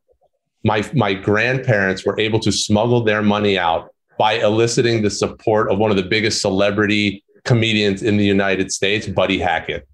[0.63, 5.77] My my grandparents were able to smuggle their money out by eliciting the support of
[5.77, 9.87] one of the biggest celebrity comedians in the United States, Buddy Hackett.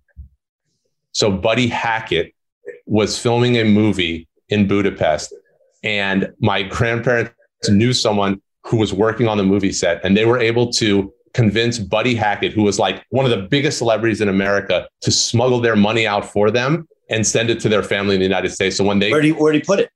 [1.13, 2.33] So Buddy Hackett
[2.85, 5.33] was filming a movie in Budapest,
[5.83, 7.33] and my grandparents
[7.69, 11.79] knew someone who was working on the movie set, and they were able to convince
[11.79, 15.75] Buddy Hackett, who was like one of the biggest celebrities in America, to smuggle their
[15.75, 18.77] money out for them and send it to their family in the United States.
[18.77, 19.89] So when they where do you, where do you put it?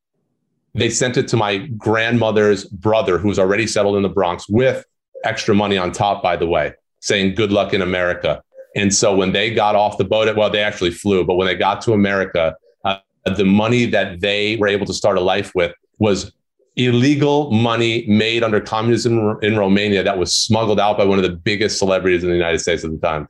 [0.73, 4.85] They sent it to my grandmother's brother, who was already settled in the Bronx, with
[5.23, 8.44] extra money on top, by the way, saying "Good luck in America."
[8.78, 11.56] And so when they got off the boat, well, they actually flew, but when they
[11.56, 12.56] got to America,
[12.86, 16.32] uh, the money that they were able to start a life with was
[16.76, 21.36] illegal money made under communism in Romania that was smuggled out by one of the
[21.36, 23.28] biggest celebrities in the United States at the time.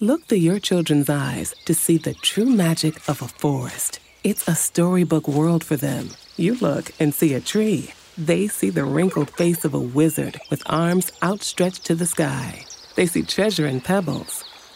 [0.00, 3.98] Look through your children's eyes to see the true magic of a forest.
[4.22, 6.10] It's a storybook world for them.
[6.36, 7.90] You look and see a tree.
[8.16, 12.64] They see the wrinkled face of a wizard with arms outstretched to the sky.
[12.94, 14.44] They see treasure in pebbles.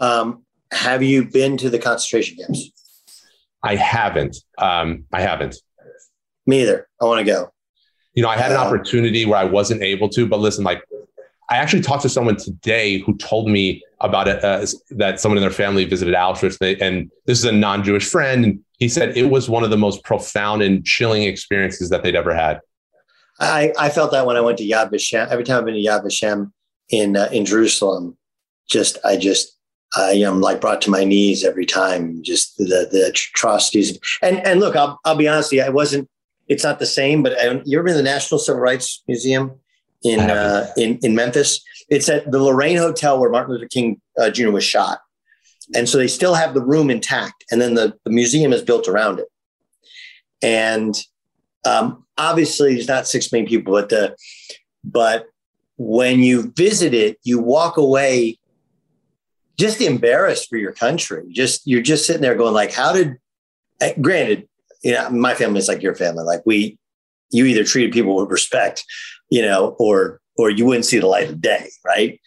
[0.00, 2.72] Um, have you been to the concentration camps?
[3.62, 4.36] I haven't.
[4.58, 5.56] Um, I haven't.
[6.46, 6.88] Me either.
[7.00, 7.52] I want to go.
[8.14, 10.82] You know, I had an opportunity where I wasn't able to, but listen, like,
[11.50, 15.42] I actually talked to someone today who told me about it, uh, that someone in
[15.42, 18.44] their family visited Auschwitz, and this is a non-Jewish friend.
[18.44, 22.14] And he said it was one of the most profound and chilling experiences that they'd
[22.14, 22.60] ever had.
[23.40, 25.26] I, I felt that when I went to Yad Vashem.
[25.28, 26.52] Every time I've been to Yad Vashem
[26.88, 28.16] in uh, in Jerusalem,
[28.68, 29.56] just I just
[29.96, 32.22] I am like brought to my knees every time.
[32.22, 33.98] Just the the atrocities.
[34.22, 36.08] And and look, I'll I'll be honest with you, I wasn't.
[36.48, 37.22] It's not the same.
[37.22, 39.52] But I, you ever been to the National Civil Rights Museum
[40.02, 41.62] in uh, in in Memphis?
[41.88, 44.50] It's at the Lorraine Hotel where Martin Luther King uh, Jr.
[44.50, 45.00] was shot,
[45.74, 47.44] and so they still have the room intact.
[47.50, 49.26] And then the, the museum is built around it.
[50.42, 50.96] And
[51.66, 54.16] um, obviously, there's not six million people, but the
[54.84, 55.26] but
[55.76, 58.38] when you visit it, you walk away
[59.60, 61.24] just embarrassed for your country.
[61.30, 63.16] Just you're just sitting there going like, how did?
[63.80, 64.48] Eh, granted,
[64.82, 66.24] you know, my family's like your family.
[66.24, 66.78] Like we,
[67.30, 68.84] you either treated people with respect,
[69.30, 72.20] you know, or or you wouldn't see the light of day, right?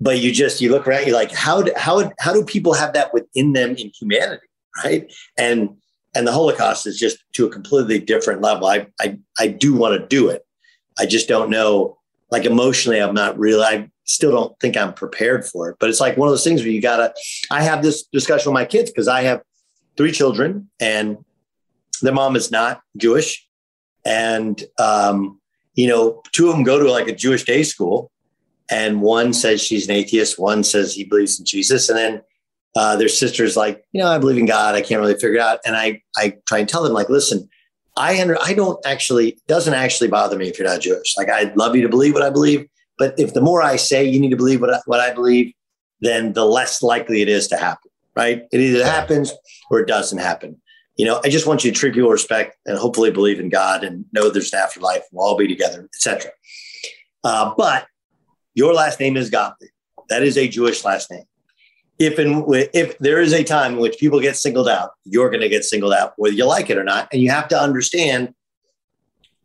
[0.00, 2.94] But you just you look around, you're like, how do, how how do people have
[2.94, 4.46] that within them in humanity,
[4.84, 5.12] right?
[5.36, 5.76] And
[6.14, 8.66] and the Holocaust is just to a completely different level.
[8.66, 10.44] I I I do want to do it.
[10.98, 11.98] I just don't know.
[12.30, 13.62] Like emotionally, I'm not really.
[13.62, 15.76] I still don't think I'm prepared for it.
[15.78, 17.14] But it's like one of those things where you gotta.
[17.50, 19.42] I have this discussion with my kids because I have
[19.96, 21.18] three children, and
[22.02, 23.46] their mom is not Jewish,
[24.04, 25.40] and um,
[25.74, 28.10] you know, two of them go to like a Jewish day school,
[28.70, 32.22] and one says she's an atheist, one says he believes in Jesus, and then
[32.76, 34.74] uh, their sister's like, you know, I believe in God.
[34.74, 37.48] I can't really figure it out, and I I try and tell them like, listen.
[38.00, 41.16] I under, I don't actually doesn't actually bother me if you're not Jewish.
[41.16, 42.68] Like I'd love you to believe what I believe,
[42.98, 45.52] but if the more I say you need to believe what I, what I believe,
[46.00, 48.42] then the less likely it is to happen, right?
[48.52, 49.32] It either happens
[49.70, 50.60] or it doesn't happen.
[50.96, 53.84] You know, I just want you to treat people respect and hopefully believe in God
[53.84, 55.04] and know there's an afterlife.
[55.12, 56.32] We'll all be together, etc.
[57.22, 57.86] Uh, but
[58.54, 59.70] your last name is Gottlieb.
[60.08, 61.24] That is a Jewish last name.
[62.00, 62.44] If in,
[62.74, 65.64] if there is a time in which people get singled out, you're going to get
[65.64, 68.34] singled out, whether you like it or not, and you have to understand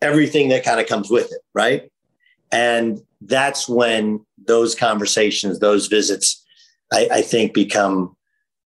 [0.02, 1.90] everything that kind of comes with it, right?
[2.54, 6.42] And that's when those conversations, those visits,
[6.92, 8.16] I, I think become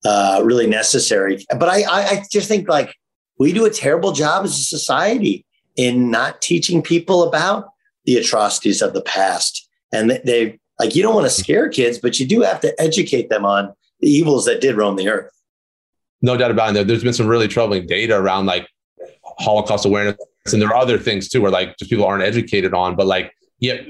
[0.04, 1.46] uh, really necessary.
[1.50, 2.96] But I, I just think like
[3.40, 5.46] we do a terrible job as a society
[5.76, 7.70] in not teaching people about
[8.06, 9.68] the atrocities of the past.
[9.92, 13.30] And they like you don't want to scare kids, but you do have to educate
[13.30, 15.32] them on the evils that did roam the earth.
[16.22, 16.88] No doubt about it.
[16.88, 18.68] There's been some really troubling data around like
[19.40, 20.18] Holocaust awareness,
[20.52, 22.96] and there are other things too where like just people aren't educated on.
[22.96, 23.82] But like, yeah,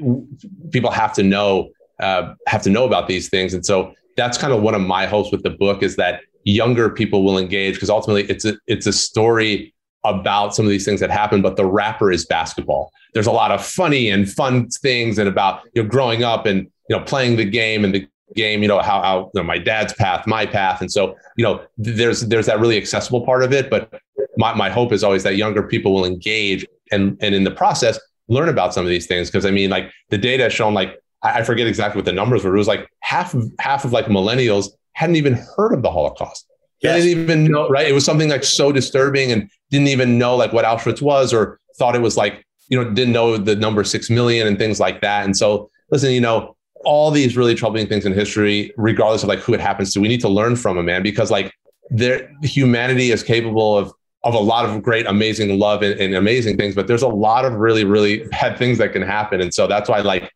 [0.71, 1.69] people have to know
[1.99, 5.05] uh, have to know about these things, and so that's kind of one of my
[5.05, 8.87] hopes with the book is that younger people will engage because ultimately it's a it's
[8.87, 9.73] a story
[10.03, 12.91] about some of these things that happen, but the wrapper is basketball.
[13.13, 16.67] There's a lot of funny and fun things and about you know growing up and
[16.89, 19.57] you know playing the game and the game you know how, how you know, my
[19.57, 23.53] dad's path my path and so you know there's there's that really accessible part of
[23.53, 24.01] it but
[24.35, 27.99] my, my hope is always that younger people will engage and and in the process
[28.27, 30.99] learn about some of these things because i mean like the data has shown like
[31.25, 32.53] I forget exactly what the numbers were.
[32.53, 36.47] It was like half of half of like millennials hadn't even heard of the Holocaust.
[36.81, 37.01] Yes.
[37.01, 37.87] They didn't even know, right?
[37.87, 41.59] It was something like so disturbing and didn't even know like what Auschwitz was or
[41.77, 45.01] thought it was like, you know, didn't know the number six million and things like
[45.01, 45.25] that.
[45.25, 49.39] And so listen, you know, all these really troubling things in history, regardless of like
[49.39, 51.51] who it happens to, we need to learn from them, man, because like
[51.89, 53.91] there humanity is capable of
[54.25, 57.45] of a lot of great, amazing love and, and amazing things, but there's a lot
[57.45, 59.39] of really, really bad things that can happen.
[59.39, 60.31] And so that's why like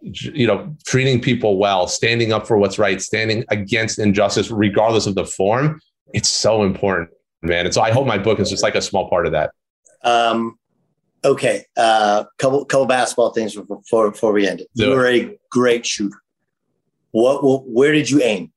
[0.00, 5.14] you know, treating people well, standing up for what's right, standing against injustice, regardless of
[5.14, 5.80] the form,
[6.14, 7.10] it's so important,
[7.42, 7.64] man.
[7.64, 9.50] And so I hope my book is just like a small part of that.
[10.02, 10.58] Um,
[11.24, 14.68] okay, uh, couple couple basketball things before before we end it.
[14.74, 16.22] You were a great shooter.
[17.10, 17.66] What, what?
[17.66, 18.52] Where did you aim?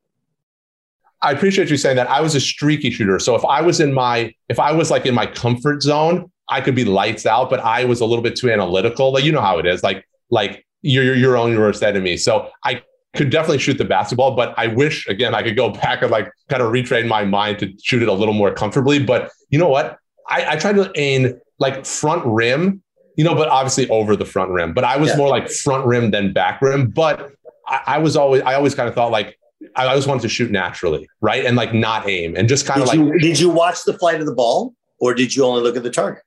[1.22, 2.10] I appreciate you saying that.
[2.10, 3.20] I was a streaky shooter.
[3.20, 6.62] So if I was in my, if I was like in my comfort zone, I
[6.62, 7.50] could be lights out.
[7.50, 9.12] But I was a little bit too analytical.
[9.12, 9.84] Like you know how it is.
[9.84, 12.18] Like like you're your own worst enemy.
[12.18, 12.82] So I
[13.16, 16.32] could definitely shoot the basketball, but I wish again I could go back and like
[16.48, 19.04] kind of retrain my mind to shoot it a little more comfortably.
[19.04, 19.98] But you know what?
[20.30, 22.84] I, I tried to aim like front rim,
[23.18, 24.74] you know, but obviously over the front rim.
[24.74, 25.18] But I was yeah.
[25.18, 26.90] more like front rim than back rim.
[26.90, 27.32] But
[27.68, 29.39] I, I, was always I always kind of thought like
[29.76, 31.46] I always wanted to shoot naturally, right?
[31.46, 34.20] And like not aim and just kind of like you, did you watch the flight
[34.20, 36.24] of the ball or did you only look at the target?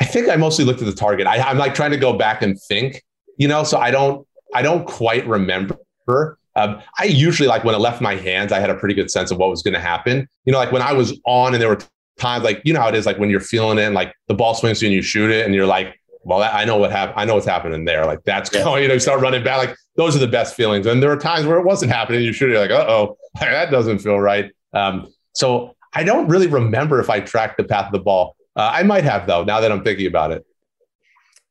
[0.00, 1.26] I think I mostly looked at the target.
[1.26, 3.02] I, I'm like trying to go back and think
[3.36, 5.76] you know, so I don't I don't quite remember.
[6.56, 9.30] Um, I usually like when it left my hands, I had a pretty good sense
[9.30, 10.28] of what was going to happen.
[10.44, 11.80] You know, like when I was on and there were
[12.18, 14.34] times like, you know how it is, like when you're feeling it and like the
[14.34, 17.18] ball swings you and you shoot it and you're like, well, I know what happened.
[17.18, 18.06] I know what's happening there.
[18.06, 18.64] Like that's yeah.
[18.64, 19.58] going, you know, you start running back.
[19.58, 20.86] Like those are the best feelings.
[20.86, 22.22] And there are times where it wasn't happening.
[22.22, 24.50] You shoot it like, uh oh, that doesn't feel right.
[24.72, 28.36] Um, so I don't really remember if I tracked the path of the ball.
[28.56, 30.46] Uh, I might have though, now that I'm thinking about it.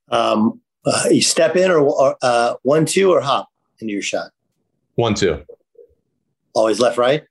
[0.10, 4.32] Um, uh, you step in or, or uh, one two or hop into your shot.
[4.96, 5.44] One two.
[6.54, 7.24] Always left right.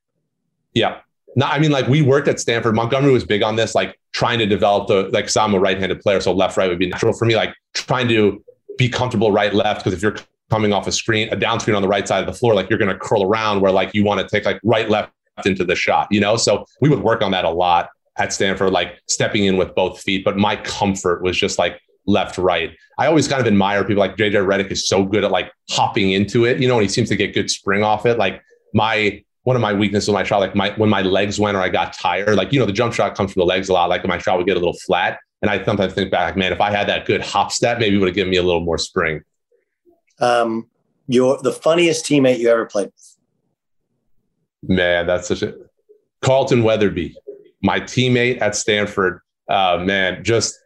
[0.75, 1.01] Yeah.
[1.35, 2.75] No, I mean, like we worked at Stanford.
[2.75, 5.27] Montgomery was big on this, like trying to develop the like.
[5.27, 7.37] Cause I'm a right-handed player, so left right would be natural for me.
[7.37, 8.43] Like trying to
[8.79, 10.17] be comfortable right left because if you're
[10.51, 12.69] coming off a screen, a down screen on the right side of the floor, like
[12.69, 15.13] you're going to curl around where like you want to take like right left
[15.47, 16.37] into the shot, you know.
[16.37, 17.89] So we would work on that a lot
[18.19, 20.25] at Stanford, like stepping in with both feet.
[20.25, 22.77] But my comfort was just like left, right.
[22.99, 26.13] I always kind of admire people like JJ Redick is so good at like hopping
[26.13, 28.19] into it, you know, and he seems to get good spring off it.
[28.19, 28.43] Like
[28.75, 31.61] my one of my weaknesses in my shot, like my when my legs went or
[31.61, 33.89] I got tired, like you know, the jump shot comes from the legs a lot.
[33.89, 35.19] Like my shot would get a little flat.
[35.41, 37.99] And I sometimes think back, man, if I had that good hop step, maybe it
[37.99, 39.23] would have given me a little more spring.
[40.21, 40.69] Um,
[41.09, 43.17] you're the funniest teammate you ever played with.
[44.69, 45.55] Man, that's such a
[46.21, 47.17] Carlton Weatherby,
[47.63, 49.21] my teammate at Stanford.
[49.49, 50.57] Uh, man, just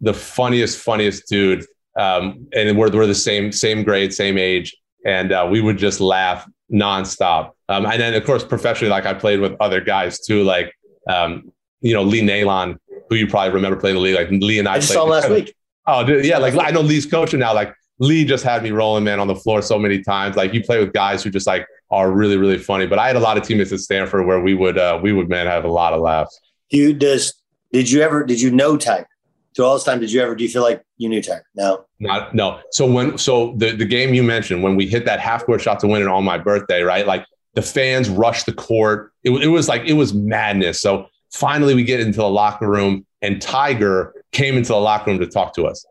[0.00, 1.66] the funniest, funniest dude.
[1.98, 4.74] Um, and we're, we're the same, same grade, same age.
[5.04, 7.52] And uh, we would just laugh nonstop.
[7.68, 10.72] Um, and then, of course, professionally, like I played with other guys too, like,
[11.08, 12.76] um, you know, Lee Nailon,
[13.08, 14.16] who you probably remember playing the league.
[14.16, 15.54] Like Lee and I, I just saw last week.
[15.86, 16.38] Oh, dude, yeah.
[16.38, 17.54] Like I know Lee's coaching now.
[17.54, 20.36] Like Lee just had me rolling, man, on the floor so many times.
[20.36, 22.86] Like you play with guys who just like are really, really funny.
[22.86, 25.28] But I had a lot of teammates at Stanford where we would, uh, we would,
[25.28, 26.38] man, have a lot of laughs.
[26.70, 27.34] You does,
[27.72, 29.06] did you ever, did you know type?
[29.54, 31.44] Through all this time, did you ever do you feel like you knew Tiger?
[31.54, 31.84] No.
[31.98, 32.60] Not no.
[32.70, 35.80] So when so the the game you mentioned when we hit that half court shot
[35.80, 37.06] to win it on my birthday, right?
[37.06, 37.24] Like
[37.54, 39.12] the fans rushed the court.
[39.24, 40.80] It, it was like it was madness.
[40.80, 45.20] So finally we get into the locker room and Tiger came into the locker room
[45.20, 45.84] to talk to us.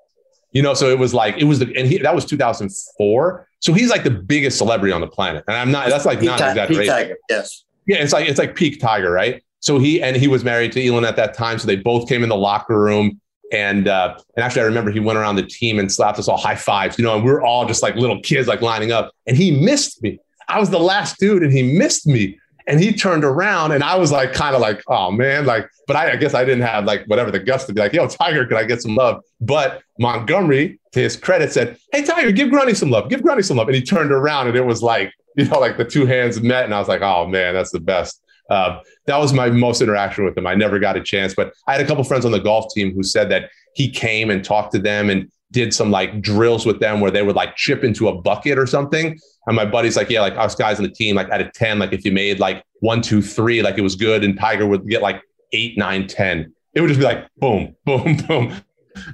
[0.52, 3.48] You know, so it was like it was the and he, that was 2004.
[3.60, 5.90] So he's like the biggest celebrity on the planet, and I'm not.
[5.90, 6.82] That's like Peak not Ti- exaggeration.
[6.82, 7.66] Peak Tiger, yes.
[7.86, 9.44] Yeah, it's like it's like peak Tiger, right?
[9.60, 12.24] So he and he was married to Elin at that time, so they both came
[12.24, 13.20] in the locker room.
[13.52, 16.38] And uh, and actually, I remember he went around the team and slapped us all
[16.38, 19.12] high fives, you know, and we were all just like little kids, like lining up.
[19.28, 20.20] And he missed me.
[20.48, 22.40] I was the last dude, and he missed me.
[22.68, 25.68] And he turned around, and I was like, kind of like, oh man, like.
[25.88, 28.08] But I, I guess I didn't have like whatever the guts to be like, yo,
[28.08, 29.24] Tiger, could I get some love?
[29.42, 33.58] But Montgomery, to his credit, said, hey, Tiger, give Grundy some love, give Grundy some
[33.58, 33.68] love.
[33.68, 36.66] And he turned around, and it was like, you know, like the two hands met,
[36.66, 38.22] and I was like, oh man, that's the best.
[38.50, 40.48] Uh, that was my most interaction with him.
[40.48, 42.94] I never got a chance, but I had a couple friends on the golf team
[42.94, 46.80] who said that he came and talked to them and did some like drills with
[46.80, 49.18] them where they would like chip into a bucket or something.
[49.48, 51.80] And my buddy's like, yeah, like us guys on the team, like out of 10,
[51.80, 54.24] like if you made like one, two, three, like it was good.
[54.24, 55.22] And Tiger would get like
[55.54, 56.54] eight, nine, 10.
[56.74, 58.54] It would just be like boom, boom, boom.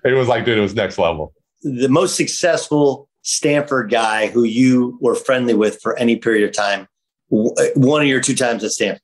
[0.04, 1.34] It was like, dude, it was next level.
[1.62, 6.88] The most successful Stanford guy who you were friendly with for any period of time,
[7.30, 9.02] one of your two times at Stanford.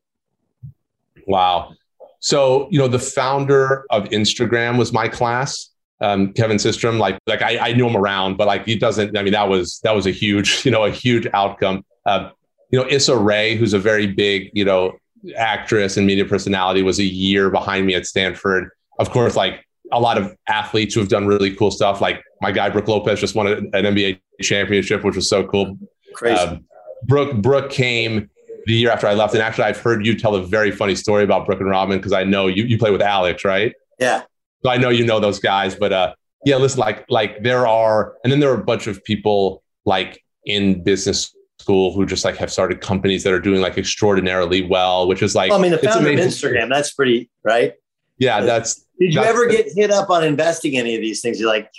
[1.27, 1.73] Wow.
[2.19, 5.71] So, you know, the founder of Instagram was my class,
[6.01, 6.99] um, Kevin Systrom.
[6.99, 9.17] Like, like I, I knew him around, but like he doesn't.
[9.17, 11.83] I mean, that was that was a huge, you know, a huge outcome.
[12.05, 12.29] Uh,
[12.71, 14.93] you know, Issa Rae, who's a very big, you know,
[15.35, 18.69] actress and media personality, was a year behind me at Stanford.
[18.99, 22.01] Of course, like a lot of athletes who have done really cool stuff.
[22.01, 25.77] Like my guy Brooke Lopez just won an NBA championship, which was so cool.
[26.13, 26.39] Crazy.
[26.39, 26.65] Um,
[27.03, 28.29] Brooke Brooke came
[28.65, 31.23] the year after I left, and actually I've heard you tell a very funny story
[31.23, 33.73] about Brooke and Robin because I know you you play with Alex, right?
[33.99, 34.23] Yeah.
[34.63, 36.13] So I know you know those guys, but uh,
[36.45, 40.23] yeah, listen, like like there are, and then there are a bunch of people like
[40.45, 45.07] in business school who just like have started companies that are doing like extraordinarily well,
[45.07, 46.17] which is like Well, I mean, the it's founder of.
[46.19, 47.73] Instagram, that's pretty, right?
[48.17, 48.85] Yeah, that's.
[48.99, 51.39] Did you that's- ever get hit up on investing any of these things?
[51.39, 51.71] You're like,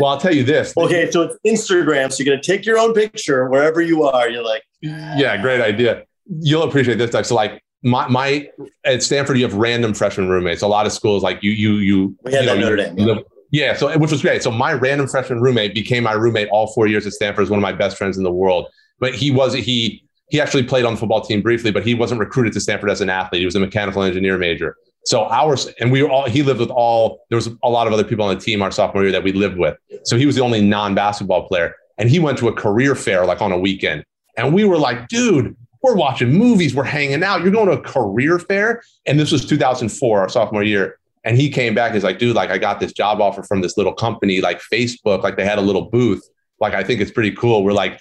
[0.00, 0.74] Well, I'll tell you this.
[0.76, 2.10] okay, so it's Instagram.
[2.12, 4.28] So you're going to take your own picture wherever you are.
[4.30, 6.04] You're like, Yeah, great idea.
[6.26, 7.26] You'll appreciate this stuff.
[7.26, 8.48] So like my my
[8.84, 10.62] at Stanford, you have random freshman roommates.
[10.62, 12.16] A lot of schools like you you you.
[12.22, 13.14] We had you that know, Notre Dame, yeah.
[13.50, 14.42] yeah, so which was great.
[14.42, 17.44] So my random freshman roommate became my roommate all four years at Stanford.
[17.44, 18.66] Is one of my best friends in the world.
[18.98, 22.20] But he was he he actually played on the football team briefly, but he wasn't
[22.20, 23.40] recruited to Stanford as an athlete.
[23.40, 24.76] He was a mechanical engineer major.
[25.04, 27.92] So ours and we were all he lived with all there was a lot of
[27.92, 29.76] other people on the team our sophomore year that we lived with.
[30.04, 31.74] So he was the only non-basketball player.
[31.96, 34.04] And he went to a career fair like on a weekend.
[34.38, 37.42] And we were like, dude, we're watching movies, we're hanging out.
[37.42, 38.82] You're going to a career fair.
[39.06, 40.98] And this was 2004, our sophomore year.
[41.24, 41.92] And he came back.
[41.92, 45.22] He's like, dude, like I got this job offer from this little company, like Facebook.
[45.22, 46.26] Like they had a little booth.
[46.60, 47.64] Like I think it's pretty cool.
[47.64, 48.00] We're like,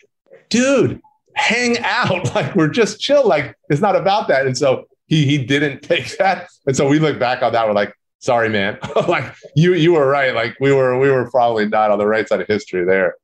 [0.49, 1.01] dude,
[1.35, 2.31] hang out.
[2.35, 3.27] Like we're just chill.
[3.27, 4.45] Like it's not about that.
[4.45, 6.47] And so he he didn't take that.
[6.67, 7.67] And so we look back on that.
[7.67, 8.77] We're like, sorry, man.
[9.07, 10.33] like you you were right.
[10.33, 13.15] Like we were we were probably not on the right side of history there.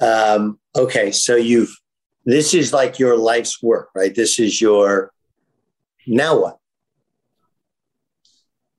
[0.00, 1.74] um, okay, so you've,
[2.24, 4.14] this is like your life's work, right?
[4.14, 5.12] This is your,
[6.06, 6.58] now what?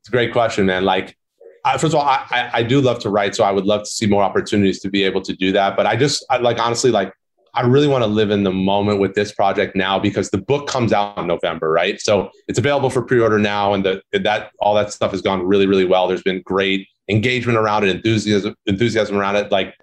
[0.01, 0.85] It's a great question, man.
[0.85, 1.17] Like,
[1.65, 3.89] I, first of all, I, I do love to write, so I would love to
[3.89, 5.75] see more opportunities to be able to do that.
[5.75, 7.11] But I just I, like honestly, like
[7.55, 10.67] I really want to live in the moment with this project now because the book
[10.67, 11.99] comes out in November, right?
[11.99, 15.65] So it's available for pre-order now, and the that all that stuff has gone really,
[15.65, 16.07] really well.
[16.07, 19.51] There's been great engagement around it, enthusiasm enthusiasm around it.
[19.51, 19.73] Like,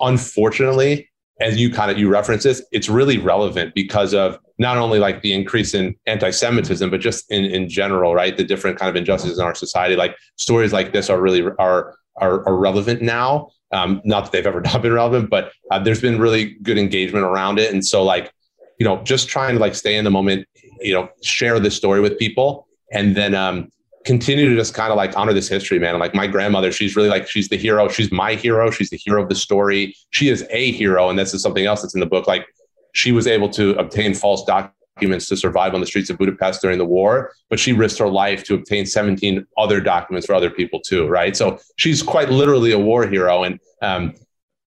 [0.00, 1.07] unfortunately,
[1.40, 5.22] as you kind of you reference this, it's really relevant because of not only like
[5.22, 8.36] the increase in anti-Semitism, but just in in general, right?
[8.36, 9.96] The different kind of injustices in our society.
[9.96, 13.50] Like stories like this are really are are, are relevant now.
[13.72, 17.24] Um, not that they've ever not been relevant, but uh, there's been really good engagement
[17.24, 17.72] around it.
[17.72, 18.32] And so, like,
[18.78, 20.46] you know, just trying to like stay in the moment,
[20.80, 23.70] you know, share this story with people, and then um,
[24.08, 25.98] continue to just kind of like honor this history, man.
[25.98, 27.90] Like my grandmother, she's really like she's the hero.
[27.90, 28.70] She's my hero.
[28.70, 29.94] She's the hero of the story.
[30.12, 32.26] She is a hero, and this is something else that's in the book.
[32.26, 32.46] Like
[32.94, 36.78] she was able to obtain false documents to survive on the streets of Budapest during
[36.78, 40.80] the war, but she risked her life to obtain 17 other documents for other people
[40.80, 41.36] too, right?
[41.36, 43.44] So she's quite literally a war hero.
[43.44, 44.14] And um,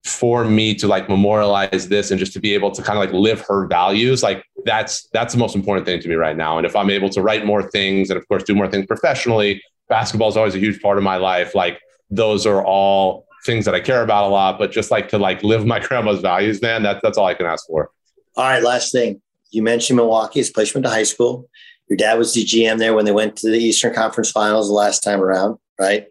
[0.05, 3.13] for me to like memorialize this and just to be able to kind of like
[3.13, 6.59] live her values, like that's that's the most important thing to me right now.
[6.59, 9.63] And if I'm able to write more things and of course do more things professionally,
[9.89, 11.55] basketball is always a huge part of my life.
[11.55, 15.19] Like those are all things that I care about a lot, but just like to
[15.19, 17.91] like live my grandma's values, man, that's that's all I can ask for.
[18.37, 19.23] All right, last thing.
[19.51, 20.41] You mentioned Milwaukee.
[20.41, 21.49] It's a place went to high school.
[21.89, 24.75] Your dad was the GM there when they went to the Eastern Conference Finals the
[24.75, 26.07] last time around, right?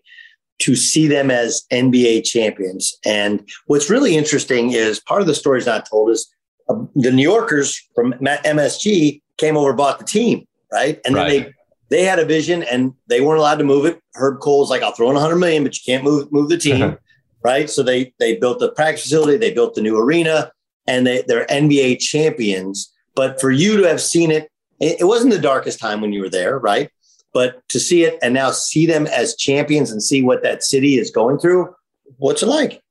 [0.65, 2.97] To see them as NBA champions.
[3.05, 6.21] And what's really interesting is part of the story is not told is
[6.69, 10.99] uh, the New Yorkers from MSG came over, bought the team, right?
[11.05, 11.45] And then Right.
[11.45, 11.53] they
[11.97, 13.99] they had a vision and they weren't allowed to move it.
[14.15, 16.97] Herb Kohl's like, I'll throw in 100 million, but you can't move move the team,
[17.43, 17.69] right?
[17.69, 20.51] So they they built the practice facility, they built the new arena,
[20.87, 22.91] and they they're NBA champions.
[23.15, 24.49] But for you to have seen it,
[24.79, 26.89] it, it wasn't the darkest time when you were there, right?
[27.33, 30.99] But to see it and now see them as champions and see what that city
[30.99, 31.73] is going through,
[32.17, 32.81] what's it like?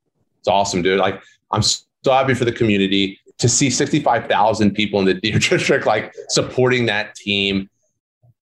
[0.40, 0.98] It's awesome, dude.
[0.98, 5.86] Like I'm so happy for the community to see 65,000 people in the Deer District
[5.86, 7.68] like supporting that team.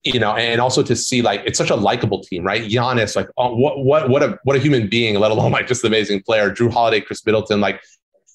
[0.03, 2.63] You know, and also to see like it's such a likable team, right?
[2.63, 5.83] Giannis, like oh, what what what a what a human being, let alone like just
[5.83, 6.49] an amazing player.
[6.49, 7.79] Jrue Holiday, Khris Middleton, like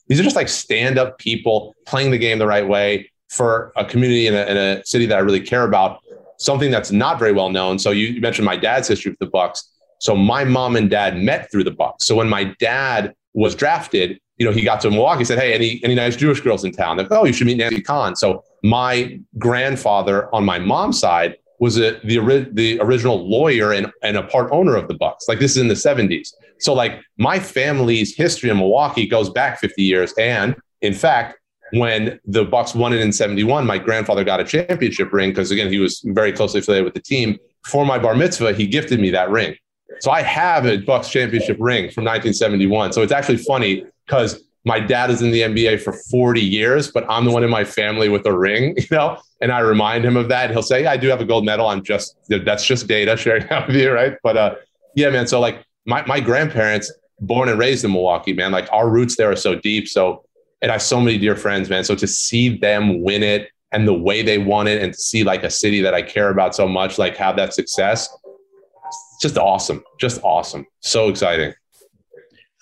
[0.06, 3.84] these are just like stand up people playing the game the right way for a
[3.84, 6.02] community in a, in a city that I really care about.
[6.38, 7.78] Something that's not very well known.
[7.78, 9.72] So you, you mentioned my dad's history with the Bucks.
[10.00, 12.06] So my mom and dad met through the Bucks.
[12.06, 15.24] So when my dad was drafted, you know, he got to Milwaukee.
[15.24, 17.80] Said, "Hey, any any nice Jewish girls in town?" Like, "Oh, you should meet Nancy
[17.80, 18.14] Kahn.
[18.14, 24.16] So my grandfather on my mom's side was a, the the original lawyer and, and
[24.16, 25.26] a part owner of the Bucks.
[25.28, 26.34] Like this is in the seventies.
[26.58, 30.12] So like my family's history in Milwaukee goes back fifty years.
[30.18, 31.38] And in fact,
[31.72, 35.50] when the Bucks won it in seventy one, my grandfather got a championship ring because
[35.50, 37.38] again he was very closely affiliated with the team.
[37.64, 39.56] For my bar mitzvah, he gifted me that ring.
[40.00, 42.92] So I have a Bucks championship ring from 1971.
[42.92, 47.06] So it's actually funny because my dad is in the NBA for 40 years, but
[47.08, 50.16] I'm the one in my family with a ring, you know, and I remind him
[50.16, 50.50] of that.
[50.50, 51.68] He'll say, yeah, I do have a gold medal.
[51.68, 53.92] I'm just, that's just data sharing that with you.
[53.92, 54.16] Right.
[54.22, 54.54] But, uh,
[54.96, 55.28] yeah, man.
[55.28, 59.30] So like my, my grandparents born and raised in Milwaukee, man, like our roots there
[59.30, 59.88] are so deep.
[59.88, 60.24] So,
[60.62, 61.84] and I have so many dear friends, man.
[61.84, 65.24] So to see them win it and the way they won it and to see
[65.24, 68.08] like a city that I care about so much, like have that success,
[68.86, 69.82] it's just awesome.
[70.00, 70.66] Just awesome.
[70.80, 71.52] So exciting.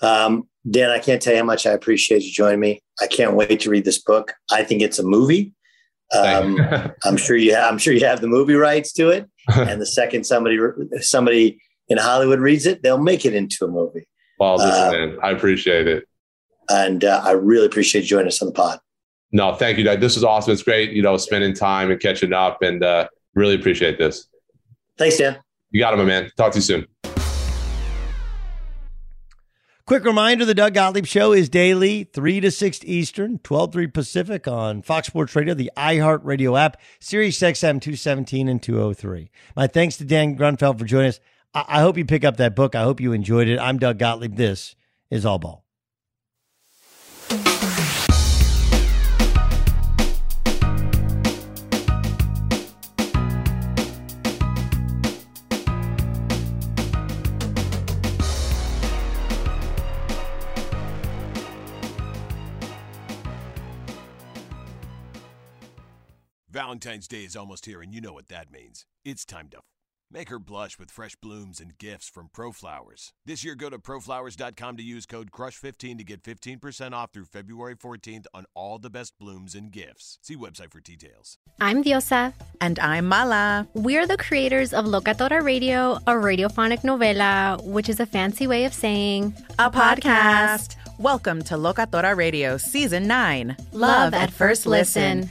[0.02, 2.82] Um, Dan, I can't tell you how much I appreciate you joining me.
[3.00, 4.32] I can't wait to read this book.
[4.50, 5.52] I think it's a movie.
[6.12, 6.58] Um,
[7.04, 7.54] I'm sure you.
[7.54, 9.28] Ha- I'm sure you have the movie rights to it.
[9.54, 10.58] and the second somebody
[11.00, 14.06] somebody in Hollywood reads it, they'll make it into a movie.
[14.38, 16.08] Well, listen, Uh, man, I appreciate it.
[16.68, 18.80] And uh, I really appreciate you joining us on the pod.
[19.32, 20.00] No, thank you, Doug.
[20.00, 20.52] This was awesome.
[20.52, 24.28] It's great, you know, spending time and catching up, and uh, really appreciate this.
[24.96, 25.38] Thanks, Dan.
[25.70, 26.30] You got it, my man.
[26.36, 26.86] Talk to you soon.
[29.86, 34.48] Quick reminder the Doug Gottlieb Show is daily, 3 to 6 Eastern, 12 3 Pacific
[34.48, 39.30] on Fox Sports Radio, the iHeartRadio app, Sirius XM 217 and 203.
[39.54, 41.20] My thanks to Dan Grunfeld for joining us.
[41.52, 42.74] I, I hope you pick up that book.
[42.74, 43.58] I hope you enjoyed it.
[43.58, 44.36] I'm Doug Gottlieb.
[44.36, 44.74] This
[45.10, 45.63] is All Ball.
[66.74, 68.84] Valentine's Day is almost here, and you know what that means.
[69.04, 69.58] It's time to
[70.10, 73.12] make her blush with fresh blooms and gifts from ProFlowers.
[73.24, 77.76] This year, go to proflowers.com to use code CRUSH15 to get 15% off through February
[77.76, 80.18] 14th on all the best blooms and gifts.
[80.20, 81.38] See website for details.
[81.60, 82.32] I'm Diosa.
[82.60, 83.68] And I'm Mala.
[83.74, 88.74] We're the creators of Locatora Radio, a radiophonic novela, which is a fancy way of
[88.74, 90.74] saying A podcast.
[90.98, 95.30] Welcome to Locatora Radio Season 9 Love at First Listen.